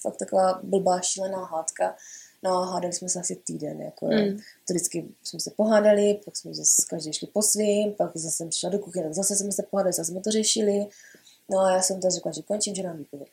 [0.00, 1.96] fakt taková blbá, šílená hádka.
[2.42, 4.36] No a hádali jsme se asi týden, jako mm.
[4.66, 8.52] to vždycky jsme se pohádali, pak jsme zase každý šli po svým, pak zase jsem
[8.52, 10.86] šla do kuchyně, tak zase jsme se pohádali, zase jsme to řešili.
[11.50, 13.28] No a já jsem to řekla, že končím, že nám výpověď.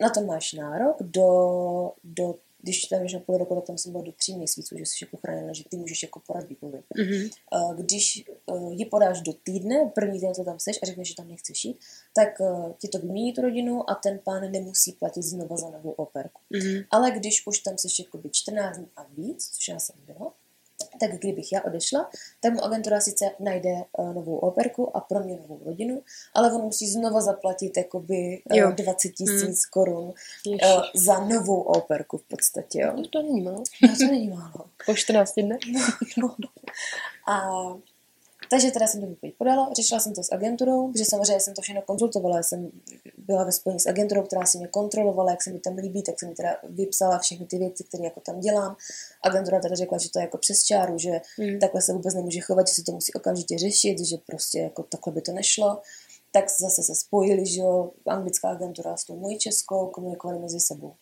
[0.00, 4.04] Na to máš nárok do, do když tam na půl roku, tak tam jsem byla
[4.04, 6.84] do tří měsíců, že jsi jako chráněna, že ty můžeš jako výpověď.
[6.98, 7.30] Mm-hmm.
[7.74, 11.28] Když eh, ji podáš do týdne, první den, co tam seš a řekneš, že tam
[11.28, 11.78] nechceš jít,
[12.14, 15.90] tak eh, ti to vymění tu rodinu a ten pán nemusí platit znovu za novou
[15.90, 16.40] operku.
[16.54, 16.86] Mm-hmm.
[16.90, 20.34] Ale když už tam seš jako 14 dní a víc, což já jsem byla,
[21.00, 22.10] tak kdybych já odešla,
[22.40, 26.02] tak mu agentura sice najde uh, novou operku a pro mě novou rodinu,
[26.34, 29.54] ale on musí znova zaplatit jakoby uh, 20 tisíc hmm.
[29.70, 30.14] korun
[30.46, 30.58] uh,
[30.94, 32.80] za novou operku v podstatě.
[32.80, 32.92] Jo.
[32.96, 33.62] No, to není málo.
[33.82, 34.64] No, to není málo.
[34.86, 35.58] Po 14 dnech?
[36.16, 36.48] no, no.
[37.28, 37.50] A
[38.52, 41.62] takže teda jsem to výpověď podala, řešila jsem to s agenturou, protože samozřejmě jsem to
[41.62, 42.70] všechno konzultovala, já jsem
[43.18, 46.20] byla ve spojení s agenturou, která si mě kontrolovala, jak se mi tam líbí, tak
[46.20, 48.76] jsem mi teda vypsala všechny ty věci, které jako tam dělám.
[49.22, 51.58] Agentura teda řekla, že to je jako přes čáru, že mm.
[51.58, 55.12] takhle se vůbec nemůže chovat, že se to musí okamžitě řešit, že prostě jako takhle
[55.12, 55.80] by to nešlo.
[56.32, 60.94] Tak zase se spojili, že jo, anglická agentura s tou mojí českou, komunikovali mezi sebou.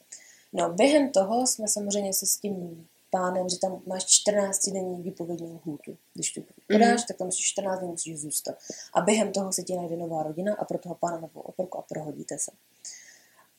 [0.53, 5.53] No, během toho jsme samozřejmě se s tím pánem, že tam máš 14 denní výpovědní
[5.53, 5.97] lhůtu.
[6.15, 7.07] Když tu podáš, mm.
[7.09, 8.57] tak tam musíš 14 dní musíš zůstat.
[8.95, 11.83] A během toho se ti najde nová rodina a pro toho pána novou operku a
[11.83, 12.51] prohodíte se.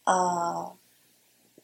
[0.06, 0.76] A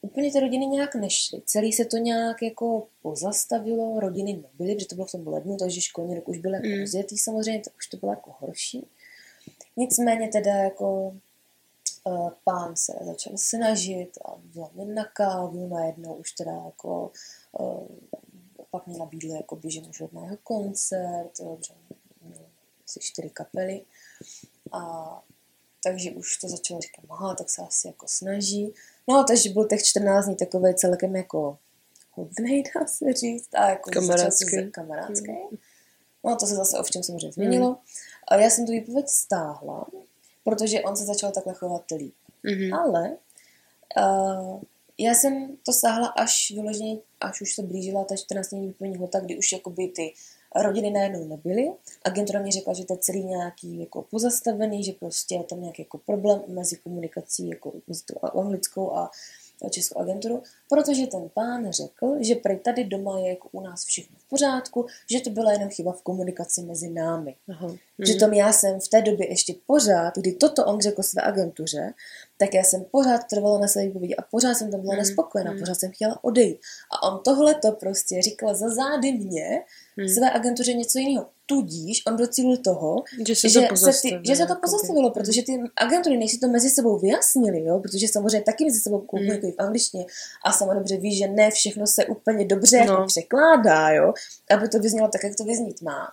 [0.00, 1.42] úplně ty rodiny nějak nešly.
[1.46, 5.80] Celý se to nějak jako pozastavilo, rodiny nebyly, protože to bylo v tom lednu, takže
[5.80, 6.80] školní rok už byl jako mm.
[6.80, 8.86] rozjetý samozřejmě, tak už to bylo jako horší.
[9.76, 11.16] Nicméně teda jako
[12.04, 17.10] uh, pán se začal snažit a vzal mě na kávu, najednou už teda jako uh,
[18.70, 21.74] pak mi nabídli, jakoby, že můžu na jeho koncert, jo, že
[22.22, 22.46] měl
[22.84, 23.84] asi čtyři kapely.
[24.72, 25.22] A
[25.84, 28.74] takže už to začalo říkat, aha, tak se asi jako snaží.
[29.08, 31.58] No, takže byl těch 14 dní takový celkem jako
[32.12, 34.70] hodnej, dá se říct, a jako kamarádský.
[34.70, 35.30] kamarádský.
[35.30, 35.58] Mm.
[36.24, 37.70] No, to se zase ovšem samozřejmě změnilo.
[37.70, 37.76] Mm.
[38.28, 39.86] A já jsem tu výpověď stáhla,
[40.44, 42.14] protože on se začal takhle chovat líp.
[42.44, 42.80] Mm-hmm.
[42.80, 43.16] Ale
[43.96, 44.62] uh,
[44.98, 49.20] já jsem to sáhla až vyloženě, až už se blížila ta 14 dní výpovědní hota,
[49.20, 50.14] kdy už jakoby ty
[50.54, 51.72] rodiny najednou nebyly.
[52.04, 55.82] Agentura mi řekla, že to je celý nějaký jako pozastavený, že prostě je tam nějaký
[55.82, 59.10] jako problém mezi komunikací jako mezi tou anglickou a
[59.70, 64.16] českou agenturu, protože ten pán řekl, že prej tady doma je jako u nás všechno
[64.18, 67.36] v pořádku, že to byla jenom chyba v komunikaci mezi námi.
[67.48, 67.74] Aha.
[68.02, 71.94] Přitom já jsem v té době ještě pořád, kdy toto on řekl své agentuře,
[72.38, 75.02] tak já jsem pořád trvala na své výpovědi a pořád jsem tam byla hmm.
[75.02, 75.60] nespokojená, hmm.
[75.60, 76.58] pořád jsem chtěla odejít.
[76.92, 79.64] A on tohle to prostě říkal za zády mě,
[79.98, 80.08] hmm.
[80.08, 81.26] své agentuře něco jiného.
[81.50, 85.10] Tudíž on docílil toho, že se že to pozastavilo, se ty, že se to pozastavilo
[85.10, 87.78] protože ty agentury nejsi to mezi sebou vyjasnili, jo?
[87.78, 89.56] protože samozřejmě taky mezi sebou komunikují hmm.
[89.56, 90.06] v angličtině
[90.44, 92.84] a sama dobře ví, že ne všechno se úplně dobře no.
[92.84, 94.12] jako překládá, jo?
[94.50, 96.08] aby to vyznělo tak, jak to vyznít má.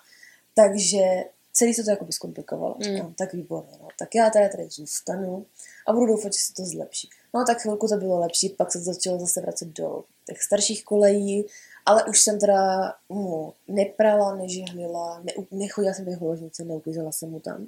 [0.54, 1.24] Takže
[1.56, 2.76] celý se to jako by zkomplikovalo.
[2.88, 3.14] Mm.
[3.14, 3.88] tak výborně, no.
[4.00, 5.46] Tak já tady tady zůstanu
[5.88, 7.10] a budu doufat, že se to zlepší.
[7.34, 10.86] No tak chvilku to bylo lepší, pak se to začalo zase vracet do těch starších
[10.86, 11.46] kolejí,
[11.86, 17.30] ale už jsem teda mu neprala, nežehlila, ne, nechodila jsem do jeho ložnice, neuklízela jsem
[17.30, 17.68] mu tam.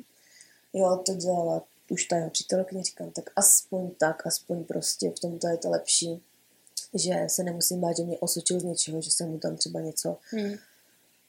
[0.73, 5.48] Jo, to dělala už ta jeho přítelkyně, říkám, tak aspoň tak, aspoň prostě v tomto
[5.48, 6.22] je to lepší,
[6.94, 10.18] že se nemusím bát, že mě osočil z něčeho, že jsem mu tam třeba něco,
[10.31, 10.56] hmm.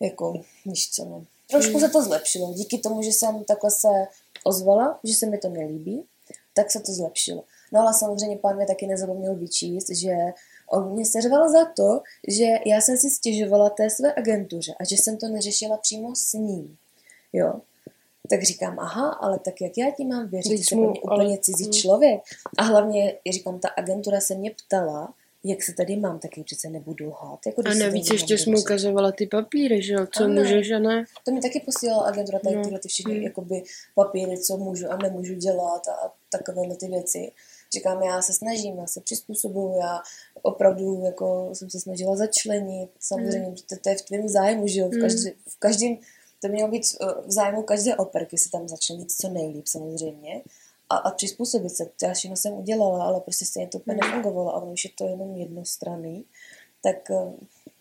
[0.01, 1.81] jako, víš co, no, trošku Hmm.
[1.81, 2.55] se to zlepšilo.
[2.55, 3.89] Díky tomu, že jsem takhle se
[4.45, 6.05] ozvala, že se mi to nelíbí,
[6.55, 7.45] tak se to zlepšilo.
[7.73, 10.17] No ale samozřejmě pán mě taky nezapomněl vyčíst, že
[10.73, 14.97] on mě seřval za to, že já jsem si stěžovala té své agentuře a že
[14.97, 16.77] jsem to neřešila přímo s ním.
[17.33, 17.55] Jo.
[18.31, 21.39] Tak říkám, aha, ale tak jak já ti mám věřit, jsi pro mě úplně ale-
[21.39, 21.73] cizí hmm.
[21.73, 22.21] člověk.
[22.59, 25.15] A hlavně, říkám, ta agentura se mě ptala,
[25.45, 27.39] jak se tady mám, tak ji přece nebudu lhát.
[27.47, 30.35] Jako, A navíc ještě jsi mu ukazovala ty papíry, že jo, co Ano.
[30.35, 31.05] můžeš a ne.
[31.25, 32.63] To mi taky posílala agentura, tady No.
[32.63, 33.23] tyhle ty všechny Hmm.
[33.23, 33.63] jakoby,
[33.95, 37.33] papíry, co můžu a nemůžu dělat a takovéhle ty věci.
[37.75, 40.01] Říkám, já se snažím, já se přizpůsobuju, já
[40.43, 44.89] opravdu jako jsem se snažila začlenit, samozřejmě, protože to je v tvém zájmu, že jo,
[44.89, 45.01] v, Hmm.
[45.01, 45.97] každý, v každém,
[46.41, 50.43] to mělo být eh, v zájmu každé operky se tam začlenit co nejlíp samozřejmě
[50.91, 51.91] a, a přizpůsobit se.
[52.03, 54.11] Já všechno jsem udělala, ale prostě stejně to úplně Hmm.
[54.11, 56.25] nefungovalo a ono už je to jenom jednostranný,
[56.83, 57.11] tak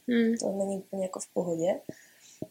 [0.09, 0.37] Hmm.
[0.39, 1.79] to není úplně jako v pohodě.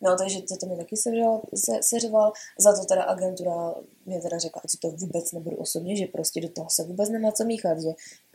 [0.01, 2.32] No, takže to, to mi taky seřval, se, seřval.
[2.60, 3.74] Za to teda agentura
[4.06, 7.09] mě teda řekla, ať si to vůbec nebudu osobně, že prostě do toho se vůbec
[7.09, 7.89] nemá co míchat, že,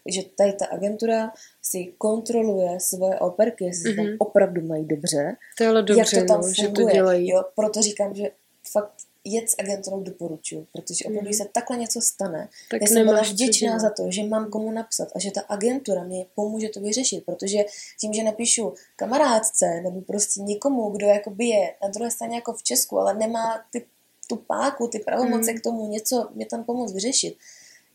[0.10, 4.16] že tady ta agentura si kontroluje svoje operky, jestli se tam Mhm.
[4.20, 6.94] opravdu mají dobře, To je ale dobře, jak to tam no, že to funguje.
[6.94, 7.30] dělají.
[7.30, 8.32] Jo, proto říkám, že
[8.72, 8.92] fakt
[9.24, 11.26] jet s agenturou doporučuji, protože opravdu, Mhm.
[11.26, 14.72] když se takhle něco stane, Tak já jsem byla vděčná za to, že mám komu
[14.72, 17.66] napsat a že ta agentura mě pomůže to vyřešit, protože
[18.00, 22.64] tím, že napíšu kamarádce nebo prostě někomu, kdo jakoby je na druhé straně jako v
[22.64, 23.86] Česku, ale nemá ty,
[24.28, 25.58] tu páku, ty pravomoce Mm.
[25.60, 27.38] k tomu něco mě tam pomoct vyřešit,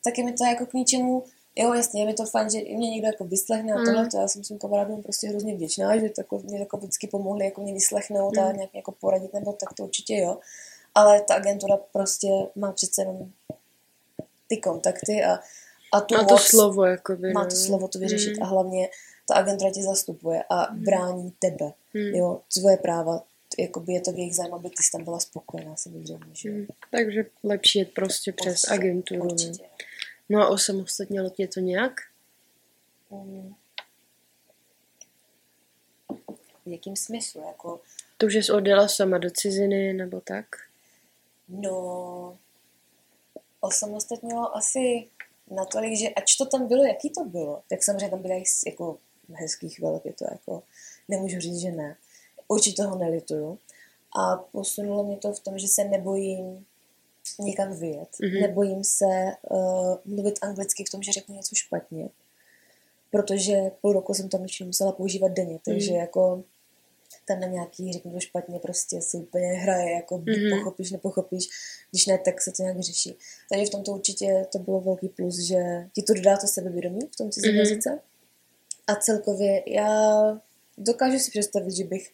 [0.04, 1.22] tak je mi to jako k ničemu
[1.58, 3.84] Jo, jasně, je mi to fajn, že mě někdo jako vyslechne a Mm.
[3.84, 7.44] tohle, to já jsem svým kamarádům prostě hrozně vděčná, že tako, mě jako vždycky pomohli
[7.44, 8.56] jako mě vyslechnout a Mm.
[8.56, 10.38] nějak jako poradit, nebo tak to určitě jo.
[10.97, 13.32] Ale ta agentura prostě má přece jenom
[14.48, 15.39] ty kontakty a,
[15.93, 17.32] a tu Má to moc, slovo, jakoby.
[17.32, 17.51] má no.
[17.51, 18.43] to slovo to vyřešit Mm.
[18.43, 18.89] a hlavně
[19.28, 22.14] ta agentura tě zastupuje a brání tebe, Mm.
[22.14, 23.23] jo, tvoje práva,
[23.59, 26.51] jakoby je to v jejich zájmu, aby ty jsi tam byla spokojená, samozřejmě, že.
[26.51, 26.66] Mm.
[26.90, 29.20] Takže lepší jet prostě přes agenturu.
[29.24, 29.27] no.
[29.31, 29.64] Určitě.
[30.28, 31.93] No a osamostatnilo tě to nějak?
[33.10, 33.55] Mm.
[36.66, 37.81] V jakým smyslu, jako
[38.18, 40.47] To, že jsi odjela sama do ciziny, nebo tak?
[41.48, 42.39] No,
[43.60, 45.09] osamostatnilo asi
[45.51, 48.98] natolik, že ač to tam bylo, jaký to bylo, tak samozřejmě tam byly jako
[49.32, 50.62] hezký chvilky, to jako
[51.09, 51.97] nemůžu říct, že ne.
[52.48, 53.59] Určitě toho nelituju.
[54.18, 56.66] A posunulo mě to v tom, že se nebojím
[57.40, 58.09] někam vyjet.
[58.20, 58.31] Mhm.
[58.31, 58.40] Mm-hmm.
[58.40, 62.09] Nebojím se uh, mluvit anglicky v tom, že řeknu něco špatně.
[63.10, 66.01] Protože půl roku jsem tam většinou musela používat denně, takže Mhm.
[66.01, 66.44] jako
[67.28, 70.58] tam na nějaký, řeknu to špatně, prostě se úplně hraje, jako Mhm.
[70.58, 71.48] pochopíš, nepochopíš,
[71.90, 73.18] když ne, tak se to nějak řeší.
[73.50, 75.56] Takže v tomto určitě to bylo velký plus, že
[75.92, 77.58] ti to dodá to sebevědomí v tom cizím Mhm.
[77.58, 77.98] jazyce.
[78.86, 80.12] A celkově já
[80.78, 82.10] dokážu si představit, že bych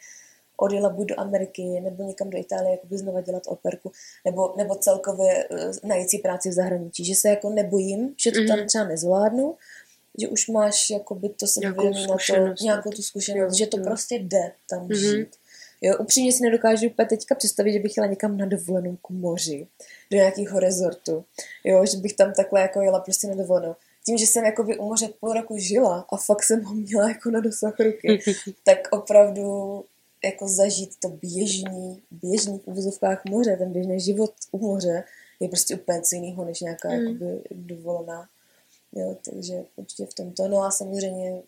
[0.57, 3.93] odjela buď do Ameriky nebo někam do Itálie, jako by znova dělat operku,
[4.25, 8.39] nebo, nebo celkově eh, najít si práci v zahraničí, že se jako nebojím, že to
[8.41, 8.49] Mhm.
[8.49, 9.57] tam třeba nezvládnu,
[10.21, 12.17] že už máš jakoby to sebevědomí na
[12.57, 13.85] to, nějakou tu zkušenost, Jo, že to jo.
[13.85, 14.95] prostě jde tam Mhm.
[14.95, 15.29] žít.
[15.85, 19.67] Jo, upřímně si nedokážu úplně teďka představit, že bych jela někam na dovolenou k moři,
[20.11, 21.25] do nějakého rezortu.
[21.65, 23.75] Jo, že bych tam takhle jako jela prostě na dovolenou.
[24.07, 27.09] Tím, že jsem jako by u moře půl roku žila a fakt jsem ho měla
[27.09, 28.21] jako na dosah ruky,
[28.65, 29.85] tak opravdu
[30.25, 35.05] jako zažít to běžný, běžný v uvozovkách moře, ten běžný život u moře
[35.41, 36.95] je prostě úplně co jiného, než nějaká Mm.
[36.95, 38.29] jakoby dovolená.
[38.93, 40.49] Jo, takže určitě v tomto.
[40.49, 41.43] No a samozřejmě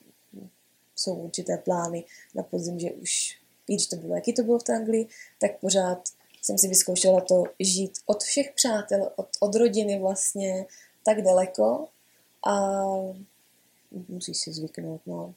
[0.97, 2.05] jsou určité plány
[2.35, 3.39] na podzim, že už,
[3.69, 5.09] i když to bylo, jaký to bylo v té Anglii,
[5.41, 6.09] tak pořád
[6.43, 10.67] jsem si vyzkoušela to žít od všech přátel, od, od rodiny vlastně
[11.05, 11.89] tak daleko
[12.47, 12.83] a
[14.09, 15.35] musíš si zvyknout, no.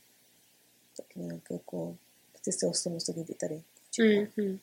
[0.98, 1.98] Tak nějak jako,
[2.38, 3.62] chci se osamostatnit i tady.
[4.00, 4.60] Mm-hmm.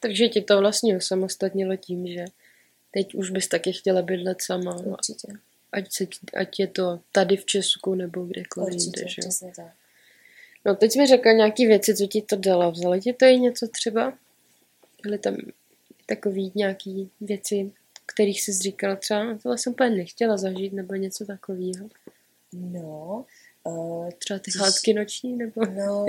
[0.00, 2.24] Takže tě to vlastně osamostatnilo tím, že
[2.90, 4.74] teď už bys taky chtěla bydlet sama.
[4.74, 5.28] no, Určitě,
[5.72, 9.22] Ať, se, ať je to tady v Česku nebo kdekoliv jinde, že?
[9.56, 9.72] tak.
[10.64, 12.70] No teď mi řekla nějaký věci, co ti to dala.
[12.70, 14.18] Vzala ti to i něco třeba?
[15.02, 15.36] Byly tam
[16.06, 17.72] takový nějaký věci,
[18.06, 21.88] kterých jsi říkala třeba, "No, tohle jsem úplně nechtěla zažít, nebo něco takového.
[22.52, 23.24] No,
[23.64, 25.64] uh, Třeba ty hádky noční, nebo...
[25.66, 26.06] No,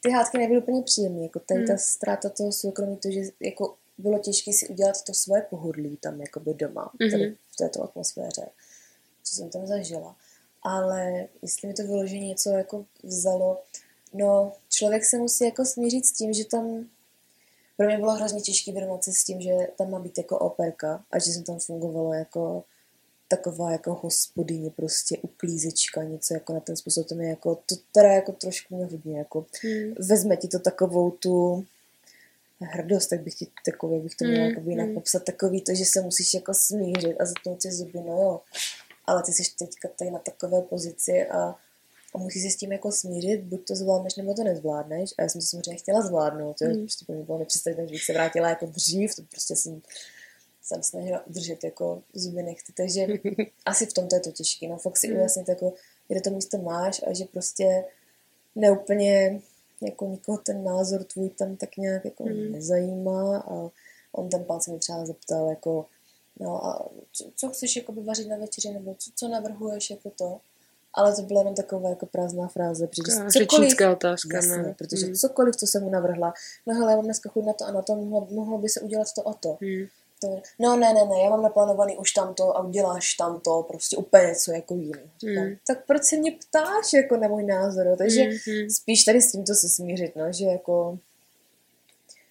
[0.00, 1.78] ty hádky nebyly úplně příjemné, jako tady ta Hmm.
[1.78, 6.54] ztráta toho soukromí, to, že jako bylo těžké si udělat to svoje pohodlí tam jakoby
[6.54, 7.36] doma, tady Mhm.
[7.60, 8.46] Této atmosféře,
[9.24, 10.16] co jsem tam zažila.
[10.62, 13.62] Ale jestli mi to vyloženě něco jako vzalo,
[14.12, 16.86] no člověk se musí jako smířit s tím, že tam
[17.76, 21.04] pro mě bylo hrozně těžké vyrovnat se s tím, že tam má být jako operka
[21.10, 22.64] a že jsem tam fungovala jako
[23.28, 28.08] taková jako hospodyně, prostě uklízečka, něco jako na ten způsob, to mě jako, to teda
[28.08, 29.94] jako trošku mě hodně jako Hmm.
[30.08, 31.64] vezme ti to takovou tu
[32.60, 34.94] hrdost, tak bych ti takový, bych to měla Mm, jakoby jinak mm.
[34.94, 38.40] popsat, takový to, že se musíš jako smířit a zatnout si zuby, no jo.
[39.06, 41.38] Ale ty jsi teďka tady na takové pozici a,
[42.14, 45.10] a musíš se s tím jako smířit, buď to zvládneš, nebo to nezvládneš.
[45.18, 46.80] A já jsem to samozřejmě chtěla zvládnout, to je Mm.
[46.80, 49.82] prostě pro mě bylo nepředstavitelné, že bych se vrátila jako dřív, to prostě jsem
[50.62, 53.06] jsem snažila udržet jako zuby nechty, takže
[53.66, 55.16] asi v tomto je to těžké, no fakt si Mm.
[55.16, 55.72] ujasnit jako,
[56.08, 57.84] kde to místo máš a že prostě
[58.56, 59.40] neúplně
[59.80, 62.52] jako nikoho ten názor tvůj tam tak nějak jako Mm.
[62.52, 63.70] nezajímá a
[64.12, 65.86] on ten pán se mi třeba zeptal jako
[66.40, 70.40] no a co, co chceš jako vařit na večeři nebo co, co navrhuješ jako to
[70.94, 74.74] ale to byla jenom taková jako prázdná fráze, protože Taková cokoliv, otázka, jasně, ne?
[74.78, 75.14] protože Mm.
[75.14, 76.34] cokoliv, co jsem mu navrhla,
[76.66, 78.80] no hele, já mám dneska chuť na to a na to, mohlo, mohlo by se
[78.80, 79.58] udělat to a to.
[79.60, 79.86] Hmm.
[80.58, 84.52] No ne, ne, ne, já mám naplánovaný už tamto a uděláš tamto, prostě úplně něco
[84.52, 84.74] jako.
[85.20, 85.56] Říkám, Mm.
[85.66, 87.96] Tak proč se mě ptáš jako na můj názor, jo?
[87.96, 88.70] takže Hmm, hmm.
[88.70, 90.98] spíš tady s tímto se smířit, no, že jako,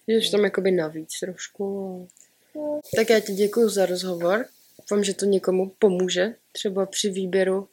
[0.06, 2.08] Jdeš tam jakoby navíc trošku.
[2.54, 4.46] no, Tak já ti děkuji za rozhovor.
[4.78, 7.68] Doufám, že to někomu pomůže, třeba při výběru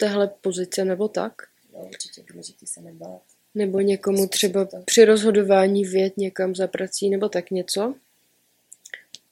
[0.00, 1.32] téhle pozice nebo tak.
[1.72, 3.22] no určitě důležitý se nebát.
[3.54, 7.94] Nebo někomu třeba při rozhodování vět někam za prací nebo tak něco.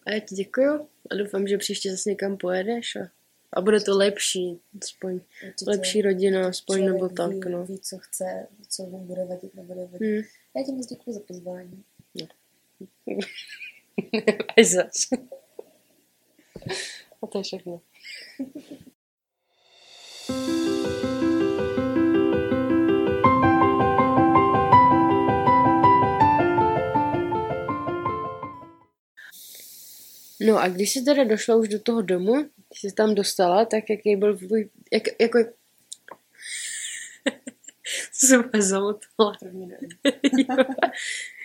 [0.06, 3.10] A já ti děkuju a doufám, že příště zase někam pojedeš a,
[3.52, 7.66] a bude to lepší, aspoň Určitě lepší rodina, aspoň člověk nebo tak, ví, no.
[7.66, 10.00] ví, co chce, co mu bude vadit, nebude vadit.
[10.00, 10.22] Hmm.
[10.56, 11.84] Já ti moc děkuji za pozvání.
[14.58, 14.94] Až zas.
[17.22, 17.80] A to je všechno.
[30.40, 33.90] No a když jsi teda došla už do toho domu, když jsi tam dostala, tak
[33.90, 35.38] jaký byl tvůj, jak, jako,
[38.12, 39.32] jsem zamotala.